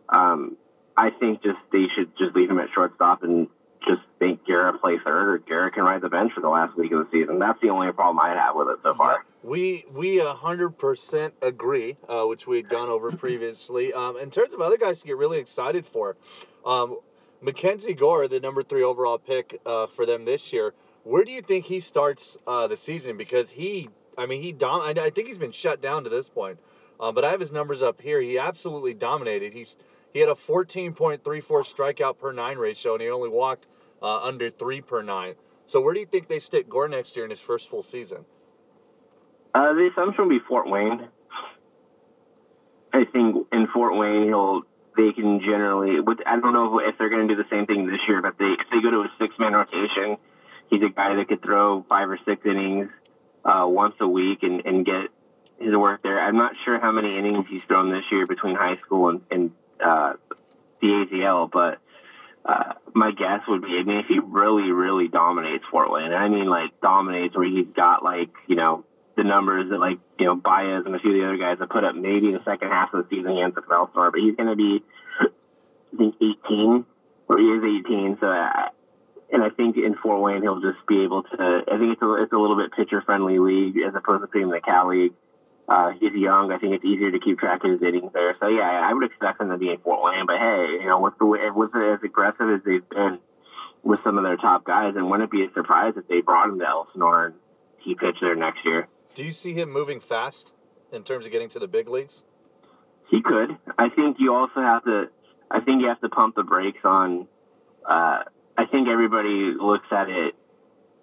um, 0.10 0.58
I 0.98 1.10
think 1.10 1.42
just 1.42 1.60
they 1.72 1.86
should 1.96 2.12
just 2.18 2.36
leave 2.36 2.52
him 2.52 2.60
at 2.60 2.68
shortstop 2.76 3.24
and 3.24 3.48
just 3.88 4.02
think 4.20 4.46
Garrett 4.46 4.82
play 4.82 4.98
third 5.04 5.30
or 5.30 5.38
Garrett 5.38 5.76
can 5.76 5.84
ride 5.84 6.02
the 6.02 6.10
bench 6.10 6.34
for 6.34 6.42
the 6.42 6.50
last 6.50 6.78
week 6.78 6.92
of 6.92 7.00
the 7.00 7.08
season. 7.12 7.40
That's 7.40 7.60
the 7.62 7.70
only 7.70 7.92
problem 7.94 8.20
I 8.20 8.30
have 8.30 8.56
with 8.56 8.68
it 8.70 8.80
so 8.84 8.94
far. 8.96 9.26
We 9.44 9.86
we 9.92 10.18
hundred 10.18 10.72
percent 10.72 11.36
agree, 11.42 11.98
uh, 12.10 12.24
which 12.24 12.48
we 12.48 12.58
had 12.58 12.70
gone 12.70 12.90
over 12.90 13.12
previously. 13.12 13.94
Um, 14.06 14.18
in 14.18 14.30
terms 14.30 14.54
of 14.54 14.60
other 14.60 14.78
guys 14.78 15.00
to 15.02 15.08
get 15.08 15.16
really 15.16 15.40
excited 15.40 15.86
for, 15.86 16.18
um, 16.66 16.98
Mackenzie 17.42 17.94
Gore, 17.94 18.28
the 18.28 18.40
number 18.40 18.62
three 18.62 18.84
overall 18.84 19.18
pick 19.18 19.62
uh, 19.66 19.88
for 19.88 20.06
them 20.06 20.26
this 20.26 20.52
year. 20.52 20.74
Where 21.04 21.24
do 21.24 21.32
you 21.32 21.42
think 21.42 21.66
he 21.66 21.80
starts 21.80 22.36
uh, 22.48 22.68
the 22.68 22.76
season? 22.76 23.16
Because 23.16 23.52
he, 23.52 23.90
I 24.18 24.26
mean, 24.26 24.42
he 24.42 24.52
dom- 24.52 24.82
I 24.82 24.94
I 25.00 25.10
think 25.10 25.28
he's 25.28 25.38
been 25.38 25.52
shut 25.52 25.82
down 25.82 26.04
to 26.04 26.10
this 26.10 26.30
point. 26.30 26.60
Um, 27.00 27.14
but 27.14 27.26
I 27.26 27.32
have 27.32 27.40
his 27.40 27.52
numbers 27.52 27.82
up 27.82 28.02
here. 28.02 28.22
He 28.22 28.38
absolutely 28.38 28.94
dominated. 28.94 29.54
He's 29.54 29.78
he 30.14 30.22
had 30.22 30.30
a 30.30 30.34
14.34 30.34 31.20
strikeout 31.22 32.18
per 32.18 32.32
nine 32.32 32.58
ratio, 32.58 32.94
and 32.94 33.02
he 33.02 33.10
only 33.10 33.28
walked 33.28 33.68
uh, 34.02 34.22
under 34.22 34.50
three 34.50 34.80
per 34.80 35.02
nine. 35.02 35.36
So 35.66 35.82
where 35.82 35.94
do 35.94 36.00
you 36.00 36.06
think 36.06 36.30
they 36.30 36.40
stick 36.40 36.70
Gore 36.70 36.88
next 36.88 37.16
year 37.18 37.26
in 37.26 37.32
his 37.32 37.42
first 37.42 37.70
full 37.70 37.82
season? 37.82 38.26
Uh, 39.54 39.74
the 39.74 39.90
assumption 39.92 40.24
will 40.24 40.30
be 40.30 40.44
Fort 40.48 40.70
Wayne. 40.70 41.10
I 42.94 43.04
think 43.12 43.48
in 43.52 43.68
Fort 43.74 43.98
Wayne, 43.98 44.24
he'll 44.24 44.62
they 44.96 45.12
can 45.12 45.42
generally. 45.42 46.00
With, 46.00 46.20
I 46.26 46.40
don't 46.40 46.54
know 46.54 46.80
if 46.80 46.98
they're 46.98 47.10
going 47.10 47.28
to 47.28 47.36
do 47.36 47.42
the 47.42 47.50
same 47.50 47.66
thing 47.66 47.88
this 47.88 48.00
year, 48.08 48.22
but 48.22 48.38
they 48.38 48.46
if 48.46 48.68
they 48.72 48.82
go 48.82 48.92
to 48.92 49.00
a 49.02 49.12
six 49.20 49.36
man 49.38 49.52
rotation, 49.52 50.18
he's 50.70 50.82
a 50.82 50.90
guy 50.90 51.16
that 51.16 51.28
could 51.28 51.42
throw 51.44 51.86
five 51.90 52.10
or 52.10 52.20
six 52.26 52.46
innings 52.46 52.90
uh, 53.46 53.66
once 53.68 53.96
a 54.00 54.08
week 54.08 54.44
and, 54.44 54.66
and 54.66 54.86
get 54.86 55.10
his 55.60 55.76
work 55.76 56.02
there. 56.04 56.20
I'm 56.20 56.38
not 56.38 56.54
sure 56.64 56.80
how 56.80 56.92
many 56.92 57.18
innings 57.18 57.46
he's 57.50 57.62
thrown 57.68 57.92
this 57.92 58.04
year 58.12 58.28
between 58.28 58.56
high 58.56 58.78
school 58.78 59.10
and, 59.10 59.22
and 59.32 59.52
uh, 59.80 60.14
the 60.82 60.88
AZL, 60.88 61.50
but 61.52 61.80
uh, 62.46 62.74
my 62.94 63.12
guess 63.12 63.42
would 63.48 63.62
be, 63.62 63.78
I 63.80 63.84
mean, 63.84 63.98
if 63.98 64.08
he 64.08 64.20
really, 64.20 64.72
really 64.72 65.08
dominates 65.08 65.64
Fort 65.72 65.92
Wayne, 65.92 66.06
and 66.06 66.16
I 66.16 66.28
mean 66.28 66.48
like 66.48 66.80
dominates 66.82 67.36
where 67.36 67.48
he's 67.48 67.68
got 67.76 68.04
like, 68.04 68.30
you 68.48 68.56
know, 68.56 68.84
the 69.16 69.24
numbers 69.24 69.70
that 69.70 69.80
like, 69.80 70.00
you 70.20 70.26
know, 70.26 70.36
Baez 70.36 70.86
and 70.86 70.96
a 70.96 71.00
few 71.00 71.12
of 71.12 71.18
the 71.18 71.26
other 71.26 71.38
guys 71.38 71.58
have 71.60 71.70
put 71.70 71.84
up 71.84 71.96
maybe 71.96 72.28
in 72.28 72.34
the 72.34 72.44
second 72.44 72.70
half 72.70 72.94
of 72.94 73.08
the 73.08 73.16
season 73.16 73.32
against 73.32 73.56
the 73.56 73.62
Bellstar, 73.62 74.12
but 74.12 74.20
he's 74.20 74.36
going 74.36 74.50
to 74.50 74.56
be, 74.56 74.84
I 75.22 75.98
think, 75.98 76.16
18, 76.16 76.86
or 77.30 77.38
he 77.38 77.46
is 77.46 77.64
18. 77.86 78.18
So, 78.20 78.28
uh, 78.28 78.70
and 79.36 79.44
I 79.44 79.50
think 79.50 79.76
in 79.76 79.96
Fort 80.02 80.22
Wayne, 80.22 80.42
he'll 80.42 80.62
just 80.62 80.80
be 80.88 81.04
able 81.04 81.24
to, 81.24 81.36
I 81.68 81.78
think 81.78 81.92
it's 81.92 82.02
a, 82.02 82.24
it's 82.24 82.32
a 82.32 82.38
little 82.38 82.56
bit 82.56 82.72
pitcher 82.72 83.02
friendly 83.02 83.38
league 83.38 83.76
as 83.86 83.94
opposed 83.94 84.24
to 84.24 84.28
being 84.32 84.50
the 84.50 84.62
Cal 84.64 84.88
League. 84.88 85.12
Uh, 85.68 85.92
he's 86.00 86.14
young. 86.14 86.54
I 86.54 86.58
think 86.58 86.74
it's 86.74 86.86
easier 86.86 87.12
to 87.12 87.20
keep 87.20 87.40
track 87.40 87.60
of 87.66 87.72
his 87.72 87.82
innings 87.82 88.14
there. 88.14 88.38
So 88.40 88.48
yeah, 88.48 88.64
I 88.64 88.94
would 88.94 89.04
expect 89.04 89.42
him 89.42 89.50
to 89.50 89.58
be 89.58 89.72
in 89.72 89.80
Fort 89.80 90.00
Wayne. 90.02 90.26
But 90.26 90.38
hey, 90.38 90.80
you 90.80 90.88
know, 90.88 91.02
with 91.02 91.16
the 91.20 91.26
way, 91.26 91.40
with 91.54 91.76
as 91.76 92.00
aggressive 92.02 92.48
as 92.48 92.62
they've 92.66 92.88
been 92.88 93.20
with 93.84 94.00
some 94.06 94.18
of 94.18 94.24
their 94.24 94.38
top 94.38 94.64
guys, 94.64 94.94
and 94.96 95.10
wouldn't 95.10 95.28
it 95.28 95.32
be 95.32 95.44
a 95.44 95.52
surprise 95.54 95.96
if 95.98 96.08
they 96.08 96.22
brought 96.22 96.48
him 96.48 96.60
to 96.60 96.66
Elsinore 96.66 97.26
and 97.26 97.36
he 97.80 97.94
pitched 97.94 98.22
there 98.22 98.36
next 98.36 98.60
year? 98.64 98.88
Do 99.16 99.24
you 99.24 99.34
see 99.34 99.52
him 99.52 99.70
moving 99.70 100.00
fast 100.00 100.54
in 100.94 101.04
terms 101.04 101.26
of 101.26 101.34
getting 101.34 101.50
to 101.50 101.60
the 101.60 101.68
big 101.68 101.90
leagues? 101.90 102.24
He 103.12 103.22
could. 103.22 103.58
I 103.78 103.90
think 103.90 104.16
you 104.18 104.34
also 104.34 104.62
have 104.62 104.86
to. 104.86 105.10
I 105.52 105.60
think 105.60 105.82
you 105.82 105.90
have 105.90 106.00
to 106.02 106.10
pump 106.10 106.36
the 106.36 106.44
brakes 106.44 106.86
on. 106.86 107.28
Uh, 107.86 108.24
I 108.58 108.66
think 108.66 108.88
everybody 108.88 109.54
looks 109.60 109.88
at 109.92 110.10
it, 110.10 110.34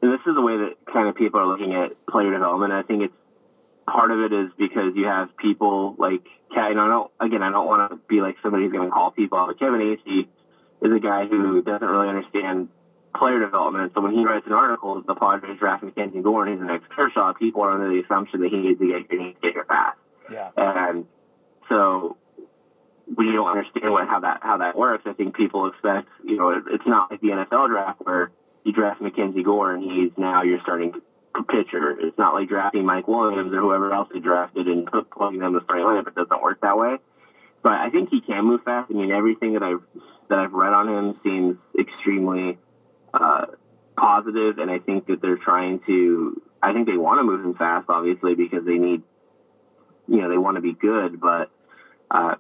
and 0.01 0.13
this 0.13 0.21
is 0.27 0.35
the 0.35 0.41
way 0.41 0.57
that 0.57 0.75
kind 0.93 1.09
of 1.09 1.15
people 1.15 1.41
are 1.41 1.47
looking 1.47 1.75
at 1.75 1.93
player 2.07 2.33
development. 2.33 2.73
I 2.73 2.83
think 2.83 3.03
it's 3.03 3.15
part 3.87 4.11
of 4.11 4.21
it 4.21 4.33
is 4.33 4.51
because 4.59 4.93
you 4.95 5.07
have 5.07 5.37
people 5.37 5.95
like 5.99 6.25
Kevin. 6.55 6.79
I 6.79 6.89
don't 6.89 7.11
again. 7.21 7.43
I 7.43 7.51
don't 7.51 7.67
want 7.67 7.91
to 7.91 7.97
be 8.09 8.21
like 8.21 8.37
somebody 8.43 8.65
who's 8.65 8.73
going 8.73 8.89
to 8.89 8.91
call 8.91 9.11
people 9.11 9.39
out. 9.39 9.49
But 9.49 9.59
Kevin 9.59 9.81
Acee 9.81 10.29
is 10.83 10.93
a 10.93 11.01
guy 11.01 11.27
who 11.27 11.63
doesn't 11.63 11.87
really 11.87 12.09
understand 12.09 12.69
player 13.15 13.41
development. 13.41 13.93
So 13.95 14.01
when 14.01 14.13
he 14.13 14.25
writes 14.25 14.47
an 14.47 14.53
article, 14.53 15.03
the 15.07 15.15
Padres 15.15 15.59
draft 15.59 15.83
Mackenzie 15.83 16.23
Gore 16.23 16.47
and 16.47 16.55
he's 16.55 16.63
an 16.63 16.71
ex 16.71 16.85
Kershaw, 16.91 17.33
people 17.35 17.63
are 17.63 17.71
under 17.71 17.89
the 17.89 18.03
assumption 18.05 18.41
that 18.41 18.51
he 18.51 18.59
needs 18.59 18.79
to 18.81 18.87
get, 18.87 19.11
he 19.11 19.17
needs 19.19 19.39
to 19.43 19.53
get 19.53 19.67
fast. 19.67 19.99
Yeah. 20.31 20.51
And 20.57 21.07
so 21.69 22.17
we 23.17 23.33
don't 23.33 23.49
understand 23.49 23.93
what 23.93 24.07
how 24.09 24.21
that 24.21 24.41
how 24.43 24.59
that 24.59 24.77
works. 24.77 25.05
I 25.07 25.13
think 25.13 25.37
people 25.37 25.67
expect 25.67 26.09
you 26.25 26.37
know 26.37 26.51
it, 26.51 26.65
it's 26.71 26.87
not 26.87 27.11
like 27.11 27.21
the 27.21 27.29
NFL 27.29 27.69
draft 27.69 28.01
where 28.05 28.31
you 28.65 28.73
draft 28.73 29.01
Mackenzie 29.01 29.43
Gore 29.43 29.75
and 29.75 29.83
he's 29.83 30.13
now 30.17 30.43
your 30.43 30.61
starting 30.63 30.93
pitcher. 31.49 31.97
It's 31.99 32.19
not 32.19 32.35
like 32.35 32.49
drafting 32.49 32.85
Mike 32.85 33.09
Williams 33.09 33.53
or 33.53 33.61
whoever 33.61 33.93
else 33.93 34.09
he 34.13 34.21
drafted 34.21 34.69
and 34.69 34.89
plugging 35.11 35.41
them 35.41 35.55
the 35.55 35.61
starting 35.65 35.87
lineup. 35.87 36.07
It 36.07 36.15
doesn't 36.15 36.43
work 36.43 36.61
that 36.61 36.77
way. 36.77 36.99
But 37.63 37.73
I 37.73 37.91
think 37.91 38.11
he 38.11 38.21
can 38.21 38.45
move 38.45 38.63
fast. 38.65 38.91
I 38.91 38.95
mean, 38.95 39.11
everything 39.11 39.55
that 39.55 39.63
I've 39.63 39.83
that 40.29 40.39
I've 40.39 40.53
read 40.53 40.73
on 40.73 40.89
him 40.89 41.21
seems 41.23 41.57
extremely 41.79 42.59
uh, 43.15 43.47
positive, 43.97 44.59
and 44.59 44.71
I 44.71 44.79
think 44.79 45.07
that 45.07 45.23
they're 45.23 45.39
trying 45.39 45.81
to. 45.87 46.43
I 46.63 46.73
think 46.73 46.87
they 46.87 46.97
want 46.97 47.19
to 47.19 47.25
move 47.25 47.45
him 47.45 47.55
fast, 47.55 47.87
obviously, 47.89 48.35
because 48.35 48.65
they 48.65 48.79
need, 48.79 49.03
you 50.07 50.21
know, 50.21 50.29
they 50.29 50.39
want 50.39 50.57
to 50.57 50.61
be 50.61 50.73
good. 50.73 51.21
But 51.21 51.51
uh, 52.11 52.35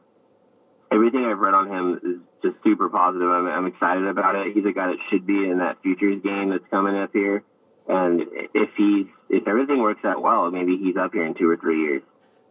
everything 0.92 1.24
I've 1.24 1.38
read 1.38 1.55
on 1.55 1.68
him 1.68 2.00
is 2.02 2.20
just 2.42 2.62
super 2.62 2.88
positive. 2.88 3.28
I'm, 3.28 3.46
I'm 3.46 3.66
excited 3.66 4.07
about 4.07 4.35
it. 4.37 4.55
He's 4.55 4.64
a 4.64 4.72
guy 4.72 4.88
that 4.88 4.98
should 5.11 5.26
be 5.26 5.48
in 5.48 5.59
that 5.59 5.78
futures 5.83 6.22
game 6.22 6.50
that's 6.50 6.64
coming 6.70 6.96
up 6.96 7.11
here. 7.12 7.42
And 7.88 8.22
if 8.55 8.70
he's 8.76 9.07
if 9.28 9.48
everything 9.48 9.81
works 9.81 10.05
out 10.05 10.22
well, 10.22 10.50
maybe 10.50 10.76
he's 10.76 10.96
up 10.96 11.12
here 11.12 11.24
in 11.24 11.35
two 11.35 11.48
or 11.48 11.57
three 11.57 11.81
years. 11.83 12.02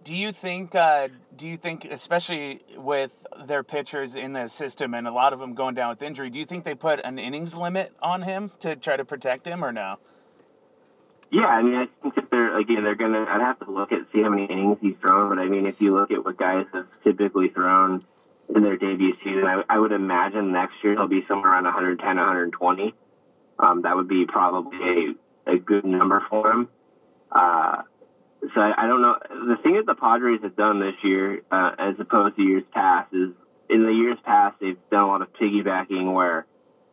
Do 0.03 0.13
you 0.13 0.31
think? 0.31 0.75
Uh, 0.75 1.09
do 1.35 1.47
you 1.47 1.57
think, 1.57 1.85
especially 1.85 2.61
with 2.75 3.11
their 3.45 3.63
pitchers 3.63 4.15
in 4.15 4.33
the 4.33 4.47
system 4.47 4.93
and 4.93 5.07
a 5.07 5.11
lot 5.11 5.31
of 5.31 5.39
them 5.39 5.53
going 5.53 5.75
down 5.75 5.89
with 5.89 6.01
injury, 6.01 6.29
do 6.29 6.39
you 6.39 6.45
think 6.45 6.65
they 6.65 6.75
put 6.75 6.99
an 7.03 7.19
innings 7.19 7.55
limit 7.55 7.93
on 8.01 8.23
him 8.23 8.51
to 8.59 8.75
try 8.75 8.97
to 8.97 9.05
protect 9.05 9.45
him, 9.45 9.63
or 9.63 9.71
no? 9.71 9.97
Yeah, 11.31 11.45
I 11.45 11.61
mean, 11.61 11.75
I 11.75 11.87
think 12.01 12.15
that 12.15 12.29
they're 12.29 12.59
again 12.59 12.83
they're 12.83 12.95
gonna. 12.95 13.25
I'd 13.29 13.41
have 13.41 13.59
to 13.59 13.71
look 13.71 13.91
at 13.91 13.99
see 14.11 14.21
how 14.21 14.29
many 14.29 14.45
innings 14.45 14.79
he's 14.81 14.95
thrown, 14.99 15.29
but 15.29 15.39
I 15.39 15.47
mean, 15.47 15.65
if 15.65 15.79
you 15.79 15.93
look 15.93 16.11
at 16.11 16.25
what 16.25 16.37
guys 16.37 16.65
have 16.73 16.87
typically 17.03 17.49
thrown 17.49 18.03
in 18.55 18.63
their 18.63 18.77
debut 18.77 19.13
season, 19.23 19.45
I, 19.45 19.63
I 19.69 19.79
would 19.79 19.91
imagine 19.91 20.51
next 20.51 20.75
year 20.83 20.95
they'll 20.95 21.07
be 21.07 21.23
somewhere 21.27 21.51
around 21.51 21.65
110, 21.65 22.05
120. 22.05 22.93
Um, 23.59 23.81
that 23.83 23.95
would 23.95 24.07
be 24.07 24.25
probably 24.27 25.15
a, 25.47 25.53
a 25.53 25.57
good 25.59 25.85
number 25.85 26.23
for 26.29 26.49
them. 26.49 26.69
Uh, 27.31 27.83
so 28.53 28.59
I, 28.59 28.83
I 28.83 28.87
don't 28.87 29.01
know. 29.01 29.17
The 29.29 29.61
thing 29.61 29.75
that 29.75 29.85
the 29.85 29.95
Padres 29.95 30.41
have 30.43 30.55
done 30.55 30.79
this 30.79 30.95
year, 31.03 31.41
uh, 31.51 31.71
as 31.77 31.95
opposed 31.99 32.35
to 32.37 32.41
years 32.41 32.63
past, 32.73 33.13
is 33.13 33.29
in 33.69 33.83
the 33.83 33.91
years 33.91 34.17
past 34.25 34.57
they've 34.59 34.77
done 34.89 35.03
a 35.03 35.07
lot 35.07 35.21
of 35.21 35.31
piggybacking. 35.33 36.13
Where, 36.13 36.45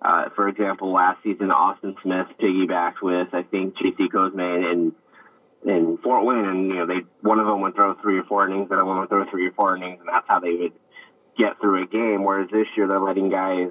uh, 0.03 0.29
for 0.37 0.49
example, 0.49 0.93
last 0.93 1.23
season 1.23 1.51
Austin 1.51 1.97
Smith 2.03 2.27
piggybacked 2.41 3.01
with 3.03 3.29
I 3.33 3.43
think 3.43 3.77
JC 3.77 4.13
Cosme 4.13 4.41
and 4.41 4.93
in 5.65 5.99
Fort 6.03 6.25
Wayne, 6.25 6.45
and 6.45 6.69
you 6.69 6.77
know 6.77 6.87
they 6.87 7.01
one 7.23 7.41
of 7.41 7.47
them 7.47 7.61
would 7.63 7.75
throw 7.75 7.95
three 8.01 8.19
or 8.19 8.25
four 8.25 8.47
innings, 8.49 8.69
the 8.69 8.75
other 8.75 8.85
one 8.85 8.99
would 9.01 9.09
throw 9.09 9.29
three 9.31 9.47
or 9.47 9.53
four 9.53 9.77
innings, 9.77 10.01
and 10.01 10.09
that's 10.09 10.27
how 10.29 10.39
they 10.39 10.53
would 10.53 10.73
get 11.39 11.61
through 11.61 11.85
a 11.85 11.87
game. 11.87 12.25
Whereas 12.25 12.51
this 12.51 12.67
year 12.77 12.89
they're 12.89 13.01
letting 13.01 13.31
guys 13.31 13.71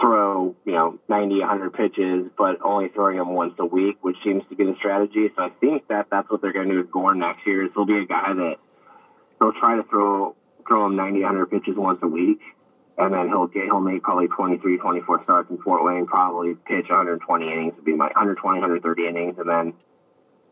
throw, 0.00 0.54
you 0.64 0.72
know, 0.72 0.98
90, 1.08 1.40
100 1.40 1.72
pitches, 1.72 2.26
but 2.36 2.58
only 2.64 2.88
throwing 2.88 3.16
them 3.16 3.32
once 3.34 3.54
a 3.58 3.64
week, 3.64 3.96
which 4.02 4.16
seems 4.24 4.42
to 4.50 4.56
be 4.56 4.64
the 4.64 4.74
strategy. 4.78 5.28
So 5.36 5.42
I 5.42 5.50
think 5.60 5.88
that 5.88 6.06
that's 6.10 6.28
what 6.30 6.42
they're 6.42 6.52
going 6.52 6.68
to 6.68 6.74
do 6.74 6.78
with 6.80 6.90
Gore 6.90 7.14
next 7.14 7.46
year. 7.46 7.64
Is 7.64 7.70
he'll 7.74 7.86
be 7.86 7.98
a 7.98 8.06
guy 8.06 8.32
that 8.34 8.56
they'll 9.40 9.52
try 9.52 9.76
to 9.76 9.84
throw 9.84 10.36
throw 10.66 10.86
him 10.86 10.96
90, 10.96 11.20
100 11.20 11.46
pitches 11.50 11.76
once 11.76 11.98
a 12.02 12.08
week, 12.08 12.40
and 12.98 13.12
then 13.12 13.28
he'll 13.28 13.46
get 13.46 13.64
he'll 13.64 13.80
make 13.80 14.02
probably 14.02 14.28
23, 14.28 14.78
24 14.78 15.22
starts 15.24 15.50
in 15.50 15.58
Fort 15.58 15.84
Wayne, 15.84 16.06
probably 16.06 16.54
pitch 16.54 16.88
120 16.88 17.46
innings 17.46 17.74
would 17.76 17.84
be 17.84 17.94
my 17.94 18.06
120, 18.06 18.60
130 18.60 19.06
innings, 19.06 19.36
and 19.38 19.48
then 19.48 19.74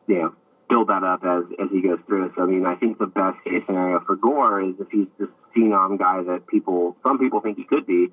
you 0.07 0.21
know 0.21 0.35
build 0.73 0.89
that 0.89 1.05
up 1.05 1.21
as 1.25 1.45
as 1.61 1.69
he 1.71 1.83
goes 1.83 1.99
through. 2.07 2.33
So 2.35 2.43
I 2.43 2.47
mean, 2.47 2.65
I 2.65 2.77
think 2.77 2.99
the 2.99 3.07
best 3.07 3.37
case 3.45 3.63
scenario 3.67 4.01
for 4.07 4.17
Gore 4.17 4.63
is 4.63 4.75
if 4.81 4.89
he's 4.91 5.13
this 5.19 5.29
phenom 5.55 5.99
guy 5.99 6.23
that 6.23 6.47
people 6.47 6.97
some 7.03 7.19
people 7.19 7.41
think 7.41 7.59
he 7.59 7.65
could 7.65 7.87
be 7.87 8.09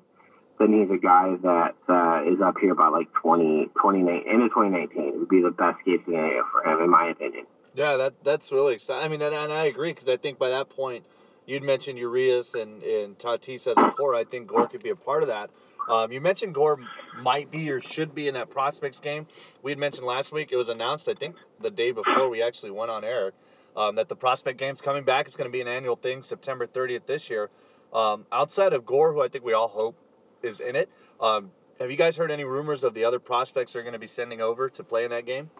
then 0.60 0.74
he's 0.74 0.90
a 0.90 1.00
guy 1.00 1.36
that 1.42 1.74
uh, 1.88 2.20
is 2.30 2.40
up 2.42 2.54
here 2.60 2.74
by 2.74 2.88
like 2.88 3.10
20, 3.14 3.70
20 3.80 4.00
end 4.00 4.42
of 4.42 4.50
2019. 4.50 5.02
It 5.02 5.18
would 5.18 5.28
be 5.28 5.40
the 5.40 5.50
best 5.50 5.82
case 5.86 6.00
scenario 6.04 6.44
for 6.52 6.62
him, 6.62 6.84
in 6.84 6.90
my 6.90 7.08
opinion. 7.08 7.46
Yeah, 7.74 7.96
that 7.96 8.22
that's 8.22 8.52
really 8.52 8.74
exciting. 8.74 9.04
I 9.04 9.08
mean, 9.08 9.22
and, 9.22 9.34
and 9.34 9.52
I 9.52 9.64
agree 9.64 9.92
because 9.92 10.08
I 10.08 10.18
think 10.18 10.38
by 10.38 10.50
that 10.50 10.68
point, 10.68 11.04
you'd 11.46 11.62
mentioned 11.62 11.98
Urias 11.98 12.54
and, 12.54 12.82
and 12.82 13.18
Tatis 13.18 13.66
as 13.66 13.78
a 13.78 13.90
core. 13.92 14.14
I 14.14 14.24
think 14.24 14.48
Gore 14.48 14.68
could 14.68 14.82
be 14.82 14.90
a 14.90 14.96
part 14.96 15.22
of 15.22 15.28
that. 15.28 15.50
Um, 15.90 16.12
you 16.12 16.20
mentioned 16.20 16.54
Gore 16.54 16.78
might 17.20 17.50
be 17.50 17.68
or 17.68 17.80
should 17.80 18.14
be 18.14 18.28
in 18.28 18.34
that 18.34 18.48
prospects 18.48 19.00
game. 19.00 19.26
We 19.60 19.72
had 19.72 19.78
mentioned 19.78 20.06
last 20.06 20.32
week, 20.32 20.50
it 20.52 20.56
was 20.56 20.68
announced, 20.68 21.08
I 21.08 21.14
think, 21.14 21.34
the 21.60 21.70
day 21.70 21.90
before 21.90 22.28
we 22.28 22.40
actually 22.40 22.70
went 22.70 22.92
on 22.92 23.04
air, 23.04 23.32
um, 23.76 23.96
that 23.96 24.08
the 24.08 24.14
prospect 24.14 24.56
game's 24.56 24.80
coming 24.80 25.02
back. 25.02 25.26
It's 25.26 25.36
going 25.36 25.50
to 25.50 25.52
be 25.52 25.60
an 25.60 25.66
annual 25.66 25.96
thing, 25.96 26.22
September 26.22 26.64
30th 26.64 27.06
this 27.06 27.28
year. 27.28 27.50
Um, 27.92 28.26
outside 28.30 28.72
of 28.72 28.86
Gore, 28.86 29.12
who 29.12 29.20
I 29.20 29.26
think 29.26 29.44
we 29.44 29.52
all 29.52 29.66
hope 29.66 29.96
is 30.44 30.60
in 30.60 30.76
it. 30.76 30.88
Um, 31.20 31.50
have 31.80 31.90
you 31.90 31.96
guys 31.96 32.16
heard 32.16 32.30
any 32.30 32.44
rumors 32.44 32.84
of 32.84 32.94
the 32.94 33.04
other 33.04 33.18
prospects 33.18 33.72
they're 33.72 33.82
going 33.82 33.94
to 33.94 33.98
be 33.98 34.06
sending 34.06 34.40
over 34.40 34.70
to 34.70 34.84
play 34.84 35.04
in 35.04 35.10
that 35.10 35.26
game? 35.26 35.50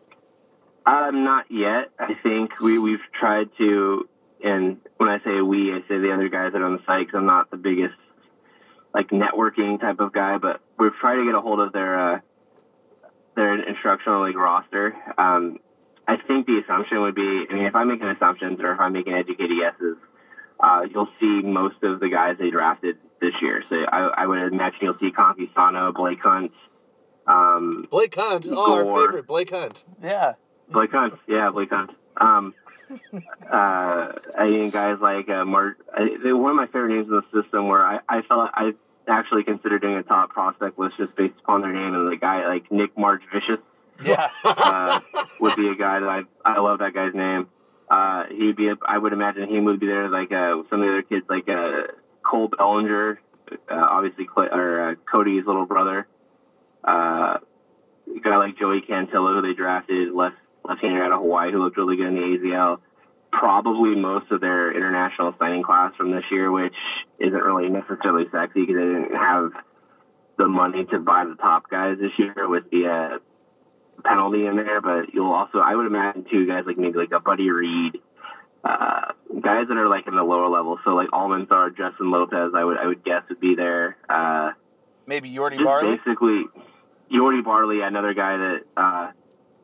Um, 0.86 1.24
not 1.24 1.46
yet. 1.50 1.90
I 1.98 2.14
think 2.22 2.61
we 2.61 2.78
we've 2.78 3.00
tried 3.18 3.48
to, 3.59 4.09
and 4.44 4.78
when 4.96 5.09
I 5.09 5.18
say 5.24 5.40
we, 5.40 5.72
I 5.72 5.80
say 5.88 5.98
the 5.98 6.12
other 6.14 6.28
guys 6.28 6.52
that 6.52 6.62
are 6.62 6.66
on 6.66 6.74
the 6.74 6.82
site 6.86 7.07
because 7.07 7.18
I'm 7.18 7.26
not 7.26 7.50
the 7.50 7.57
biggest 7.57 7.94
like 8.95 9.09
networking 9.09 9.80
type 9.80 10.01
of 10.01 10.12
guy, 10.12 10.38
but 10.38 10.61
we're 10.78 10.93
trying 11.01 11.18
to 11.18 11.24
get 11.24 11.34
a 11.34 11.41
hold 11.41 11.61
of 11.61 11.72
their 11.72 12.14
uh, 12.14 12.20
their 13.36 13.68
instructional 13.68 14.26
league 14.26 14.36
roster. 14.36 14.95
Um, 15.16 15.59
I 16.09 16.16
think 16.26 16.47
the 16.47 16.61
assumption 16.64 17.03
would 17.03 17.14
be, 17.14 17.45
I 17.49 17.55
mean, 17.55 17.66
if 17.66 17.74
I'm 17.74 17.88
making 17.88 18.09
assumptions 18.09 18.59
or 18.61 18.72
if 18.72 18.80
I'm 18.80 18.93
making 18.93 19.12
educated 19.12 19.57
guesses, 19.61 19.97
uh, 20.59 20.82
you'll 20.93 21.09
see 21.20 21.41
most 21.43 21.76
of 21.82 22.01
the 22.01 22.09
guys 22.09 22.36
they 22.38 22.51
drafted 22.51 22.97
this 23.20 23.32
year. 23.41 23.62
So 23.68 23.76
I, 23.76 24.24
I 24.24 24.26
would 24.26 24.53
imagine 24.53 24.78
you'll 24.82 24.99
see 24.99 25.12
Conquistano, 25.12 25.95
Blake 25.95 26.18
Hunt. 26.20 26.53
Um, 27.26 27.86
Blake 27.91 28.14
Hunt, 28.14 28.49
oh, 28.51 28.88
our 28.88 29.07
favorite 29.07 29.26
Blake 29.26 29.51
Hunt. 29.51 29.84
Yeah. 30.03 30.34
Blake 30.68 30.91
Hunt, 30.91 31.14
yeah, 31.28 31.51
Blake 31.51 31.70
Hunt. 31.70 31.91
Um, 32.20 32.54
uh, 33.50 34.12
I 34.38 34.50
mean, 34.50 34.70
guys 34.70 34.98
like 35.00 35.28
uh, 35.28 35.44
Mark. 35.44 35.78
I, 35.92 36.32
one 36.32 36.50
of 36.50 36.56
my 36.56 36.66
favorite 36.66 36.94
names 36.94 37.08
in 37.08 37.14
the 37.14 37.42
system 37.42 37.68
where 37.68 37.84
I, 37.84 38.00
I 38.08 38.22
felt 38.22 38.50
I 38.52 38.72
actually 39.08 39.44
considered 39.44 39.82
doing 39.82 39.96
a 39.96 40.02
top 40.02 40.30
prospect 40.30 40.78
list 40.78 40.96
just 40.98 41.16
based 41.16 41.34
upon 41.42 41.62
their 41.62 41.72
name, 41.72 41.94
and 41.94 42.10
the 42.12 42.16
guy 42.16 42.46
like 42.46 42.70
Nick 42.70 42.96
March 42.98 43.22
Vicious 43.32 43.60
Yeah. 44.04 44.28
uh, 44.44 45.00
would 45.40 45.56
be 45.56 45.68
a 45.68 45.74
guy 45.74 46.00
that 46.00 46.08
I 46.08 46.22
I 46.44 46.60
love 46.60 46.80
that 46.80 46.94
guy's 46.94 47.14
name. 47.14 47.48
Uh, 47.90 48.24
he'd 48.30 48.56
be 48.56 48.68
a, 48.68 48.76
I 48.86 48.98
would 48.98 49.12
imagine 49.12 49.48
he 49.48 49.58
would 49.58 49.80
be 49.80 49.86
there 49.86 50.08
like 50.08 50.30
uh, 50.30 50.62
some 50.70 50.80
of 50.80 50.86
the 50.86 50.88
other 50.88 51.02
kids 51.02 51.26
like 51.28 51.48
uh, 51.48 51.92
Cole 52.22 52.48
Bellinger, 52.48 53.20
uh, 53.50 53.56
obviously 53.74 54.26
Clay, 54.26 54.46
or 54.50 54.90
uh, 54.90 54.94
Cody's 55.10 55.44
little 55.46 55.66
brother. 55.66 56.06
Uh, 56.84 57.38
a 58.16 58.20
guy 58.22 58.36
like 58.36 58.58
Joey 58.58 58.80
Cantillo 58.80 59.40
who 59.40 59.42
they 59.42 59.54
drafted 59.54 60.12
left 60.12 60.36
left-hander 60.64 61.04
out 61.04 61.12
of 61.12 61.20
Hawaii 61.20 61.52
who 61.52 61.62
looked 61.62 61.76
really 61.76 61.96
good 61.96 62.08
in 62.08 62.14
the 62.14 62.20
AZL. 62.20 62.78
Probably 63.32 63.94
most 63.94 64.30
of 64.32 64.40
their 64.40 64.74
international 64.74 65.34
signing 65.38 65.62
class 65.62 65.94
from 65.96 66.11
this 66.11 66.24
year, 66.30 66.50
which 66.50 66.74
isn't 67.18 67.32
really 67.32 67.68
necessarily 67.68 68.24
sexy 68.32 68.61
because 68.62 68.76
they 68.76 68.82
didn't 68.82 69.14
have 69.14 69.52
the 70.36 70.48
money 70.48 70.84
to 70.86 70.98
buy 70.98 71.24
the 71.24 71.36
top 71.36 71.70
guys 71.70 71.98
this 72.00 72.12
year 72.18 72.48
with 72.48 72.64
the 72.70 72.86
uh, 72.86 73.18
penalty 74.02 74.46
in 74.46 74.56
there, 74.56 74.80
but 74.80 75.12
you'll 75.14 75.32
also, 75.32 75.58
I 75.58 75.74
would 75.76 75.86
imagine, 75.86 76.24
too, 76.30 76.46
guys 76.46 76.64
like 76.66 76.78
maybe 76.78 76.98
like 76.98 77.12
a 77.12 77.20
Buddy 77.20 77.50
Reed, 77.50 77.98
uh, 78.64 79.12
guys 79.40 79.68
that 79.68 79.76
are 79.76 79.88
like 79.88 80.06
in 80.06 80.16
the 80.16 80.22
lower 80.22 80.48
level. 80.48 80.78
So 80.84 80.90
like 80.90 81.08
Almanzar, 81.11 81.76
Justin 81.76 82.11
Lopez, 82.11 82.52
I 82.54 82.64
would 82.64 82.78
I 82.78 82.86
would 82.86 83.04
guess 83.04 83.22
would 83.28 83.40
be 83.40 83.54
there. 83.54 83.96
Uh, 84.08 84.52
Maybe 85.06 85.30
Yordi 85.30 85.62
Barley. 85.62 85.96
basically, 85.96 86.44
Jordy 87.12 87.42
Barley, 87.42 87.80
another 87.80 88.14
guy 88.14 88.36
that 88.36 88.61
uh, 88.76 89.11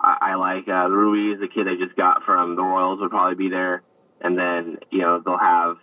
I, 0.01 0.33
I 0.33 0.35
like. 0.35 0.69
Uh, 0.69 0.89
Ruiz, 0.89 1.41
the 1.41 1.49
kid 1.49 1.67
they 1.67 1.77
just 1.77 1.97
got 1.97 2.23
from 2.25 2.57
the 2.57 2.63
Royals, 2.63 3.01
would 3.01 3.11
probably 3.11 3.37
be 3.37 3.49
there. 3.49 3.83
And 4.21 4.39
then 4.39 4.79
you 4.91 5.01
know 5.01 5.21
they'll 5.25 5.39
have 5.39 5.77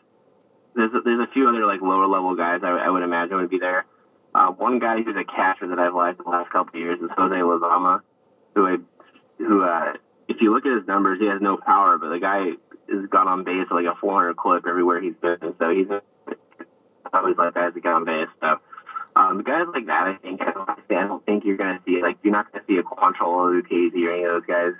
there's 0.75 0.91
a, 0.93 1.01
there's 1.01 1.27
a 1.27 1.31
few 1.33 1.47
other 1.47 1.65
like 1.65 1.81
lower 1.81 2.07
level 2.07 2.35
guys 2.35 2.61
I, 2.63 2.69
I 2.69 2.89
would 2.89 3.03
imagine 3.03 3.37
would 3.37 3.49
be 3.49 3.59
there. 3.59 3.85
Uh, 4.33 4.49
one 4.49 4.79
guy 4.79 5.01
who's 5.01 5.15
a 5.15 5.23
catcher 5.23 5.67
that 5.67 5.77
I've 5.77 5.93
liked 5.93 6.17
the 6.23 6.29
last 6.29 6.51
couple 6.51 6.73
of 6.73 6.81
years 6.81 6.99
is 6.99 7.09
Jose 7.15 7.35
Lozama, 7.35 8.01
who 8.55 8.65
I, 8.65 8.77
who 9.37 9.61
uh, 9.61 9.93
if 10.27 10.37
you 10.41 10.53
look 10.53 10.65
at 10.65 10.77
his 10.77 10.87
numbers, 10.87 11.19
he 11.19 11.27
has 11.27 11.41
no 11.41 11.57
power, 11.57 11.97
but 11.99 12.09
the 12.09 12.19
guy 12.19 12.57
has 12.89 13.05
got 13.09 13.27
on 13.27 13.43
base 13.43 13.67
like 13.69 13.85
a 13.85 13.95
400 13.99 14.35
clip 14.35 14.65
everywhere 14.67 15.01
he's 15.01 15.13
been. 15.21 15.37
So 15.59 15.69
he's 15.69 15.87
always 17.13 17.37
like 17.37 17.53
that 17.53 17.75
get 17.75 17.85
on 17.85 18.05
base. 18.05 18.27
So 18.41 18.57
um, 19.29 19.41
guys 19.41 19.65
like 19.73 19.85
that, 19.87 20.07
I 20.07 20.15
think 20.15 20.41
I 20.41 20.51
don't, 20.51 21.25
think 21.25 21.45
you're 21.45 21.57
gonna 21.57 21.79
see 21.85 22.01
like 22.01 22.17
you're 22.23 22.33
not 22.33 22.51
gonna 22.51 22.63
see 22.67 22.77
a 22.77 22.83
Quantrill 22.83 23.27
or 23.27 23.61
Lucchesi 23.61 24.05
or 24.05 24.11
any 24.11 24.23
of 24.23 24.33
those 24.33 24.45
guys. 24.47 24.73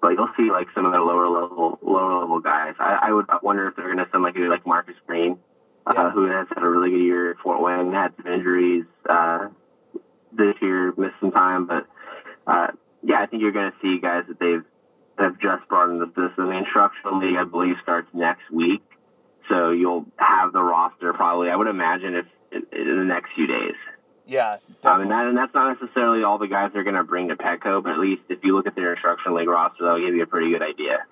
But 0.00 0.10
you'll 0.10 0.30
see 0.36 0.50
like 0.50 0.68
some 0.74 0.86
of 0.86 0.92
the 0.92 1.00
lower 1.00 1.28
level 1.28 1.78
lower 1.82 2.20
level 2.20 2.40
guys. 2.40 2.74
I, 2.78 2.98
I 3.02 3.12
would 3.12 3.26
wonder 3.42 3.68
if 3.68 3.76
they're 3.76 3.88
gonna 3.88 4.06
send 4.10 4.22
like 4.22 4.36
a 4.36 4.40
like 4.40 4.66
Marcus 4.66 4.94
Green, 5.06 5.38
Yeah. 5.86 5.92
uh, 6.02 6.10
who 6.10 6.24
has 6.26 6.46
had 6.54 6.62
a 6.62 6.68
really 6.68 6.90
good 6.90 7.00
year 7.02 7.30
at 7.32 7.38
Fort 7.38 7.60
Wayne, 7.60 7.92
had 7.92 8.12
some 8.16 8.32
injuries 8.32 8.84
uh, 9.08 9.48
this 10.32 10.54
year, 10.60 10.92
missed 10.96 11.14
some 11.20 11.32
time, 11.32 11.66
but 11.66 11.86
uh, 12.46 12.68
yeah, 13.02 13.20
I 13.22 13.26
think 13.26 13.42
you're 13.42 13.52
gonna 13.52 13.74
see 13.82 13.98
guys 13.98 14.24
that 14.28 14.38
they've 14.38 14.64
have 15.18 15.38
just 15.40 15.66
brought 15.68 15.90
into 15.90 16.06
the 16.06 16.28
system. 16.28 16.46
The 16.46 16.58
instructional 16.58 17.18
league, 17.18 17.36
I 17.36 17.44
believe, 17.44 17.74
starts 17.82 18.08
next 18.14 18.48
week, 18.52 18.82
so 19.48 19.70
you'll 19.70 20.06
have 20.16 20.52
the 20.52 20.62
roster 20.62 21.12
probably. 21.12 21.50
I 21.50 21.56
would 21.56 21.66
imagine 21.66 22.14
if 22.14 22.26
in, 22.52 22.66
in 22.72 22.98
the 22.98 23.04
next 23.04 23.30
few 23.34 23.46
days. 23.46 23.74
Yeah. 24.26 24.58
Um, 24.84 25.02
and, 25.02 25.10
that, 25.10 25.26
and 25.26 25.36
that's 25.36 25.54
not 25.54 25.80
necessarily 25.80 26.22
all 26.22 26.38
the 26.38 26.48
guys 26.48 26.70
they're 26.74 26.84
going 26.84 26.96
to 26.96 27.04
bring 27.04 27.28
to 27.28 27.36
Petco, 27.36 27.82
but 27.82 27.92
at 27.92 27.98
least 27.98 28.22
if 28.28 28.40
you 28.44 28.54
look 28.54 28.66
at 28.66 28.74
their 28.74 28.92
instruction 28.92 29.34
league 29.34 29.48
roster, 29.48 29.84
that'll 29.84 30.04
give 30.04 30.14
you 30.14 30.22
a 30.22 30.26
pretty 30.26 30.50
good 30.50 30.62
idea. 30.62 31.06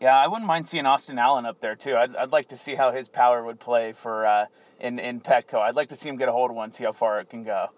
Yeah, 0.00 0.18
I 0.18 0.28
wouldn't 0.28 0.46
mind 0.46 0.68
seeing 0.68 0.86
Austin 0.86 1.18
Allen 1.18 1.46
up 1.46 1.60
there 1.60 1.74
too. 1.74 1.94
I'd, 1.94 2.16
I'd 2.16 2.32
like 2.32 2.48
to 2.48 2.56
see 2.56 2.74
how 2.74 2.92
his 2.92 3.08
power 3.08 3.44
would 3.44 3.60
play 3.60 3.92
for 3.92 4.26
uh, 4.26 4.46
in 4.78 4.98
in 4.98 5.20
Petco. 5.20 5.58
I'd 5.58 5.76
like 5.76 5.88
to 5.88 5.96
see 5.96 6.08
him 6.08 6.16
get 6.16 6.28
a 6.28 6.32
hold 6.32 6.50
of 6.50 6.56
one, 6.56 6.72
see 6.72 6.84
how 6.84 6.92
far 6.92 7.20
it 7.20 7.28
can 7.28 7.44
go. 7.44 7.68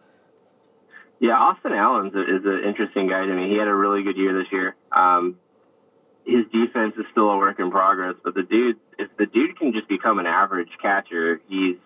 Yeah, 1.18 1.34
Austin 1.34 1.72
Allen 1.72 2.09
is 2.09 2.44
an 2.44 2.64
interesting 2.66 3.09
guy 3.09 3.24
to 3.24 3.34
me. 3.34 3.48
He 3.48 3.57
had 3.57 3.68
a 3.68 3.74
really 3.74 4.03
good 4.03 4.16
year 4.16 4.36
this 4.36 4.50
year. 4.50 4.74
Um, 4.90 5.36
his 6.24 6.44
defense 6.53 6.94
is 6.96 7.05
still 7.12 7.30
a 7.30 7.36
work 7.36 7.59
in 7.61 7.70
progress, 7.70 8.14
but 8.24 8.34
the 8.34 8.42
dude, 8.42 8.78
if 8.98 9.09
the 9.16 9.26
dude 9.26 9.59
can 9.59 9.72
just 9.72 9.88
become 9.88 10.18
an 10.18 10.26
average 10.26 10.70
catcher, 10.80 11.40
he's, 11.48 11.76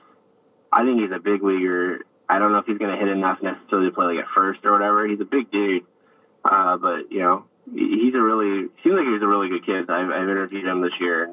I 0.77 0.85
think 0.85 1.01
he's 1.01 1.11
a 1.11 1.19
big 1.19 1.43
leaguer. 1.43 2.05
I 2.29 2.39
don't 2.39 2.53
know 2.53 2.59
if 2.59 2.67
he's 2.67 2.77
going 2.77 2.93
to 2.93 3.01
hit 3.01 3.09
enough 3.09 3.41
necessarily 3.41 3.89
to 3.89 3.95
play 3.95 4.13
like 4.13 4.19
at 4.19 4.29
first 4.37 4.61
or 4.65 4.73
whatever. 4.73 5.09
He's 5.09 5.21
a 5.21 5.25
big 5.25 5.51
dude, 5.51 5.85
uh, 6.45 6.77
but 6.77 7.11
you 7.11 7.21
know, 7.21 7.47
he's 7.73 8.13
a 8.13 8.21
really 8.21 8.69
seems 8.85 8.93
like 8.93 9.09
he's 9.09 9.23
a 9.23 9.27
really 9.27 9.49
good 9.49 9.65
kid. 9.65 9.89
I've, 9.89 10.13
I've 10.13 10.29
interviewed 10.29 10.67
him 10.67 10.83
this 10.83 10.93
year. 11.01 11.33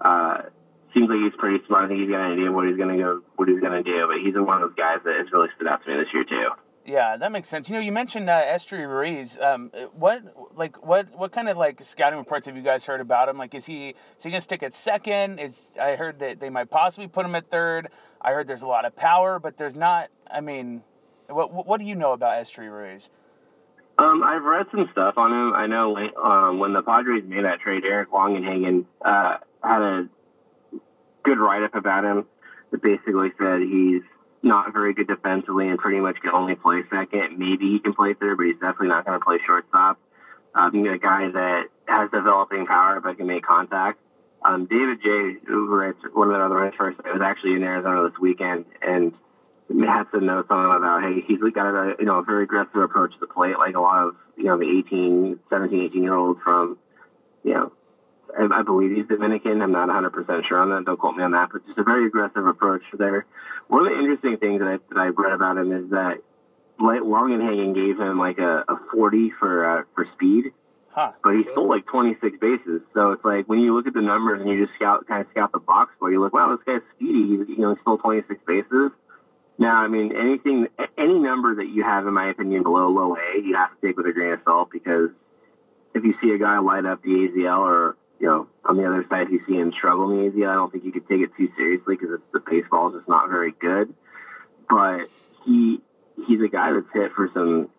Uh, 0.00 0.50
seems 0.92 1.06
like 1.06 1.22
he's 1.22 1.38
pretty 1.38 1.62
smart. 1.68 1.84
I 1.84 1.88
think 1.88 2.00
he's 2.00 2.10
got 2.10 2.26
an 2.26 2.32
idea 2.34 2.50
what 2.50 2.66
he's 2.66 2.76
going 2.76 2.90
to 2.90 2.98
go, 2.98 3.22
what 3.36 3.46
he's 3.46 3.60
going 3.60 3.78
to 3.78 3.86
do. 3.86 4.10
But 4.10 4.18
he's 4.26 4.34
one 4.34 4.58
of 4.58 4.66
those 4.66 4.74
guys 4.74 4.98
that 5.04 5.14
has 5.22 5.30
really 5.30 5.54
stood 5.54 5.68
out 5.68 5.84
to 5.84 5.90
me 5.90 5.94
this 5.94 6.10
year 6.10 6.24
too. 6.24 6.50
Yeah, 6.86 7.16
that 7.18 7.30
makes 7.30 7.48
sense. 7.48 7.68
You 7.68 7.74
know, 7.74 7.80
you 7.80 7.92
mentioned 7.92 8.30
uh, 8.30 8.42
Esteury 8.42 8.88
Ruiz. 8.88 9.38
Um, 9.38 9.70
what 9.92 10.22
like 10.56 10.84
what 10.84 11.14
what 11.16 11.30
kind 11.30 11.48
of 11.48 11.56
like 11.56 11.84
scouting 11.84 12.18
reports 12.18 12.46
have 12.46 12.56
you 12.56 12.62
guys 12.62 12.86
heard 12.86 13.00
about 13.00 13.28
him? 13.28 13.36
Like, 13.36 13.54
is 13.54 13.66
he 13.66 13.90
is 14.16 14.24
he 14.24 14.30
gonna 14.30 14.40
stick 14.40 14.62
at 14.62 14.72
second? 14.72 15.38
Is 15.38 15.72
I 15.80 15.96
heard 15.96 16.18
that 16.20 16.40
they 16.40 16.48
might 16.48 16.70
possibly 16.70 17.06
put 17.06 17.26
him 17.26 17.34
at 17.34 17.50
third. 17.50 17.88
I 18.20 18.32
heard 18.32 18.46
there's 18.46 18.62
a 18.62 18.66
lot 18.66 18.86
of 18.86 18.96
power, 18.96 19.38
but 19.38 19.58
there's 19.58 19.76
not. 19.76 20.08
I 20.30 20.40
mean, 20.40 20.82
what 21.28 21.66
what, 21.66 21.80
do 21.80 21.86
you 21.86 21.94
know 21.94 22.12
about 22.12 22.42
Esteury 22.42 22.70
Ruiz? 22.70 23.10
Um, 23.98 24.22
I've 24.24 24.42
read 24.42 24.66
some 24.70 24.88
stuff 24.92 25.18
on 25.18 25.30
him. 25.30 25.52
I 25.52 25.66
know 25.66 25.92
like, 25.92 26.16
um, 26.16 26.58
when 26.58 26.72
the 26.72 26.82
Padres 26.82 27.24
made 27.26 27.44
that 27.44 27.60
trade, 27.60 27.84
Eric 27.84 28.10
Longenhagen 28.10 28.86
uh, 29.04 29.36
had 29.62 29.82
a 29.82 30.08
good 31.22 31.38
write 31.38 31.62
up 31.62 31.74
about 31.74 32.04
him 32.04 32.24
that 32.70 32.82
basically 32.82 33.32
said 33.38 33.60
he's 33.60 34.02
not 34.42 34.72
very 34.72 34.94
good 34.94 35.06
defensively 35.06 35.68
and 35.68 35.78
pretty 35.78 36.00
much 36.00 36.16
can 36.20 36.30
only 36.30 36.54
play 36.54 36.82
second. 36.90 37.38
Maybe 37.38 37.70
he 37.70 37.78
can 37.78 37.92
play 37.92 38.14
third, 38.14 38.36
but 38.36 38.46
he's 38.46 38.54
definitely 38.54 38.88
not 38.88 39.04
going 39.04 39.18
to 39.18 39.24
play 39.24 39.38
shortstop. 39.46 39.98
Um, 40.54 40.72
he's 40.72 40.86
a 40.90 40.98
guy 40.98 41.30
that 41.30 41.64
has 41.86 42.10
developing 42.10 42.66
power 42.66 43.00
but 43.00 43.16
can 43.16 43.26
make 43.26 43.44
contact. 43.44 44.00
Um, 44.42 44.66
David 44.66 45.00
J, 45.02 45.36
writes 45.48 45.98
one 46.14 46.28
of 46.28 46.34
the 46.34 46.44
other 46.44 46.72
first, 46.78 46.98
was 47.04 47.20
actually 47.22 47.54
in 47.54 47.62
Arizona 47.62 48.08
this 48.08 48.18
weekend 48.18 48.64
and 48.80 49.12
had 49.68 50.04
to 50.12 50.20
know 50.20 50.42
something 50.48 50.76
about, 50.76 51.02
hey, 51.02 51.22
he's 51.26 51.38
got 51.54 51.74
a 51.74 51.96
you 51.98 52.06
know 52.06 52.18
a 52.18 52.22
very 52.22 52.44
aggressive 52.44 52.76
approach 52.76 53.12
to 53.12 53.20
the 53.20 53.26
plate, 53.26 53.58
like 53.58 53.76
a 53.76 53.80
lot 53.80 54.06
of 54.06 54.16
you 54.36 54.44
know 54.44 54.58
the 54.58 54.78
18, 54.86 55.38
17, 55.50 55.80
18 55.82 56.02
year 56.02 56.14
olds 56.14 56.40
from, 56.42 56.78
you 57.44 57.54
know, 57.54 57.72
I, 58.38 58.60
I 58.60 58.62
believe 58.62 58.96
he's 58.96 59.06
Dominican. 59.06 59.62
I'm 59.62 59.72
not 59.72 59.88
100 59.88 60.10
percent 60.10 60.44
sure 60.46 60.58
on 60.58 60.70
that. 60.70 60.84
Don't 60.84 60.98
quote 60.98 61.16
me 61.16 61.22
on 61.22 61.32
that, 61.32 61.50
but 61.52 61.66
just 61.66 61.78
a 61.78 61.84
very 61.84 62.06
aggressive 62.06 62.46
approach 62.46 62.82
there. 62.98 63.26
One 63.68 63.86
of 63.86 63.92
the 63.92 63.98
interesting 63.98 64.36
things 64.38 64.60
that 64.60 64.68
I 64.68 64.78
that 64.92 65.00
I 65.00 65.06
read 65.08 65.32
about 65.32 65.58
him 65.58 65.72
is 65.72 65.90
that 65.90 66.18
Light 66.78 67.02
Longenhagen 67.02 67.74
gave 67.74 67.98
him 67.98 68.18
like 68.18 68.38
a, 68.38 68.64
a 68.68 68.80
40 68.92 69.32
for 69.38 69.80
uh, 69.80 69.82
for 69.94 70.06
speed 70.14 70.52
Huh? 70.92 71.12
but 71.22 71.36
he 71.36 71.44
stole 71.52 71.68
like 71.68 71.86
26 71.86 72.38
bases. 72.40 72.82
So 72.94 73.12
it's 73.12 73.24
like 73.24 73.48
when 73.48 73.60
you 73.60 73.74
look 73.74 73.86
at 73.86 73.94
the 73.94 74.00
numbers 74.00 74.40
and 74.40 74.50
you 74.50 74.66
just 74.66 74.74
scout, 74.76 75.06
kind 75.06 75.24
of 75.24 75.30
scout 75.30 75.52
the 75.52 75.60
box 75.60 75.92
score, 75.96 76.10
you 76.10 76.20
look, 76.20 76.34
wow, 76.34 76.56
this 76.56 76.64
guy's 76.66 76.82
speedy. 76.96 77.36
He's, 77.36 77.48
you 77.48 77.58
know, 77.58 77.74
he 77.74 77.80
stole 77.82 77.98
26 77.98 78.40
bases. 78.44 78.90
Now, 79.56 79.76
I 79.76 79.88
mean, 79.88 80.16
anything, 80.16 80.66
any 80.98 81.18
number 81.18 81.54
that 81.56 81.68
you 81.68 81.84
have, 81.84 82.06
in 82.06 82.14
my 82.14 82.30
opinion, 82.30 82.64
below 82.64 82.88
low 82.88 83.14
A, 83.14 83.40
you 83.40 83.54
have 83.54 83.70
to 83.70 83.86
take 83.86 83.96
with 83.96 84.06
a 84.06 84.12
grain 84.12 84.32
of 84.32 84.40
salt 84.44 84.70
because 84.72 85.10
if 85.94 86.02
you 86.02 86.14
see 86.20 86.30
a 86.30 86.38
guy 86.38 86.58
light 86.58 86.86
up 86.86 87.02
the 87.02 87.10
AZL 87.10 87.58
or, 87.58 87.96
you 88.20 88.26
know, 88.26 88.48
on 88.64 88.76
the 88.76 88.84
other 88.84 89.04
side, 89.08 89.28
you 89.30 89.40
see 89.48 89.54
him 89.54 89.72
struggle 89.72 90.10
in 90.10 90.18
the 90.18 90.30
AZL, 90.30 90.50
I 90.50 90.54
don't 90.54 90.70
think 90.70 90.84
you 90.84 90.92
could 90.92 91.08
take 91.08 91.22
it 91.22 91.30
too 91.36 91.48
seriously 91.56 91.96
because 91.96 92.20
the 92.32 92.40
baseball 92.40 92.88
is 92.88 93.00
just 93.00 93.08
not 93.08 93.30
very 93.30 93.52
good. 93.52 93.94
But 94.68 95.08
he, 95.46 95.80
he's 96.28 96.40
a 96.44 96.48
guy 96.48 96.72
that's 96.72 96.92
hit 96.92 97.12
for 97.16 97.30
some 97.32 97.70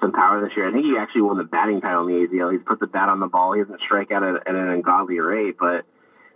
some 0.00 0.12
power 0.12 0.40
this 0.40 0.56
year. 0.56 0.68
I 0.68 0.72
think 0.72 0.84
he 0.84 0.94
actually 0.96 1.22
won 1.22 1.38
the 1.38 1.44
batting 1.44 1.80
title 1.80 2.06
in 2.06 2.14
the 2.14 2.28
AZL. 2.28 2.52
He's 2.52 2.62
put 2.66 2.78
the 2.78 2.86
bat 2.86 3.08
on 3.08 3.18
the 3.18 3.26
ball. 3.26 3.54
He 3.54 3.62
doesn't 3.62 3.80
strike 3.80 4.12
out 4.12 4.22
at, 4.22 4.46
at 4.46 4.54
an 4.54 4.68
ungodly 4.68 5.18
rate, 5.18 5.56
but 5.58 5.86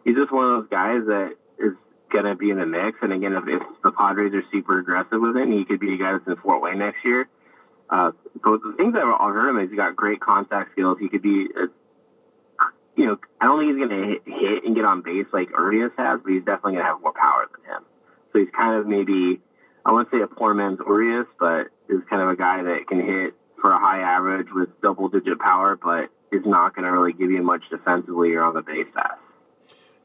he's 0.05 0.17
just 0.17 0.33
one 0.33 0.51
of 0.51 0.63
those 0.63 0.71
guys 0.71 1.07
that 1.07 1.37
is 1.59 1.75
going 2.11 2.25
to 2.25 2.35
be 2.35 2.51
in 2.51 2.59
the 2.59 2.67
mix. 2.67 2.99
And 3.03 3.13
again, 3.13 3.33
if, 3.35 3.45
if 3.47 3.63
the 3.85 3.93
Padres 3.93 4.35
are 4.35 4.43
super 4.51 4.81
aggressive 4.81 5.21
with 5.21 5.37
him, 5.37 5.53
he 5.53 5.65
could 5.65 5.79
be 5.79 5.95
a 5.95 5.97
guy 5.97 6.13
that's 6.13 6.27
in 6.27 6.37
Fort 6.43 6.61
Wayne 6.63 6.79
next 6.79 7.05
year. 7.05 7.29
Uh, 7.89 8.11
but 8.35 8.59
the 8.63 8.75
things 8.77 8.95
that 8.95 9.05
I've 9.05 9.35
heard 9.35 9.51
him 9.51 9.59
is 9.63 9.71
he's 9.71 9.79
got 9.79 9.95
great 9.95 10.21
contact 10.21 10.73
skills. 10.73 10.99
He 10.99 11.09
could 11.09 11.23
be, 11.23 11.47
a, 11.55 11.71
you 12.97 13.07
know, 13.07 13.17
I 13.41 13.47
don't 13.47 13.61
think 13.61 13.73
he's 13.73 13.89
going 13.89 13.97
to 13.97 14.31
hit, 14.31 14.65
and 14.65 14.75
get 14.75 14.85
on 14.85 15.03
base 15.03 15.27
like 15.33 15.49
Urias 15.51 15.93
has, 15.97 16.21
but 16.23 16.33
he's 16.33 16.45
definitely 16.45 16.73
going 16.73 16.85
to 16.85 16.91
have 16.93 17.01
more 17.01 17.15
power 17.15 17.49
than 17.51 17.65
him. 17.65 17.83
So 18.33 18.39
he's 18.39 18.53
kind 18.57 18.79
of 18.79 18.87
maybe 18.87 19.41
I 19.85 19.93
wouldn't 19.93 20.11
say 20.11 20.21
a 20.23 20.27
poor 20.27 20.55
man's 20.55 20.79
Urias, 20.79 21.27
but 21.39 21.69
is 21.89 22.03
kind 22.09 22.23
of 22.23 22.29
a 22.29 22.37
guy 22.37 22.63
that 22.63 22.87
can 22.89 23.01
hit 23.01 23.35
for 23.61 23.73
a 23.73 23.79
high 23.79 24.01
average 24.01 24.49
with 24.53 24.69
double 24.83 25.09
digit 25.09 25.39
power, 25.39 25.79
but 25.81 26.11
is 26.31 26.45
not 26.45 26.75
going 26.75 26.85
to 26.85 26.91
really 26.91 27.13
give 27.13 27.31
you 27.31 27.43
much 27.43 27.63
defensively 27.71 28.33
or 28.33 28.43
on 28.43 28.55
the 28.55 28.63
base 28.63 28.87
pass. 28.95 29.19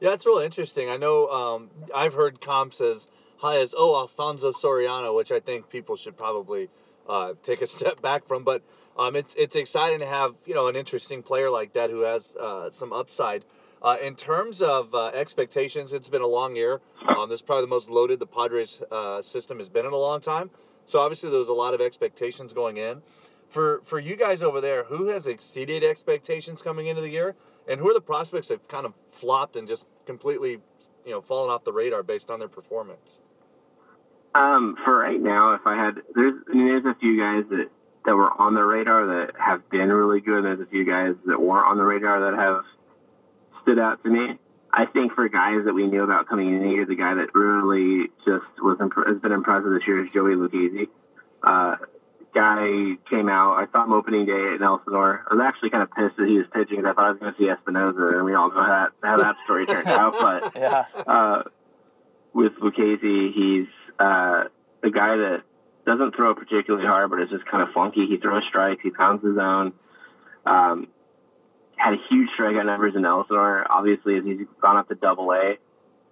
Yeah, 0.00 0.10
that's 0.10 0.26
really 0.26 0.44
interesting. 0.44 0.88
I 0.88 0.96
know 0.96 1.28
um, 1.28 1.70
I've 1.94 2.14
heard 2.14 2.40
comps 2.40 2.80
as 2.80 3.08
high 3.38 3.58
as 3.58 3.74
oh 3.76 3.96
Alfonso 3.98 4.52
Soriano, 4.52 5.14
which 5.14 5.32
I 5.32 5.40
think 5.40 5.70
people 5.70 5.96
should 5.96 6.16
probably 6.16 6.68
uh, 7.08 7.34
take 7.42 7.62
a 7.62 7.66
step 7.66 8.00
back 8.00 8.26
from. 8.26 8.44
But 8.44 8.62
um, 8.98 9.14
it's 9.16 9.34
it's 9.34 9.56
exciting 9.56 10.00
to 10.00 10.06
have 10.06 10.34
you 10.44 10.54
know 10.54 10.66
an 10.66 10.76
interesting 10.76 11.22
player 11.22 11.50
like 11.50 11.72
that 11.74 11.90
who 11.90 12.00
has 12.00 12.34
uh, 12.36 12.70
some 12.70 12.92
upside. 12.92 13.44
Uh, 13.80 13.96
in 14.02 14.16
terms 14.16 14.60
of 14.60 14.92
uh, 14.92 15.06
expectations, 15.08 15.92
it's 15.92 16.08
been 16.08 16.22
a 16.22 16.26
long 16.26 16.56
year. 16.56 16.80
Um, 17.06 17.28
this 17.28 17.36
is 17.36 17.42
probably 17.42 17.62
the 17.62 17.68
most 17.68 17.88
loaded 17.88 18.18
the 18.18 18.26
Padres 18.26 18.82
uh, 18.90 19.22
system 19.22 19.58
has 19.58 19.68
been 19.68 19.86
in 19.86 19.92
a 19.92 19.96
long 19.96 20.20
time. 20.20 20.50
So 20.84 20.98
obviously 20.98 21.30
there 21.30 21.38
was 21.38 21.48
a 21.48 21.54
lot 21.54 21.74
of 21.74 21.80
expectations 21.80 22.52
going 22.52 22.76
in. 22.76 23.02
For 23.48 23.80
for 23.84 24.00
you 24.00 24.16
guys 24.16 24.42
over 24.42 24.60
there, 24.60 24.84
who 24.84 25.08
has 25.08 25.26
exceeded 25.28 25.84
expectations 25.84 26.60
coming 26.60 26.88
into 26.88 27.00
the 27.00 27.10
year, 27.10 27.36
and 27.68 27.80
who 27.80 27.88
are 27.88 27.94
the 27.94 28.00
prospects 28.00 28.48
that 28.48 28.66
kind 28.68 28.84
of 28.84 28.94
flopped 29.10 29.56
and 29.56 29.68
just 29.68 29.86
completely, 30.06 30.58
you 31.04 31.12
know, 31.12 31.20
fallen 31.20 31.50
off 31.50 31.62
the 31.62 31.72
radar 31.72 32.02
based 32.02 32.30
on 32.30 32.40
their 32.40 32.48
performance? 32.48 33.20
Um, 34.34 34.76
for 34.84 34.98
right 34.98 35.20
now, 35.20 35.54
if 35.54 35.62
I 35.66 35.76
had, 35.76 35.96
there's, 36.14 36.34
I 36.50 36.54
mean, 36.54 36.66
there's 36.66 36.84
a 36.84 36.98
few 37.00 37.18
guys 37.18 37.44
that 37.50 37.70
that 38.08 38.16
were 38.16 38.32
on 38.40 38.54
the 38.54 38.64
radar 38.64 39.04
that 39.06 39.34
have 39.38 39.68
been 39.68 39.90
really 39.92 40.22
good. 40.22 40.42
There's 40.42 40.60
a 40.60 40.66
few 40.66 40.86
guys 40.86 41.14
that 41.26 41.38
weren't 41.38 41.66
on 41.66 41.76
the 41.76 41.84
radar 41.84 42.30
that 42.30 42.38
have 42.38 42.64
stood 43.62 43.78
out 43.78 44.02
to 44.02 44.08
me. 44.08 44.38
I 44.72 44.86
think 44.86 45.12
for 45.12 45.28
guys 45.28 45.66
that 45.66 45.74
we 45.74 45.86
knew 45.86 46.02
about 46.04 46.26
coming 46.26 46.48
in 46.56 46.64
here, 46.70 46.86
the 46.86 46.94
guy 46.96 47.12
that 47.14 47.34
really 47.34 48.08
just 48.24 48.46
was 48.62 48.78
imp- 48.80 49.06
has 49.06 49.18
been 49.20 49.32
impressive 49.32 49.70
this 49.72 49.82
year 49.86 50.06
is 50.06 50.10
Joey 50.12 50.36
Lucchesi. 50.36 50.88
Uh, 51.42 51.76
guy 52.34 52.96
came 53.10 53.28
out. 53.28 53.56
I 53.60 53.66
saw 53.72 53.84
him 53.84 53.92
opening 53.92 54.24
day 54.24 54.54
at 54.54 54.62
Elsinore. 54.62 55.26
I 55.30 55.34
was 55.34 55.42
actually 55.44 55.68
kind 55.70 55.82
of 55.82 55.90
pissed 55.92 56.16
that 56.16 56.26
he 56.28 56.38
was 56.38 56.46
pitching 56.50 56.76
because 56.80 56.92
I 56.92 56.94
thought 56.94 57.04
I 57.04 57.10
was 57.10 57.18
going 57.20 57.34
to 57.34 57.38
see 57.38 57.44
Espinoza, 57.52 58.14
and 58.16 58.24
we 58.24 58.34
all 58.34 58.48
know 58.50 58.62
how 58.62 58.88
that, 59.02 59.06
how 59.06 59.16
that 59.18 59.36
story 59.44 59.66
turned 59.66 59.86
out. 59.88 60.14
But 60.18 60.56
Yeah. 60.56 60.84
uh, 61.06 61.42
with 62.32 62.52
Lucchesi, 62.62 63.32
he's 63.34 63.68
uh, 63.98 64.44
a 64.82 64.90
guy 64.90 65.16
that 65.16 65.42
doesn't 65.88 66.14
throw 66.14 66.34
particularly 66.34 66.86
hard, 66.86 67.08
but 67.10 67.18
it's 67.18 67.32
just 67.32 67.46
kind 67.46 67.62
of 67.62 67.70
funky. 67.72 68.06
He 68.06 68.18
throws 68.18 68.42
strikes. 68.48 68.82
He 68.82 68.90
pounds 68.90 69.24
his 69.24 69.38
own. 69.38 69.72
Um, 70.44 70.88
had 71.76 71.94
a 71.94 71.96
huge 72.10 72.28
strikeout 72.38 72.66
numbers 72.66 72.94
in 72.94 73.04
Elsinore. 73.06 73.66
Obviously, 73.70 74.18
as 74.18 74.24
he's 74.24 74.46
gone 74.60 74.76
up 74.76 74.88
to 74.88 74.94
Double 74.94 75.32
A, 75.32 75.56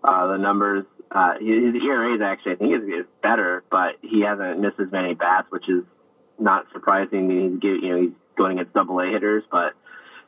uh, 0.03 0.27
the 0.29 0.39
numbers. 0.39 0.87
Uh, 1.11 1.35
his 1.35 1.75
ERA 1.85 2.15
is 2.15 2.21
actually, 2.23 2.53
I 2.53 2.57
think, 2.57 2.73
is, 2.75 2.83
is 2.89 3.07
better, 3.23 3.65
but 3.71 3.97
he 4.03 4.23
hasn't 4.23 4.61
missed 4.61 4.81
as 4.81 4.91
many 4.91 5.15
bats, 5.15 5.47
which 5.51 5.69
is 5.69 5.85
not 6.39 6.67
surprising. 6.73 7.31
He's 7.31 7.63
you 7.63 7.89
know 7.89 8.01
he's 8.01 8.17
going 8.37 8.59
against 8.59 8.75
Double 8.75 8.99
A 9.01 9.07
hitters, 9.07 9.45
but 9.51 9.75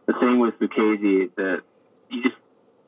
the 0.07 0.13
thing 0.13 0.39
with 0.39 0.55
Lucchesi, 0.61 1.35
that 1.37 1.63
you 2.11 2.23
just 2.23 2.37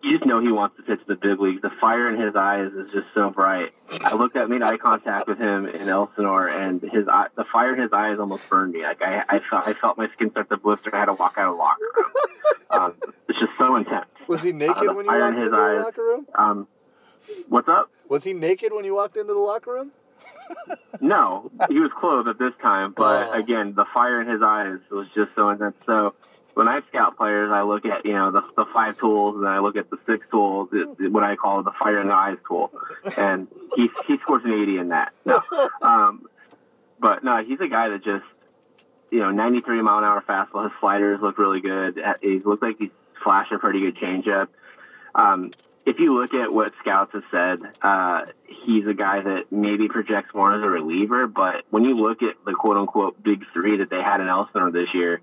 you 0.03 0.17
just 0.17 0.27
know 0.27 0.41
he 0.41 0.51
wants 0.51 0.77
to 0.77 0.83
pitch 0.83 1.01
the 1.07 1.15
big 1.15 1.39
leagues. 1.41 1.63
The 1.63 1.71
fire 1.81 2.09
in 2.13 2.21
his 2.21 2.35
eyes 2.37 2.73
is 2.73 2.91
just 2.93 3.07
so 3.15 3.31
bright. 3.31 3.73
I 4.05 4.15
looked 4.15 4.37
at, 4.37 4.49
made 4.49 4.63
eye 4.63 4.77
contact 4.77 5.27
with 5.29 5.39
him 5.39 5.67
in 5.67 5.89
Elsinore, 5.89 6.49
and 6.49 6.81
his 6.83 7.09
eye, 7.09 7.27
the 7.37 7.45
fire 7.45 7.75
in 7.75 7.81
his 7.83 7.93
eyes 7.93 8.19
almost 8.19 8.49
burned 8.49 8.73
me. 8.73 8.83
Like 8.83 9.03
I, 9.03 9.23
I 9.29 9.39
felt, 9.41 9.67
I 9.67 9.73
felt 9.75 9.99
my 9.99 10.09
skin 10.09 10.31
start 10.31 10.49
to 10.51 10.57
blister. 10.57 10.95
I 10.95 11.01
had 11.01 11.07
to 11.07 11.13
walk 11.15 11.35
out 11.37 11.49
of 11.51 11.57
the 11.57 11.59
locker 11.59 11.81
room. 11.97 12.07
Um, 12.71 12.95
it's 13.29 13.39
just 13.39 13.53
so 13.59 13.77
intense. 13.77 14.07
Was 14.29 14.43
he 14.43 14.53
naked 14.53 14.89
the 14.89 14.93
when 14.95 15.05
you 15.07 15.13
in 15.15 15.21
walked 15.21 15.35
his 15.37 15.45
into 15.45 15.57
the 15.57 15.83
locker 15.83 16.03
room? 16.05 16.27
Um, 16.35 16.69
what's 17.49 17.69
up? 17.69 17.91
Was 18.09 18.25
he 18.25 18.33
naked 18.33 18.73
when 18.73 18.85
you 18.85 18.95
walked 18.95 19.17
into 19.17 19.33
the 19.35 19.39
locker 19.41 19.73
room? 19.73 19.91
No, 21.01 21.51
he 21.69 21.79
was 21.79 21.91
clothed 21.99 22.29
at 22.29 22.39
this 22.39 22.53
time, 22.61 22.93
but 22.97 23.29
Oh. 23.29 23.33
again, 23.33 23.75
the 23.75 23.85
fire 23.95 24.21
in 24.21 24.29
his 24.29 24.43
eyes 24.43 24.79
was 24.91 25.07
just 25.15 25.35
so 25.35 25.49
intense. 25.51 25.77
So 25.87 26.15
when 26.61 26.69
I 26.69 26.81
scout 26.81 27.17
players, 27.17 27.51
I 27.51 27.63
look 27.63 27.87
at 27.87 28.05
you 28.05 28.13
know 28.13 28.33
the, 28.33 28.43
the 28.55 28.67
five 28.71 28.99
tools, 28.99 29.37
and 29.37 29.49
I 29.49 29.61
look 29.61 29.77
at 29.77 29.89
the 29.89 29.97
six 30.05 30.27
tools, 30.31 30.69
it, 30.75 31.11
what 31.11 31.25
I 31.25 31.35
call 31.35 31.63
the 31.63 31.71
fire 31.71 31.99
in 32.03 32.09
the 32.09 32.13
eyes 32.13 32.37
tool, 32.47 32.71
and 33.17 33.49
he 33.77 33.89
he 34.07 34.19
scores 34.19 34.45
an 34.45 34.53
eighty 34.53 34.77
in 34.77 34.91
that. 34.91 35.15
No, 35.25 35.41
um, 35.81 36.27
but 37.01 37.25
no, 37.25 37.43
he's 37.43 37.61
a 37.61 37.67
guy 37.67 37.89
that 37.89 38.05
just 38.05 38.27
you 39.11 39.21
know 39.21 39.31
93 39.31 39.81
mile 39.81 39.99
an 40.01 40.05
hour 40.05 40.23
fastball. 40.29 40.65
His 40.65 40.73
sliders 40.81 41.21
look 41.23 41.39
really 41.39 41.63
good. 41.63 41.99
He 42.21 42.41
looked 42.41 42.63
like 42.63 42.77
he's 42.79 42.91
flashing 43.25 43.57
a 43.57 43.59
pretty 43.59 43.81
good 43.81 43.97
changeup. 43.97 44.49
Um, 45.15 45.53
if 45.87 45.99
you 45.99 46.15
look 46.15 46.35
at 46.35 46.53
what 46.53 46.75
scouts 46.81 47.15
have 47.15 47.25
said, 47.31 47.61
uh, 47.81 48.27
he's 48.67 48.87
a 48.87 48.93
guy 48.93 49.23
that 49.23 49.51
maybe 49.51 49.89
projects 49.89 50.35
more 50.35 50.55
as 50.55 50.63
a 50.63 50.69
reliever. 50.69 51.27
But 51.27 51.65
when 51.71 51.85
you 51.85 51.97
look 51.97 52.23
at 52.23 52.35
the 52.45 52.53
quote 52.53 52.77
unquote 52.77 53.23
big 53.23 53.45
three 53.55 53.79
that 53.79 53.89
they 53.89 54.03
had 54.03 54.21
in 54.21 54.29
Elsinore 54.29 54.71
this 54.71 54.93
year, 54.93 55.23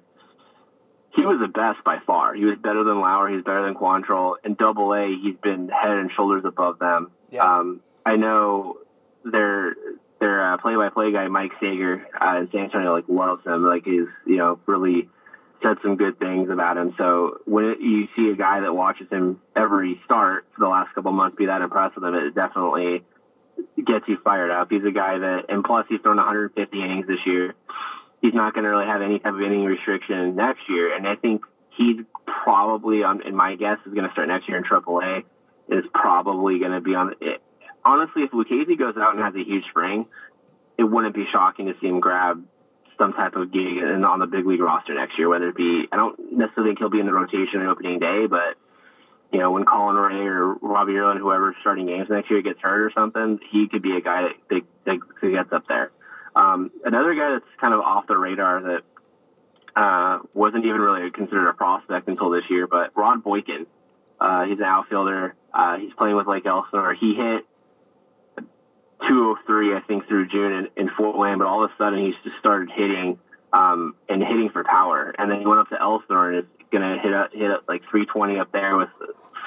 he 1.17 1.25
was 1.25 1.39
the 1.41 1.47
best 1.47 1.83
by 1.83 1.97
far. 2.05 2.35
He 2.35 2.45
was 2.45 2.59
better 2.61 2.83
than 2.83 3.01
Lauer. 3.01 3.27
He's 3.27 3.43
better 3.43 3.65
than 3.65 3.73
Quantrill. 3.73 4.35
In 4.45 4.53
Double 4.53 4.93
A, 4.93 5.07
he's 5.07 5.35
been 5.41 5.67
head 5.67 5.97
and 5.97 6.11
shoulders 6.15 6.43
above 6.45 6.77
them. 6.77 7.09
Yeah. 7.31 7.43
Um, 7.43 7.81
I 8.05 8.15
know 8.17 8.77
their 9.25 9.75
their 10.19 10.53
uh, 10.53 10.57
play-by-play 10.57 11.11
guy 11.11 11.27
Mike 11.27 11.51
Saeger 11.59 12.07
uh, 12.19 12.37
in 12.37 12.51
San 12.51 12.61
Antonio 12.65 12.93
like 12.93 13.05
loves 13.07 13.43
him. 13.45 13.65
Like 13.65 13.83
he's 13.83 14.07
you 14.27 14.37
know 14.37 14.59
really 14.67 15.09
said 15.63 15.77
some 15.81 15.95
good 15.95 16.19
things 16.19 16.51
about 16.51 16.77
him. 16.77 16.93
So 16.99 17.39
when 17.45 17.81
you 17.81 18.07
see 18.15 18.29
a 18.29 18.35
guy 18.35 18.59
that 18.59 18.73
watches 18.73 19.09
him 19.09 19.41
every 19.55 19.99
start 20.05 20.45
for 20.53 20.65
the 20.65 20.69
last 20.69 20.93
couple 20.93 21.11
months 21.13 21.35
be 21.35 21.47
that 21.47 21.61
impressed 21.61 21.95
with 21.95 22.03
him, 22.03 22.13
it 22.13 22.35
definitely 22.35 23.03
gets 23.75 24.07
you 24.07 24.19
fired 24.23 24.51
up. 24.51 24.69
He's 24.69 24.85
a 24.85 24.91
guy 24.91 25.17
that, 25.17 25.45
and 25.49 25.63
plus 25.63 25.87
he's 25.89 25.99
thrown 26.01 26.17
150 26.17 26.79
innings 26.79 27.07
this 27.07 27.25
year. 27.25 27.55
He's 28.21 28.33
not 28.33 28.53
going 28.53 28.63
to 28.63 28.69
really 28.69 28.87
have 28.87 29.01
any 29.01 29.19
type 29.19 29.33
of 29.33 29.41
inning 29.41 29.63
restriction 29.65 30.35
next 30.35 30.61
year, 30.69 30.95
and 30.95 31.07
I 31.07 31.15
think 31.15 31.43
he's 31.77 31.97
probably 32.25 33.03
on. 33.03 33.25
In 33.25 33.35
my 33.35 33.55
guess, 33.55 33.77
is 33.85 33.93
going 33.93 34.07
to 34.07 34.11
start 34.11 34.27
next 34.27 34.47
year 34.47 34.57
in 34.57 34.63
AAA. 34.63 35.23
Is 35.69 35.83
probably 35.93 36.59
going 36.59 36.71
to 36.71 36.81
be 36.81 36.95
on. 36.95 37.13
It, 37.21 37.41
honestly, 37.85 38.23
if 38.23 38.31
Lucchesi 38.31 38.77
goes 38.77 38.95
out 38.97 39.15
and 39.15 39.23
has 39.23 39.35
a 39.35 39.43
huge 39.43 39.65
spring, 39.69 40.07
it 40.77 40.83
wouldn't 40.83 41.13
be 41.13 41.25
shocking 41.31 41.67
to 41.67 41.73
see 41.79 41.87
him 41.87 41.99
grab 41.99 42.43
some 42.97 43.13
type 43.13 43.35
of 43.35 43.51
gig 43.51 43.77
and 43.77 44.03
on 44.05 44.19
the 44.19 44.25
big 44.25 44.45
league 44.45 44.59
roster 44.59 44.95
next 44.95 45.17
year. 45.17 45.29
Whether 45.29 45.49
it 45.49 45.55
be, 45.55 45.85
I 45.91 45.95
don't 45.95 46.33
necessarily 46.33 46.71
think 46.71 46.79
he'll 46.79 46.89
be 46.89 46.99
in 46.99 47.05
the 47.05 47.13
rotation 47.13 47.61
on 47.61 47.67
opening 47.67 47.99
day, 47.99 48.25
but 48.25 48.57
you 49.31 49.39
know, 49.39 49.51
when 49.51 49.65
Colin 49.65 49.95
Rea 49.95 50.25
or 50.25 50.53
Robbie 50.55 50.95
Erlin, 50.95 51.17
whoever's 51.17 51.55
starting 51.61 51.85
games 51.85 52.07
next 52.09 52.31
year, 52.31 52.41
gets 52.41 52.59
hurt 52.61 52.81
or 52.81 52.91
something, 52.95 53.39
he 53.51 53.67
could 53.67 53.81
be 53.81 53.97
a 53.97 54.01
guy 54.01 54.23
that, 54.23 54.63
that, 54.85 54.99
that 55.21 55.31
gets 55.31 55.51
up 55.51 55.67
there. 55.67 55.91
Um, 56.35 56.71
another 56.85 57.15
guy 57.15 57.31
that's 57.31 57.45
kind 57.59 57.73
of 57.73 57.79
off 57.81 58.07
the 58.07 58.17
radar 58.17 58.61
that 58.61 58.81
uh, 59.75 60.19
wasn't 60.33 60.65
even 60.65 60.81
really 60.81 61.11
considered 61.11 61.49
a 61.49 61.53
prospect 61.53 62.07
until 62.07 62.29
this 62.29 62.43
year, 62.49 62.67
but 62.67 62.91
Rod 62.95 63.23
Boykin. 63.23 63.67
Uh, 64.19 64.45
he's 64.45 64.57
an 64.57 64.63
outfielder. 64.63 65.35
Uh, 65.53 65.77
he's 65.77 65.93
playing 65.93 66.15
with 66.15 66.25
Lake 66.27 66.45
Elsinore. 66.45 66.95
He 66.95 67.13
hit 67.13 67.45
203, 69.07 69.75
I 69.75 69.81
think, 69.81 70.07
through 70.07 70.27
June 70.29 70.51
in, 70.51 70.67
in 70.75 70.89
Fort 70.97 71.17
Wayne, 71.17 71.37
but 71.37 71.45
all 71.45 71.63
of 71.63 71.69
a 71.69 71.73
sudden 71.77 72.03
he's 72.03 72.15
just 72.23 72.37
started 72.39 72.71
hitting 72.73 73.19
um, 73.53 73.95
and 74.09 74.23
hitting 74.23 74.49
for 74.49 74.63
power. 74.63 75.13
And 75.17 75.29
then 75.29 75.39
he 75.39 75.45
went 75.45 75.59
up 75.59 75.69
to 75.69 75.79
Elsinore 75.79 76.31
and 76.31 76.39
is 76.39 76.45
going 76.71 76.81
to 76.81 76.99
hit 77.01 77.11
a, 77.13 77.27
hit 77.31 77.51
a, 77.51 77.59
like 77.67 77.81
320 77.89 78.39
up 78.39 78.51
there 78.51 78.75
with 78.75 78.89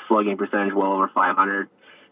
slugging 0.09 0.37
percentage 0.37 0.73
well 0.73 0.93
over 0.93 1.11
500. 1.13 1.69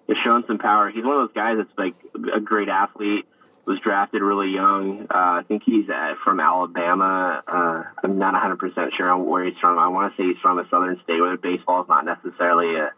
It's 0.09 0.21
shown 0.21 0.45
some 0.47 0.59
power. 0.59 0.91
He's 0.91 1.05
one 1.05 1.21
of 1.21 1.29
those 1.29 1.35
guys 1.35 1.59
that's 1.59 1.79
like 1.79 1.95
a 2.35 2.41
great 2.41 2.69
athlete. 2.69 3.27
Was 3.69 3.81
drafted 3.81 4.23
really 4.23 4.49
young. 4.49 5.03
Uh, 5.11 5.13
I 5.13 5.43
think 5.47 5.63
he's 5.63 5.91
uh, 5.91 6.15
from 6.25 6.41
Alabama. 6.41 7.43
Uh, 7.47 7.83
I'm 8.03 8.17
not 8.17 8.33
100% 8.33 8.97
sure 8.97 9.15
where 9.19 9.45
he's 9.45 9.59
from. 9.61 9.79
I 9.79 9.89
want 9.89 10.17
to 10.17 10.17
say 10.17 10.27
he's 10.29 10.41
from 10.41 10.59
a 10.59 10.67
southern 10.71 10.99
state 11.05 11.21
where 11.21 11.37
baseball 11.37 11.83
is 11.83 11.89
not 11.89 12.07
necessarily 12.07 12.77
a, 12.77 12.93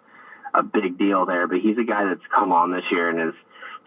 a 0.54 0.62
big 0.62 0.96
deal 0.96 1.26
there, 1.26 1.48
but 1.48 1.58
he's 1.58 1.76
a 1.76 1.82
guy 1.82 2.04
that's 2.04 2.22
come 2.32 2.52
on 2.52 2.70
this 2.70 2.84
year 2.92 3.10
and 3.10 3.30
is 3.30 3.34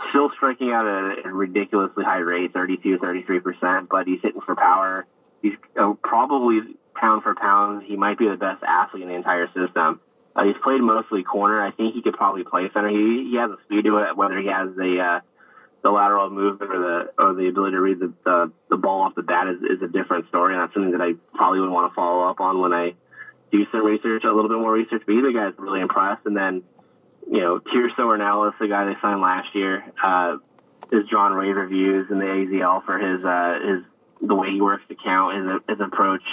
still 0.09 0.29
striking 0.35 0.71
out 0.71 0.85
at 0.85 1.25
a 1.25 1.31
ridiculously 1.31 2.03
high 2.03 2.17
rate, 2.17 2.51
32, 2.51 2.97
33%, 2.97 3.87
but 3.87 4.05
he's 4.05 4.19
hitting 4.21 4.41
for 4.41 4.57
power. 4.57 5.05
He's 5.41 5.53
uh, 5.79 5.93
probably 6.03 6.59
pound 6.95 7.23
for 7.23 7.33
pound, 7.33 7.83
he 7.83 7.95
might 7.95 8.17
be 8.17 8.27
the 8.27 8.35
best 8.35 8.61
athlete 8.61 9.03
in 9.03 9.07
the 9.07 9.15
entire 9.15 9.47
system. 9.47 10.01
Uh, 10.35 10.43
he's 10.43 10.55
played 10.61 10.81
mostly 10.81 11.23
corner. 11.23 11.61
I 11.61 11.71
think 11.71 11.95
he 11.95 12.01
could 12.01 12.15
probably 12.15 12.43
play 12.43 12.69
center. 12.73 12.89
He, 12.89 13.29
he 13.31 13.37
has 13.37 13.51
a 13.51 13.57
speed 13.63 13.85
to 13.85 13.99
it, 13.99 14.17
whether 14.17 14.37
he 14.37 14.47
has 14.47 14.75
the, 14.75 14.99
uh, 14.99 15.19
the 15.83 15.91
lateral 15.91 16.29
movement 16.29 16.71
or 16.71 16.79
the 16.79 17.23
or 17.23 17.33
the 17.33 17.47
ability 17.47 17.73
to 17.73 17.81
read 17.81 17.99
the, 17.99 18.13
the, 18.23 18.51
the 18.69 18.77
ball 18.77 19.01
off 19.01 19.15
the 19.15 19.21
bat 19.21 19.47
is, 19.47 19.77
is 19.77 19.81
a 19.83 19.87
different 19.87 20.27
story, 20.29 20.53
and 20.53 20.61
that's 20.61 20.73
something 20.73 20.91
that 20.91 21.01
I 21.01 21.13
probably 21.35 21.59
would 21.59 21.69
want 21.69 21.91
to 21.91 21.95
follow 21.95 22.27
up 22.27 22.39
on 22.39 22.61
when 22.61 22.73
I 22.73 22.93
do 23.51 23.65
some 23.71 23.85
research, 23.85 24.23
a 24.23 24.31
little 24.31 24.49
bit 24.49 24.57
more 24.57 24.71
research. 24.71 25.03
But 25.05 25.11
either 25.11 25.31
guy's 25.31 25.53
really 25.57 25.81
impressed, 25.81 26.25
and 26.25 26.35
then 26.35 26.63
you 27.29 27.41
know, 27.41 27.59
Tirso 27.59 27.99
Ornelas, 27.99 28.57
the 28.59 28.67
guy 28.67 28.85
they 28.85 28.99
signed 29.01 29.21
last 29.21 29.53
year, 29.53 29.83
uh, 30.01 30.37
is 30.91 31.07
drawn 31.09 31.33
rave 31.33 31.55
reviews 31.55 32.07
in 32.09 32.19
the 32.19 32.25
AZL 32.25 32.85
for 32.85 32.97
his 32.97 33.23
uh, 33.23 33.59
his 33.61 34.27
the 34.27 34.35
way 34.35 34.51
he 34.51 34.61
works 34.61 34.83
the 34.87 34.95
count, 34.95 35.35
his 35.35 35.59
his 35.67 35.85
approach. 35.85 36.23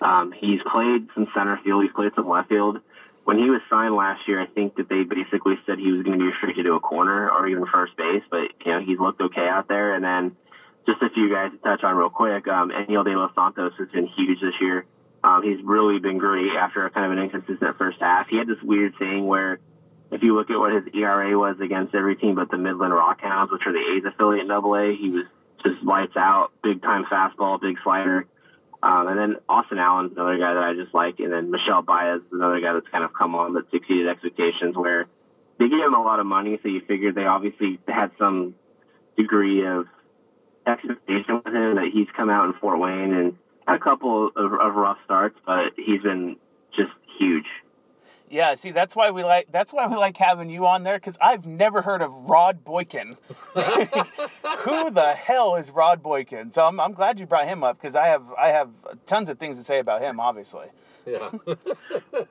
Um, 0.00 0.32
he's 0.32 0.60
played 0.70 1.08
some 1.14 1.26
center 1.34 1.58
field, 1.64 1.82
he's 1.82 1.92
played 1.92 2.12
some 2.14 2.28
left 2.28 2.48
field. 2.48 2.80
When 3.24 3.38
he 3.38 3.48
was 3.48 3.60
signed 3.70 3.94
last 3.94 4.28
year, 4.28 4.40
I 4.40 4.46
think 4.46 4.76
that 4.76 4.88
they 4.88 5.02
basically 5.02 5.54
said 5.64 5.78
he 5.78 5.90
was 5.90 6.02
going 6.02 6.18
to 6.18 6.22
be 6.22 6.30
restricted 6.30 6.66
to 6.66 6.74
a 6.74 6.80
corner 6.80 7.30
or 7.30 7.48
even 7.48 7.64
first 7.66 7.96
base, 7.96 8.22
but 8.30 8.52
you 8.64 8.72
know 8.72 8.80
he's 8.80 8.98
looked 8.98 9.20
okay 9.20 9.48
out 9.48 9.66
there. 9.66 9.94
And 9.94 10.04
then 10.04 10.36
just 10.86 11.00
a 11.02 11.08
few 11.10 11.32
guys 11.32 11.50
to 11.52 11.58
touch 11.58 11.82
on 11.82 11.96
real 11.96 12.10
quick. 12.10 12.46
Um, 12.48 12.70
Enyel 12.70 13.04
De 13.04 13.16
Los 13.16 13.34
Santos 13.34 13.72
has 13.78 13.88
been 13.88 14.06
huge 14.08 14.40
this 14.40 14.54
year. 14.60 14.84
Um, 15.22 15.42
he's 15.42 15.64
really 15.64 15.98
been 16.00 16.18
great 16.18 16.52
after 16.52 16.84
a 16.84 16.90
kind 16.90 17.06
of 17.06 17.12
an 17.16 17.24
inconsistent 17.24 17.78
first 17.78 17.98
half. 17.98 18.28
He 18.28 18.36
had 18.36 18.46
this 18.46 18.60
weird 18.62 18.94
thing 18.98 19.26
where 19.26 19.58
if 20.10 20.22
you 20.22 20.36
look 20.36 20.50
at 20.50 20.58
what 20.58 20.72
his 20.72 20.84
ERA 20.94 21.36
was 21.38 21.56
against 21.60 21.94
every 21.94 22.16
team 22.16 22.34
but 22.34 22.50
the 22.50 22.58
Midland 22.58 22.92
Rockhounds, 22.92 23.50
which 23.50 23.62
are 23.66 23.72
the 23.72 23.96
A's 23.96 24.04
affiliate 24.04 24.42
in 24.42 24.48
Double 24.48 24.76
A, 24.76 24.94
he 24.94 25.08
was 25.08 25.24
just 25.64 25.82
lights 25.82 26.16
out, 26.16 26.52
big 26.62 26.82
time 26.82 27.04
fastball, 27.04 27.58
big 27.60 27.76
slider. 27.82 28.26
Um, 28.84 29.08
and 29.08 29.18
then 29.18 29.36
Austin 29.48 29.78
Allen's 29.78 30.12
another 30.12 30.36
guy 30.36 30.52
that 30.52 30.62
I 30.62 30.74
just 30.74 30.92
like, 30.92 31.18
and 31.18 31.32
then 31.32 31.50
Michel 31.50 31.80
Baez 31.80 32.20
is 32.20 32.32
another 32.32 32.60
guy 32.60 32.74
that's 32.74 32.88
kind 32.88 33.02
of 33.02 33.14
come 33.14 33.34
on 33.34 33.54
that 33.54 33.64
exceeded 33.72 34.08
expectations. 34.08 34.76
Where 34.76 35.06
they 35.58 35.70
gave 35.70 35.80
him 35.80 35.94
a 35.94 36.02
lot 36.02 36.20
of 36.20 36.26
money, 36.26 36.58
so 36.62 36.68
you 36.68 36.82
figured 36.86 37.14
they 37.14 37.24
obviously 37.24 37.80
had 37.88 38.10
some 38.18 38.54
degree 39.16 39.66
of 39.66 39.86
expectation 40.66 41.40
with 41.42 41.54
him 41.54 41.76
that 41.76 41.88
he's 41.94 42.08
come 42.14 42.28
out 42.28 42.44
in 42.44 42.52
Fort 42.60 42.78
Wayne 42.78 43.14
and 43.14 43.38
had 43.66 43.76
a 43.76 43.78
couple 43.78 44.28
of, 44.36 44.52
of 44.52 44.74
rough 44.74 44.98
starts, 45.06 45.38
but 45.46 45.72
he's 45.76 46.02
been 46.02 46.36
just 46.76 46.92
huge. 47.18 47.46
Yeah, 48.30 48.54
see, 48.54 48.70
that's 48.72 48.96
why 48.96 49.10
we 49.10 49.22
like 49.22 49.48
that's 49.52 49.72
why 49.72 49.86
we 49.86 49.96
like 49.96 50.16
having 50.16 50.48
you 50.50 50.66
on 50.66 50.82
there 50.82 50.96
because 50.96 51.16
I've 51.20 51.46
never 51.46 51.82
heard 51.82 52.02
of 52.02 52.12
Rod 52.28 52.64
Boykin. 52.64 53.16
Who 53.54 54.90
the 54.90 55.14
hell 55.16 55.56
is 55.56 55.70
Rod 55.70 56.02
Boykin? 56.02 56.50
So 56.50 56.64
I'm, 56.66 56.80
I'm 56.80 56.92
glad 56.94 57.20
you 57.20 57.26
brought 57.26 57.46
him 57.46 57.62
up 57.62 57.78
because 57.80 57.94
I 57.94 58.06
have 58.08 58.22
I 58.38 58.48
have 58.48 58.70
tons 59.06 59.28
of 59.28 59.38
things 59.38 59.58
to 59.58 59.64
say 59.64 59.78
about 59.78 60.00
him. 60.02 60.18
Obviously, 60.20 60.66
Yeah. 61.06 61.30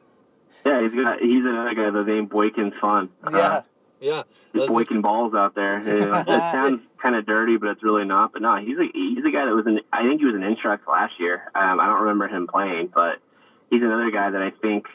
Yeah, 0.65 0.81
he's 0.81 0.93
got 0.93 1.19
he's 1.19 1.43
another 1.43 1.73
guy. 1.75 1.89
The 1.89 2.03
name 2.03 2.27
Boykin's 2.27 2.73
fun. 2.79 3.09
yeah, 3.29 3.37
Uh, 3.37 3.61
yeah. 3.99 4.23
Just 4.23 4.55
Let's 4.55 4.71
boiking 4.71 5.01
balls 5.01 5.33
out 5.33 5.55
there. 5.55 5.79
You 5.85 6.13
it 6.15 6.25
sounds 6.25 6.81
kind 7.01 7.15
of 7.15 7.25
dirty, 7.25 7.57
but 7.57 7.67
it's 7.69 7.83
really 7.83 8.05
not. 8.05 8.31
But 8.31 8.41
no, 8.43 8.55
he's 8.55 8.77
a 8.77 8.85
he's 8.93 9.25
a 9.25 9.31
guy 9.31 9.45
that 9.45 9.53
was 9.53 9.67
in. 9.67 9.81
I 9.91 10.03
think 10.03 10.21
he 10.21 10.25
was 10.25 10.35
an 10.35 10.43
Instructs 10.43 10.87
last 10.87 11.19
year. 11.19 11.51
Um, 11.53 11.79
I 11.81 11.85
don't 11.87 12.01
remember 12.03 12.29
him 12.29 12.47
playing, 12.47 12.91
but 12.93 13.19
he's 13.69 13.81
another 13.81 14.09
guy 14.09 14.29
that 14.31 14.41
I 14.41 14.51
think 14.51 14.85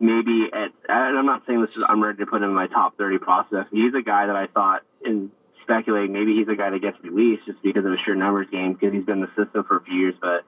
maybe 0.00 0.48
at. 0.52 0.72
And 0.88 1.18
I'm 1.18 1.26
not 1.26 1.42
saying 1.46 1.60
this 1.60 1.76
is. 1.76 1.84
I'm 1.88 2.02
ready 2.02 2.18
to 2.18 2.26
put 2.26 2.42
him 2.42 2.50
in 2.50 2.54
my 2.54 2.66
top 2.66 2.96
30 2.96 3.18
prospects. 3.18 3.70
He's 3.70 3.94
a 3.94 4.02
guy 4.02 4.26
that 4.26 4.36
I 4.36 4.46
thought 4.46 4.82
in 5.04 5.30
speculating 5.62 6.12
maybe 6.12 6.34
he's 6.36 6.46
a 6.48 6.54
guy 6.54 6.70
that 6.70 6.80
gets 6.80 6.96
released 7.02 7.44
just 7.44 7.60
because 7.60 7.84
of 7.84 7.92
a 7.92 7.96
sheer 8.04 8.14
numbers 8.14 8.46
game 8.52 8.74
because 8.74 8.92
he's 8.92 9.04
been 9.04 9.18
in 9.18 9.20
the 9.22 9.44
system 9.44 9.64
for 9.64 9.78
a 9.78 9.82
few 9.82 9.94
years. 9.94 10.14
But 10.20 10.44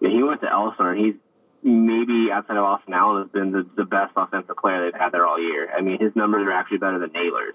you 0.00 0.08
know, 0.08 0.16
he 0.16 0.22
went 0.22 0.40
to 0.40 0.50
Elsinore 0.50 0.92
and 0.92 1.04
he's 1.04 1.14
maybe 1.62 2.30
outside 2.32 2.56
of 2.56 2.64
Austin 2.64 2.94
Allen 2.94 3.22
has 3.22 3.30
been 3.30 3.52
the, 3.52 3.66
the 3.76 3.84
best 3.84 4.12
offensive 4.16 4.56
player 4.56 4.84
they've 4.84 5.00
had 5.00 5.12
there 5.12 5.26
all 5.26 5.40
year. 5.40 5.70
I 5.70 5.80
mean, 5.80 5.98
his 6.00 6.14
numbers 6.14 6.46
are 6.46 6.52
actually 6.52 6.78
better 6.78 6.98
than 6.98 7.12
Naylor's 7.12 7.54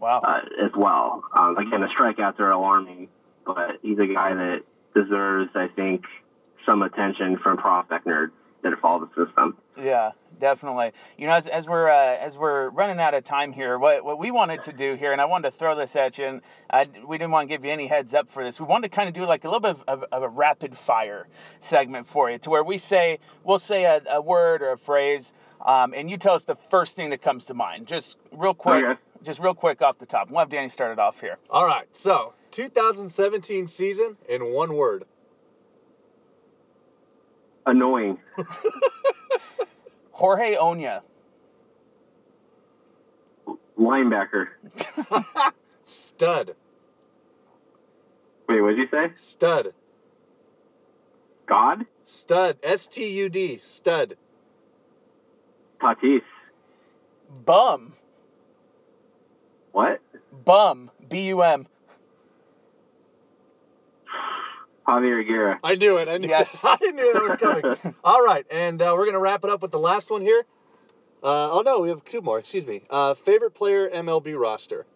wow, 0.00 0.20
uh, 0.20 0.64
as 0.64 0.72
well. 0.76 1.24
Um, 1.36 1.56
again, 1.58 1.80
the 1.80 1.88
strikeouts 1.88 2.40
are 2.40 2.50
alarming, 2.50 3.08
but 3.46 3.78
he's 3.82 3.98
a 3.98 4.06
guy 4.06 4.34
that 4.34 4.62
deserves, 4.94 5.50
I 5.54 5.68
think, 5.68 6.04
some 6.64 6.82
attention 6.82 7.38
from 7.38 7.58
prospect 7.58 8.06
nerds 8.06 8.32
that 8.62 8.72
follow 8.80 9.06
the 9.06 9.26
system. 9.26 9.56
yeah, 9.76 10.12
definitely. 10.40 10.90
You 11.16 11.28
know, 11.28 11.34
as, 11.34 11.46
as 11.46 11.68
we're 11.68 11.88
uh, 11.88 12.16
as 12.16 12.36
we're 12.36 12.70
running 12.70 12.98
out 12.98 13.14
of 13.14 13.22
time 13.22 13.52
here, 13.52 13.78
what 13.78 14.04
what 14.04 14.18
we 14.18 14.30
wanted 14.32 14.62
to 14.62 14.72
do 14.72 14.94
here, 14.94 15.12
and 15.12 15.20
I 15.20 15.26
wanted 15.26 15.50
to 15.52 15.56
throw 15.56 15.76
this 15.76 15.94
at 15.94 16.18
you, 16.18 16.24
and 16.26 16.40
I, 16.70 16.88
we 17.06 17.16
didn't 17.18 17.30
want 17.30 17.48
to 17.48 17.54
give 17.54 17.64
you 17.64 17.70
any 17.70 17.86
heads 17.86 18.12
up 18.14 18.28
for 18.28 18.42
this. 18.42 18.58
We 18.58 18.66
wanted 18.66 18.90
to 18.90 18.96
kind 18.96 19.06
of 19.08 19.14
do 19.14 19.24
like 19.24 19.44
a 19.44 19.48
little 19.48 19.60
bit 19.60 19.70
of, 19.70 19.84
of, 19.86 20.04
of 20.10 20.22
a 20.24 20.28
rapid 20.28 20.76
fire 20.76 21.28
segment 21.60 22.08
for 22.08 22.28
you, 22.30 22.38
to 22.38 22.50
where 22.50 22.64
we 22.64 22.78
say 22.78 23.18
we'll 23.44 23.58
say 23.60 23.84
a, 23.84 24.00
a 24.10 24.20
word 24.20 24.62
or 24.62 24.72
a 24.72 24.78
phrase, 24.78 25.32
um, 25.64 25.94
and 25.94 26.10
you 26.10 26.16
tell 26.16 26.34
us 26.34 26.44
the 26.44 26.56
first 26.70 26.96
thing 26.96 27.10
that 27.10 27.22
comes 27.22 27.44
to 27.46 27.54
mind, 27.54 27.86
just 27.86 28.16
real 28.32 28.54
quick, 28.54 28.84
Okay. 28.84 29.00
just 29.22 29.38
real 29.40 29.54
quick 29.54 29.82
off 29.82 29.98
the 29.98 30.06
top. 30.06 30.30
We'll 30.30 30.40
have 30.40 30.48
Danny 30.48 30.68
start 30.68 30.92
it 30.92 30.98
off 30.98 31.20
here. 31.20 31.36
All 31.50 31.66
right. 31.66 31.86
So, 31.92 32.32
2017 32.50 33.68
season 33.68 34.16
in 34.28 34.52
one 34.52 34.74
word. 34.74 35.04
Annoying. 37.66 38.18
Jorge 40.20 40.54
Oña. 40.56 41.00
Linebacker. 43.78 44.48
Stud. 45.84 46.54
Wait, 48.46 48.60
what 48.60 48.76
did 48.76 48.78
you 48.78 48.88
say? 48.90 49.12
Stud. 49.16 49.72
God? 51.46 51.86
Stud. 52.04 52.58
S 52.62 52.86
T 52.86 53.06
U 53.16 53.30
D. 53.30 53.60
Stud. 53.62 54.18
Tatis. 55.80 56.20
Bum. 57.46 57.94
What? 59.72 60.02
Bum. 60.44 60.90
B 61.08 61.28
U 61.28 61.42
M. 61.42 61.66
Javier 64.86 65.26
Guerra. 65.26 65.60
I 65.62 65.74
knew 65.76 65.96
it. 65.98 66.08
I 66.08 66.18
knew 66.18 66.28
Yes. 66.28 66.64
I 66.68 66.76
knew 66.80 67.12
that 67.12 67.22
was 67.22 67.36
coming. 67.36 67.94
All 68.04 68.24
right. 68.24 68.44
And 68.50 68.80
uh, 68.82 68.94
we're 68.96 69.04
going 69.04 69.14
to 69.14 69.20
wrap 69.20 69.44
it 69.44 69.50
up 69.50 69.62
with 69.62 69.70
the 69.70 69.78
last 69.78 70.10
one 70.10 70.22
here. 70.22 70.44
Uh, 71.22 71.50
oh, 71.52 71.62
no. 71.64 71.80
We 71.80 71.88
have 71.90 72.04
two 72.04 72.20
more. 72.20 72.38
Excuse 72.38 72.66
me. 72.66 72.82
Uh, 72.90 73.14
favorite 73.14 73.52
player 73.52 73.88
MLB 73.88 74.38
roster? 74.40 74.86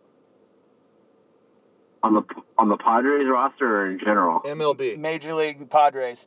On 2.02 2.12
the 2.14 2.22
on 2.58 2.68
the 2.68 2.76
Padres 2.76 3.26
roster 3.30 3.82
or 3.82 3.90
in 3.90 3.98
general? 3.98 4.40
MLB. 4.42 4.98
Major 4.98 5.34
League 5.34 5.70
Padres. 5.70 6.26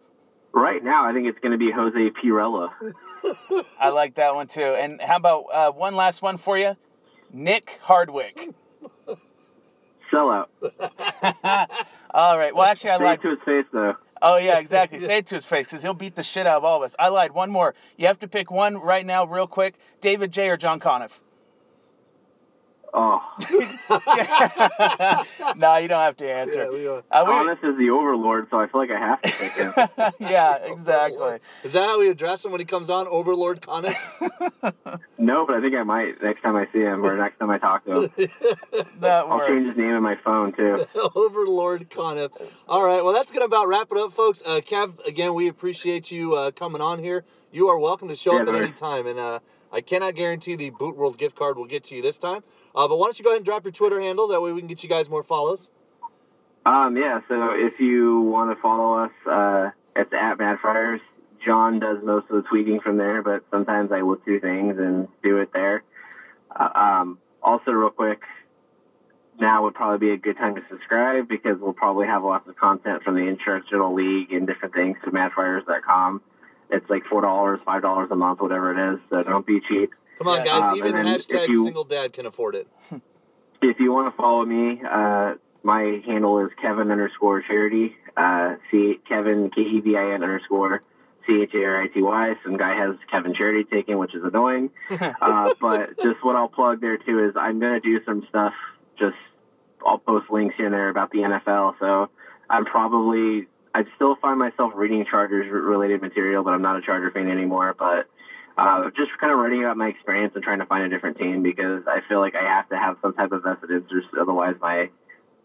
Right 0.52 0.84
now, 0.84 1.06
I 1.08 1.14
think 1.14 1.28
it's 1.28 1.38
going 1.40 1.52
to 1.52 1.58
be 1.60 1.70
Jose 1.72 2.10
Pirela. 2.24 2.72
I 3.80 3.90
like 3.90 4.16
that 4.16 4.34
one 4.34 4.48
too. 4.48 4.62
And 4.62 5.00
how 5.00 5.18
about 5.18 5.44
uh, 5.54 5.72
one 5.72 5.96
last 5.96 6.24
one 6.24 6.38
for 6.38 6.58
you? 6.58 6.76
Nick 7.32 7.78
Hardwick. 7.84 8.50
Sellout. 10.12 10.48
All 12.12 12.38
right. 12.38 12.56
Well, 12.56 12.66
actually, 12.66 12.92
I 12.92 12.98
Say 12.98 13.04
lied. 13.04 13.22
to 13.22 13.30
his 13.30 13.40
face, 13.46 13.66
though. 13.72 13.96
Oh 14.22 14.38
yeah, 14.38 14.58
exactly. 14.60 15.00
Say 15.08 15.18
it 15.18 15.28
to 15.28 15.36
his 15.36 15.46
face 15.46 15.68
because 15.68 15.82
he'll 15.82 15.94
beat 15.94 16.16
the 16.16 16.24
shit 16.24 16.48
out 16.48 16.58
of 16.58 16.64
all 16.64 16.78
of 16.78 16.84
us. 16.84 16.96
I 16.98 17.10
lied. 17.10 17.32
One 17.32 17.52
more. 17.52 17.76
You 17.98 18.08
have 18.08 18.20
to 18.20 18.28
pick 18.28 18.50
one 18.50 18.78
right 18.78 19.06
now, 19.06 19.26
real 19.26 19.48
quick. 19.48 19.76
David 20.02 20.32
J. 20.32 20.50
or 20.50 20.58
John 20.58 20.80
Conniff. 20.80 21.20
Oh, 22.94 23.22
no, 25.56 25.78
you 25.78 25.88
don't 25.88 26.02
have 26.02 26.18
to 26.18 26.30
answer. 26.32 26.64
Yeah, 26.64 26.70
we, 26.70 26.88
uh, 26.88 27.02
Uh, 27.12 27.26
we- 27.28 27.34
Honest 27.34 27.64
is 27.64 27.78
the 27.78 27.90
overlord, 27.90 28.48
so 28.50 28.60
I 28.60 28.68
feel 28.68 28.82
like 28.82 28.92
I 28.92 29.00
have 29.00 29.22
to 29.22 29.30
pick 29.30 29.52
him. 29.52 29.74
yeah, 30.20 30.56
exactly. 30.56 31.40
Is 31.64 31.74
that 31.74 31.84
how 31.84 32.00
we 32.00 32.10
address 32.10 32.46
him 32.46 32.52
when 32.52 32.62
he 32.62 32.66
comes 32.66 32.90
on? 32.90 33.08
Overlord 33.08 33.62
Connor? 33.62 33.94
no, 35.18 35.46
but 35.46 35.56
I 35.56 35.62
think 35.62 35.76
I 35.76 35.84
might 35.84 36.22
next 36.24 36.42
time 36.42 36.56
I 36.56 36.68
see 36.72 36.80
him 36.80 37.06
or 37.06 37.18
next 37.18 37.40
time 37.40 37.50
I 37.50 37.58
talk 37.58 37.84
to 37.86 38.04
him. 38.04 38.12
That 39.02 39.26
I'll 39.28 39.46
change 39.48 39.66
his 39.66 39.76
name 39.76 39.92
in 39.92 40.04
my 40.04 40.16
phone 40.24 40.54
too. 40.54 40.86
Overlord 41.16 41.90
Connor. 41.90 42.30
All 42.68 42.86
right. 42.86 43.04
Well, 43.04 43.14
that's 43.14 43.32
going 43.32 43.42
to 43.42 43.46
about 43.46 43.68
wrap 43.68 43.92
it 43.92 43.98
up, 43.98 44.14
folks. 44.14 44.42
Uh, 44.46 44.62
Kev, 44.62 45.06
again, 45.06 45.34
we 45.34 45.48
appreciate 45.48 46.10
you 46.12 46.36
uh, 46.36 46.52
coming 46.52 46.82
on 46.82 47.00
here. 47.00 47.26
You 47.52 47.68
are 47.70 47.78
welcome 47.78 48.08
to 48.08 48.16
show 48.16 48.36
Yeah, 48.36 48.44
up 48.44 48.48
at 48.50 48.56
any 48.56 48.72
time. 48.72 49.08
And 49.08 49.20
uh, 49.20 49.40
I 49.72 49.82
cannot 49.82 50.16
guarantee 50.16 50.56
the 50.56 50.70
Boot 50.70 50.96
World 50.98 51.18
gift 51.18 51.36
card 51.36 51.58
will 51.58 51.66
get 51.66 51.84
to 51.86 51.96
you 51.96 52.02
this 52.02 52.18
time. 52.18 52.44
Uh, 52.78 52.88
but 52.88 52.98
why 52.98 53.08
don't 53.08 53.20
you 53.20 53.24
go 53.24 53.32
ahead 53.32 53.38
and 53.38 53.46
drop 53.46 53.66
your 53.66 53.72
Twitter 53.74 54.00
handle? 54.00 54.28
That 54.28 54.42
way 54.42 54.54
we 54.54 54.62
can 54.62 54.68
get 54.68 54.84
you 54.84 54.90
guys 54.90 55.10
more 55.10 55.24
follows. 55.24 55.72
Um, 56.66 56.96
yeah, 56.96 57.22
so 57.28 57.52
if 57.54 57.80
you 57.80 58.22
want 58.22 58.56
to 58.56 58.62
follow 58.62 59.06
us, 59.06 59.12
uh, 59.26 59.72
at 59.98 60.38
Mad 60.38 60.60
Friars. 60.62 61.02
John 61.46 61.80
does 61.80 61.98
most 62.04 62.30
of 62.30 62.44
the 62.44 62.50
tweeting 62.50 62.82
from 62.82 62.98
there, 62.98 63.22
but 63.22 63.44
sometimes 63.52 63.92
I 63.92 64.02
will 64.02 64.20
do 64.26 64.40
things 64.40 64.78
and 64.78 65.08
do 65.24 65.38
it 65.38 65.52
there. 65.54 65.84
Uh, 66.54 66.70
um, 66.76 67.20
also, 67.42 67.72
real 67.72 67.90
quick, 67.90 68.22
now 69.40 69.64
would 69.64 69.76
probably 69.76 70.08
be 70.08 70.14
a 70.14 70.18
good 70.18 70.38
time 70.38 70.56
to 70.56 70.62
subscribe 70.70 71.28
because 71.28 71.58
we'll 71.60 71.74
probably 71.74 72.08
have 72.08 72.24
lots 72.24 72.48
of 72.48 72.56
content 72.58 73.04
from 73.04 73.16
the 73.16 73.28
Instructional 73.28 73.94
League 73.94 74.32
and 74.32 74.48
different 74.48 74.74
things 74.74 74.98
to 75.06 75.12
madfriars.com. 75.12 76.22
It's 76.70 76.90
like 76.90 77.04
$4, 77.06 77.64
$5 77.64 78.12
a 78.12 78.16
month, 78.16 78.42
whatever 78.42 78.72
it 78.72 78.94
is, 78.94 79.00
so 79.10 79.24
don't 79.24 79.46
be 79.46 79.62
cheap. 79.70 79.94
Come 80.18 80.28
on, 80.28 80.46
guys. 80.46 80.64
Um, 80.72 80.78
Even 80.78 80.96
and 80.96 81.08
then 81.08 81.16
if 81.16 81.28
hashtag 81.28 81.48
you- 81.50 81.64
single 81.64 81.84
dad 81.84 82.14
can 82.14 82.26
afford 82.26 82.56
it. 82.56 82.68
if 83.62 83.80
you 83.80 83.92
want 83.92 84.14
to 84.14 84.18
follow 84.18 84.46
me, 84.46 84.82
uh, 84.90 85.36
my 85.64 86.02
handle 86.06 86.40
is 86.46 86.52
Kevin 86.62 86.92
underscore 86.92 87.42
charity. 87.42 87.96
Uh, 88.16 88.56
C 88.72 89.00
Kevin 89.08 89.50
K 89.54 89.62
E 89.62 89.80
V 89.82 89.96
I 89.96 90.14
N 90.14 90.24
underscore 90.24 90.82
C 91.28 91.42
H 91.42 91.52
A 91.54 91.64
R 91.64 91.82
I 91.84 91.88
T 91.88 92.02
Y. 92.02 92.34
Some 92.44 92.58
guy 92.58 92.76
has 92.76 92.96
Kevin 93.12 93.34
Charity 93.36 93.64
taken, 93.66 93.98
which 93.98 94.16
is 94.16 94.24
annoying. 94.24 94.72
uh, 94.90 95.54
but 95.62 95.98
just 96.02 96.24
what 96.24 96.36
I'll 96.36 96.48
plug 96.48 96.82
there 96.82 96.98
too 96.98 97.26
is 97.26 97.36
I'm 97.36 97.60
gonna 97.60 97.80
do 97.80 98.04
some 98.06 98.26
stuff. 98.30 98.54
Just 98.98 99.18
I'll 99.86 100.00
post 100.00 100.32
links 100.32 100.56
here 100.58 100.66
and 100.66 100.74
there 100.74 100.90
about 100.90 101.12
the 101.12 101.20
NFL. 101.20 101.76
So 101.80 102.10
I'm 102.50 102.66
probably 102.66 103.48
I 103.76 103.84
still 103.96 104.16
find 104.16 104.40
myself 104.40 104.74
reading 104.76 105.06
Chargers 105.10 105.52
related 105.52 106.02
material, 106.02 106.44
but 106.44 106.54
I'm 106.54 106.62
not 106.64 106.78
a 106.78 106.82
Charger 106.82 107.12
fan 107.12 107.30
anymore. 107.30 107.76
But 107.78 108.08
uh, 108.58 108.90
just 108.96 109.12
kind 109.20 109.32
of 109.32 109.38
writing 109.38 109.64
about 109.64 109.78
my 109.78 109.90
experience 109.90 110.34
and 110.36 110.44
trying 110.44 110.60
to 110.60 110.66
find 110.66 110.84
a 110.84 110.90
different 110.90 111.18
team 111.18 111.44
because 111.44 111.84
I 111.88 112.02
feel 112.08 112.20
like 112.20 112.36
I 112.36 112.44
have 112.44 112.68
to 112.70 112.78
have 112.78 112.98
some 113.02 113.14
type 113.14 113.32
of 113.32 113.44
vested 113.44 113.70
interest. 113.70 114.08
Otherwise, 114.20 114.56
my 114.60 114.90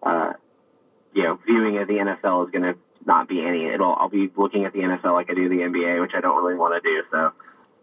uh, 0.03 0.33
you 1.15 1.23
know 1.25 1.39
viewing 1.45 1.79
of 1.79 1.89
the 1.89 1.95
NFL 1.95 2.47
is 2.47 2.51
going 2.51 2.63
to 2.63 2.79
not 3.05 3.29
be 3.29 3.45
any. 3.45 3.67
It'll 3.67 3.95
I'll 3.95 4.09
be 4.09 4.31
looking 4.35 4.65
at 4.65 4.73
the 4.73 4.81
NFL 4.81 5.13
like 5.13 5.31
I 5.31 5.35
do 5.35 5.49
the 5.49 5.57
NBA, 5.57 6.01
which 6.01 6.13
I 6.15 6.21
don't 6.21 6.43
really 6.43 6.59
want 6.59 6.83
to 6.83 6.89
do. 6.89 7.03
So 7.11 7.33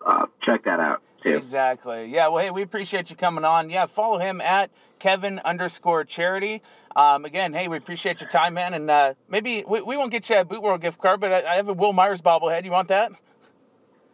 uh, 0.04 0.26
check 0.42 0.64
that 0.64 0.80
out. 0.80 1.04
too. 1.24 1.36
Exactly. 1.36 2.08
Yeah. 2.08 2.30
Well, 2.30 2.44
hey, 2.44 2.50
we 2.50 2.64
appreciate 2.64 3.12
you 3.12 3.16
coming 3.16 3.46
on. 3.46 3.70
Yeah, 3.70 3.86
follow 3.86 4.18
him 4.18 4.42
at 4.42 4.72
Kevin 4.98 5.40
underscore 5.46 6.06
Charity. 6.06 6.64
Um, 6.96 7.24
again, 7.24 7.54
hey, 7.54 7.68
we 7.68 7.78
appreciate 7.78 8.20
your 8.20 8.30
time, 8.30 8.56
man. 8.56 8.74
And 8.74 8.90
uh, 8.90 9.14
maybe 9.30 9.64
we, 9.68 9.82
we 9.82 9.96
won't 9.96 10.12
get 10.12 10.28
you 10.28 10.38
a 10.38 10.44
Boot 10.44 10.64
World 10.64 10.82
gift 10.82 11.00
card, 11.00 11.20
but 11.20 11.32
I, 11.32 11.54
I 11.54 11.56
have 11.56 11.68
a 11.68 11.74
Will 11.74 11.94
Myers 11.94 12.22
bobblehead. 12.22 12.66
You 12.66 12.72
want 12.72 12.88
that? 12.88 13.12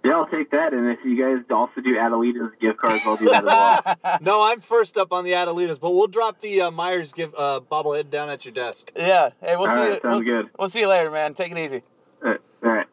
Yeah, 0.06 0.18
I'll 0.18 0.28
take 0.28 0.52
that. 0.52 0.72
And 0.72 0.88
if 0.88 1.00
you 1.04 1.18
guys 1.20 1.44
also 1.50 1.82
do 1.82 1.96
Adelita's 1.96 2.52
gift 2.62 2.78
cards, 2.78 3.02
I'll 3.06 3.18
do 3.18 3.26
that 3.26 3.38
as 3.38 3.98
well. 4.04 4.20
No, 4.22 4.44
I'm 4.44 4.62
first 4.62 4.98
up 4.98 5.12
on 5.12 5.24
the 5.24 5.32
Adelitas, 5.32 5.80
but 5.80 5.92
we'll 5.92 6.06
drop 6.08 6.42
the 6.42 6.62
uh, 6.62 6.72
Myers 6.72 7.12
give 7.12 7.34
uh, 7.36 7.60
bobblehead 7.60 8.12
down 8.12 8.30
at 8.30 8.46
your 8.46 8.54
desk. 8.54 8.92
Yeah. 8.96 9.32
Hey, 9.42 9.56
we'll 9.58 9.68
All 9.68 9.76
see 9.76 9.82
right, 9.82 9.94
you. 9.96 10.00
sounds 10.04 10.24
we'll, 10.24 10.42
good. 10.44 10.50
We'll 10.60 10.70
see 10.70 10.82
you 10.82 10.88
later, 10.88 11.10
man. 11.10 11.34
Take 11.34 11.52
it 11.52 11.58
easy. 11.58 11.82
Uh, 12.24 12.36
all 12.64 12.72
right. 12.72 12.88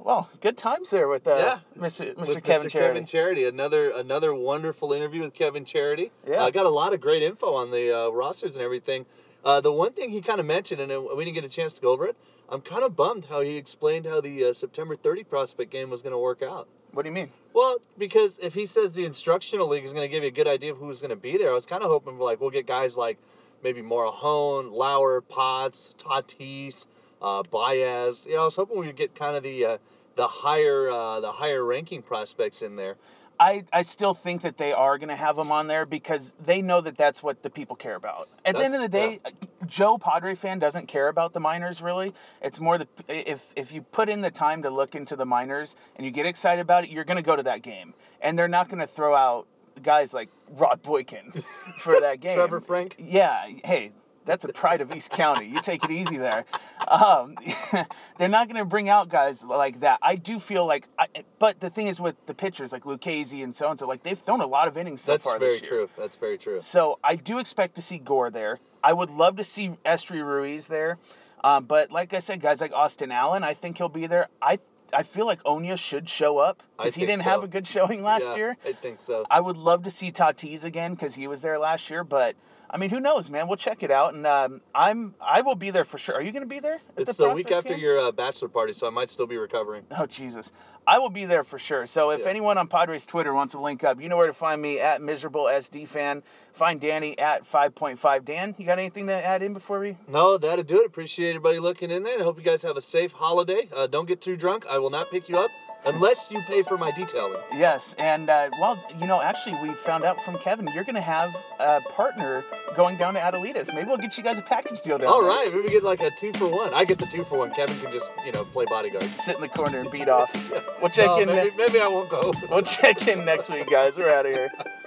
Well, 0.00 0.28
good 0.40 0.56
times 0.56 0.90
there 0.90 1.06
with 1.08 1.26
uh, 1.26 1.36
Yeah. 1.36 1.58
Mr. 1.78 2.14
Mr. 2.14 2.34
With 2.34 2.42
Kevin 2.42 2.66
Mr. 2.66 2.70
Charity. 2.70 2.88
Kevin 2.88 3.06
Charity, 3.06 3.44
another 3.44 3.90
another 3.90 4.34
wonderful 4.34 4.92
interview 4.92 5.20
with 5.20 5.34
Kevin 5.34 5.64
Charity. 5.64 6.10
Yeah. 6.26 6.42
I 6.42 6.50
got 6.50 6.66
a 6.66 6.70
lot 6.70 6.92
of 6.94 7.00
great 7.00 7.22
info 7.22 7.54
on 7.54 7.70
the 7.70 7.96
uh, 7.96 8.08
rosters 8.08 8.56
and 8.56 8.64
everything. 8.64 9.06
Uh, 9.44 9.60
the 9.60 9.72
one 9.72 9.92
thing 9.92 10.10
he 10.10 10.20
kind 10.20 10.40
of 10.40 10.46
mentioned, 10.46 10.80
and 10.80 10.90
uh, 10.90 11.00
we 11.16 11.24
didn't 11.24 11.34
get 11.36 11.44
a 11.44 11.48
chance 11.48 11.74
to 11.74 11.80
go 11.82 11.92
over 11.92 12.06
it. 12.06 12.16
I'm 12.50 12.60
kind 12.60 12.82
of 12.82 12.96
bummed 12.96 13.26
how 13.26 13.42
he 13.42 13.56
explained 13.56 14.06
how 14.06 14.20
the 14.20 14.46
uh, 14.46 14.52
September 14.52 14.96
30 14.96 15.22
prospect 15.24 15.70
game 15.70 15.88
was 15.88 16.02
going 16.02 16.12
to 16.12 16.18
work 16.18 16.42
out. 16.42 16.68
What 16.92 17.02
do 17.02 17.08
you 17.08 17.14
mean? 17.14 17.30
Well, 17.54 17.78
because 17.96 18.38
if 18.38 18.54
he 18.54 18.66
says 18.66 18.92
the 18.92 19.04
instructional 19.04 19.68
league 19.68 19.84
is 19.84 19.92
going 19.92 20.04
to 20.04 20.10
give 20.10 20.24
you 20.24 20.28
a 20.28 20.32
good 20.32 20.48
idea 20.48 20.72
of 20.72 20.78
who's 20.78 21.00
going 21.00 21.10
to 21.10 21.16
be 21.16 21.38
there, 21.38 21.50
I 21.50 21.54
was 21.54 21.66
kind 21.66 21.84
of 21.84 21.90
hoping 21.90 22.18
like 22.18 22.40
we'll 22.40 22.50
get 22.50 22.66
guys 22.66 22.96
like 22.96 23.18
maybe 23.62 23.82
Morejon, 23.82 24.72
Lauer, 24.72 25.20
Potts, 25.20 25.94
Tatis, 25.96 26.86
uh, 27.22 27.44
Baez. 27.44 28.26
You 28.26 28.34
know, 28.34 28.42
I 28.42 28.44
was 28.46 28.56
hoping 28.56 28.78
we'd 28.78 28.96
get 28.96 29.14
kind 29.14 29.36
of 29.36 29.44
the 29.44 29.64
uh, 29.64 29.78
the 30.16 30.26
higher 30.26 30.90
uh, 30.90 31.20
the 31.20 31.32
higher 31.32 31.64
ranking 31.64 32.02
prospects 32.02 32.62
in 32.62 32.74
there. 32.74 32.96
I, 33.40 33.64
I 33.72 33.80
still 33.82 34.12
think 34.12 34.42
that 34.42 34.58
they 34.58 34.74
are 34.74 34.98
going 34.98 35.08
to 35.08 35.16
have 35.16 35.38
him 35.38 35.50
on 35.50 35.66
there 35.66 35.86
because 35.86 36.34
they 36.44 36.60
know 36.60 36.82
that 36.82 36.98
that's 36.98 37.22
what 37.22 37.42
the 37.42 37.48
people 37.48 37.74
care 37.74 37.94
about. 37.94 38.28
At 38.44 38.54
the 38.54 38.64
end 38.64 38.74
of 38.74 38.82
the 38.82 38.88
That's- 38.88 39.18
day, 39.24 39.48
Joe 39.66 39.96
Padre 39.96 40.34
fan 40.34 40.58
doesn't 40.58 40.88
care 40.88 41.08
about 41.08 41.32
the 41.32 41.40
minors 41.40 41.80
really. 41.80 42.12
It's 42.42 42.60
more 42.60 42.76
the 42.76 42.86
if 43.08 43.46
if 43.56 43.72
you 43.72 43.80
put 43.80 44.10
in 44.10 44.20
the 44.20 44.30
time 44.30 44.62
to 44.64 44.70
look 44.70 44.94
into 44.94 45.16
the 45.16 45.24
minors 45.24 45.74
and 45.96 46.04
you 46.04 46.12
get 46.12 46.26
excited 46.26 46.60
about 46.60 46.84
it, 46.84 46.90
you're 46.90 47.04
going 47.04 47.16
to 47.16 47.22
go 47.22 47.34
to 47.34 47.42
that 47.44 47.62
game. 47.62 47.94
And 48.20 48.38
they're 48.38 48.46
not 48.48 48.68
going 48.68 48.80
to 48.80 48.86
throw 48.86 49.14
out 49.14 49.46
guys 49.82 50.12
like 50.12 50.28
Rod 50.50 50.82
Boykin 50.82 51.32
for 51.78 51.98
that 51.98 52.20
game. 52.20 52.34
Trevor 52.34 52.60
Frank? 52.60 52.96
Yeah. 52.98 53.46
Hey, 53.64 53.92
that's 54.24 54.44
a 54.44 54.48
pride 54.52 54.80
of 54.80 54.94
East 54.94 55.10
County. 55.10 55.48
You 55.48 55.60
take 55.60 55.84
it 55.84 55.90
easy 55.90 56.16
there. 56.16 56.44
Um, 56.86 57.36
they're 58.18 58.28
not 58.28 58.48
going 58.48 58.58
to 58.58 58.64
bring 58.64 58.88
out 58.88 59.08
guys 59.08 59.42
like 59.42 59.80
that. 59.80 59.98
I 60.02 60.16
do 60.16 60.38
feel 60.38 60.66
like, 60.66 60.88
I, 60.98 61.06
but 61.38 61.60
the 61.60 61.70
thing 61.70 61.86
is 61.86 62.00
with 62.00 62.16
the 62.26 62.34
pitchers 62.34 62.72
like 62.72 62.84
Lucchesi 62.84 63.42
and 63.42 63.54
so 63.54 63.68
and 63.70 63.78
so, 63.78 63.86
like 63.86 64.02
they've 64.02 64.18
thrown 64.18 64.40
a 64.40 64.46
lot 64.46 64.68
of 64.68 64.76
innings 64.76 65.00
so 65.00 65.12
That's 65.12 65.24
far 65.24 65.38
this 65.38 65.42
year. 65.42 65.58
That's 65.60 65.68
very 65.68 65.78
true. 65.78 65.90
That's 65.96 66.16
very 66.16 66.38
true. 66.38 66.60
So 66.60 66.98
I 67.02 67.16
do 67.16 67.38
expect 67.38 67.74
to 67.76 67.82
see 67.82 67.98
Gore 67.98 68.30
there. 68.30 68.58
I 68.82 68.92
would 68.92 69.10
love 69.10 69.36
to 69.36 69.44
see 69.44 69.72
Esteury 69.84 70.24
Ruiz 70.24 70.68
there. 70.68 70.98
Um, 71.42 71.64
but 71.64 71.90
like 71.90 72.12
I 72.12 72.18
said, 72.18 72.40
guys 72.40 72.60
like 72.60 72.72
Austin 72.72 73.10
Allen, 73.10 73.44
I 73.44 73.54
think 73.54 73.78
he'll 73.78 73.88
be 73.88 74.06
there. 74.06 74.28
I 74.42 74.58
I 74.92 75.02
feel 75.02 75.26
like 75.26 75.42
Oña 75.44 75.78
should 75.78 76.08
show 76.08 76.38
up 76.38 76.62
because 76.82 76.94
he 76.94 77.06
didn't 77.06 77.22
have 77.22 77.42
a 77.42 77.48
good 77.48 77.66
showing 77.66 78.02
last 78.02 78.22
Yeah, 78.28 78.36
year. 78.36 78.56
I 78.64 78.72
think 78.72 79.00
so. 79.00 79.24
I 79.30 79.40
would 79.40 79.56
love 79.56 79.82
to 79.84 79.90
see 79.90 80.10
Tatis 80.12 80.64
again 80.64 80.94
because 80.94 81.14
he 81.14 81.26
was 81.26 81.40
there 81.42 81.58
last 81.58 81.90
year. 81.90 82.04
But 82.04 82.36
I 82.72 82.76
mean, 82.76 82.90
who 82.90 83.00
knows, 83.00 83.28
man? 83.28 83.48
We'll 83.48 83.56
check 83.56 83.82
it 83.82 83.90
out, 83.90 84.14
and 84.14 84.24
um, 84.26 84.60
I'm 84.74 85.14
I 85.20 85.40
will 85.40 85.56
be 85.56 85.70
there 85.70 85.84
for 85.84 85.98
sure. 85.98 86.14
Are 86.14 86.22
you 86.22 86.30
going 86.30 86.44
to 86.44 86.48
be 86.48 86.60
there? 86.60 86.78
It's 86.96 87.16
the, 87.16 87.30
week 87.30 87.50
after 87.50 87.70
game? 87.70 87.80
your 87.80 87.98
uh, 87.98 88.12
bachelor 88.12 88.48
party, 88.48 88.72
so 88.72 88.86
I 88.86 88.90
might 88.90 89.10
still 89.10 89.26
be 89.26 89.36
recovering. 89.36 89.84
Oh 89.98 90.06
Jesus, 90.06 90.52
I 90.86 90.98
will 90.98 91.10
be 91.10 91.24
there 91.24 91.42
for 91.42 91.58
sure. 91.58 91.84
So 91.86 92.10
if 92.10 92.20
Yeah. 92.20 92.28
anyone 92.28 92.58
on 92.58 92.68
Padres 92.68 93.06
Twitter 93.06 93.34
wants 93.34 93.54
to 93.54 93.60
link 93.60 93.82
up, 93.82 94.00
you 94.00 94.08
know 94.08 94.16
where 94.16 94.28
to 94.28 94.32
find 94.32 94.62
me 94.62 94.78
at 94.78 95.02
miserable 95.02 95.44
SD 95.46 95.88
fan. 95.88 96.22
Find 96.52 96.80
Danny 96.80 97.18
at 97.18 97.44
five 97.44 97.74
point 97.74 97.98
five. 97.98 98.24
Dan, 98.24 98.54
you 98.56 98.66
got 98.66 98.78
anything 98.78 99.08
to 99.08 99.14
add 99.14 99.42
in 99.42 99.52
before 99.52 99.80
we? 99.80 99.96
No, 100.06 100.38
that'll 100.38 100.62
do 100.64 100.80
it. 100.82 100.86
Appreciate 100.86 101.30
everybody 101.30 101.58
looking 101.58 101.90
in 101.90 102.04
there. 102.04 102.20
I 102.20 102.22
hope 102.22 102.38
you 102.38 102.44
guys 102.44 102.62
have 102.62 102.76
a 102.76 102.80
safe 102.80 103.10
holiday. 103.12 103.68
Uh, 103.74 103.88
don't 103.88 104.06
get 104.06 104.20
too 104.20 104.36
drunk. 104.36 104.64
I 104.70 104.78
will 104.78 104.90
not 104.90 105.10
pick 105.10 105.28
you 105.28 105.38
up 105.38 105.50
unless 105.86 106.30
you 106.30 106.40
pay 106.46 106.62
for 106.62 106.76
my 106.78 106.90
detailing. 106.90 107.40
Yes, 107.54 107.94
and 107.98 108.28
uh, 108.30 108.50
well, 108.60 108.82
you 108.98 109.06
know, 109.06 109.20
actually, 109.22 109.56
we 109.62 109.74
found 109.74 110.04
out 110.04 110.22
from 110.24 110.38
Kevin 110.38 110.68
you're 110.74 110.84
going 110.84 110.94
to 110.94 111.00
have 111.00 111.34
a 111.58 111.80
partner 111.90 112.44
going 112.76 112.96
down 112.96 113.14
to 113.14 113.20
Adelitas. 113.20 113.74
Maybe 113.74 113.86
we'll 113.88 113.96
get 113.96 114.16
you 114.16 114.24
guys 114.24 114.38
a 114.38 114.42
package 114.42 114.80
deal 114.82 114.98
down 114.98 115.08
All 115.08 115.20
there. 115.22 115.30
right, 115.30 115.46
maybe 115.48 115.60
we 115.60 115.68
get 115.68 115.82
like 115.82 116.00
a 116.00 116.10
two 116.10 116.32
for 116.34 116.46
one. 116.50 116.72
I 116.74 116.84
get 116.84 116.98
the 116.98 117.06
two 117.06 117.24
for 117.24 117.38
one. 117.38 117.50
Kevin 117.52 117.78
can 117.80 117.90
just, 117.92 118.12
you 118.24 118.32
know, 118.32 118.44
play 118.44 118.64
bodyguard. 118.68 119.02
Sit 119.04 119.36
in 119.36 119.40
the 119.42 119.48
corner 119.48 119.80
and 119.80 119.90
beat 119.90 120.08
off. 120.08 120.30
We'll 120.80 120.88
check 120.90 121.06
No, 121.06 121.18
in. 121.20 121.28
maybe, 121.28 121.54
maybe 121.56 121.78
I 121.80 121.86
won't 121.86 122.08
go. 122.08 122.32
We'll 122.48 122.62
check 122.62 123.06
in 123.06 123.24
next 123.26 123.50
week, 123.50 123.70
guys. 123.70 123.98
We're 123.98 124.10
out 124.10 124.24
of 124.24 124.32
here. 124.32 124.50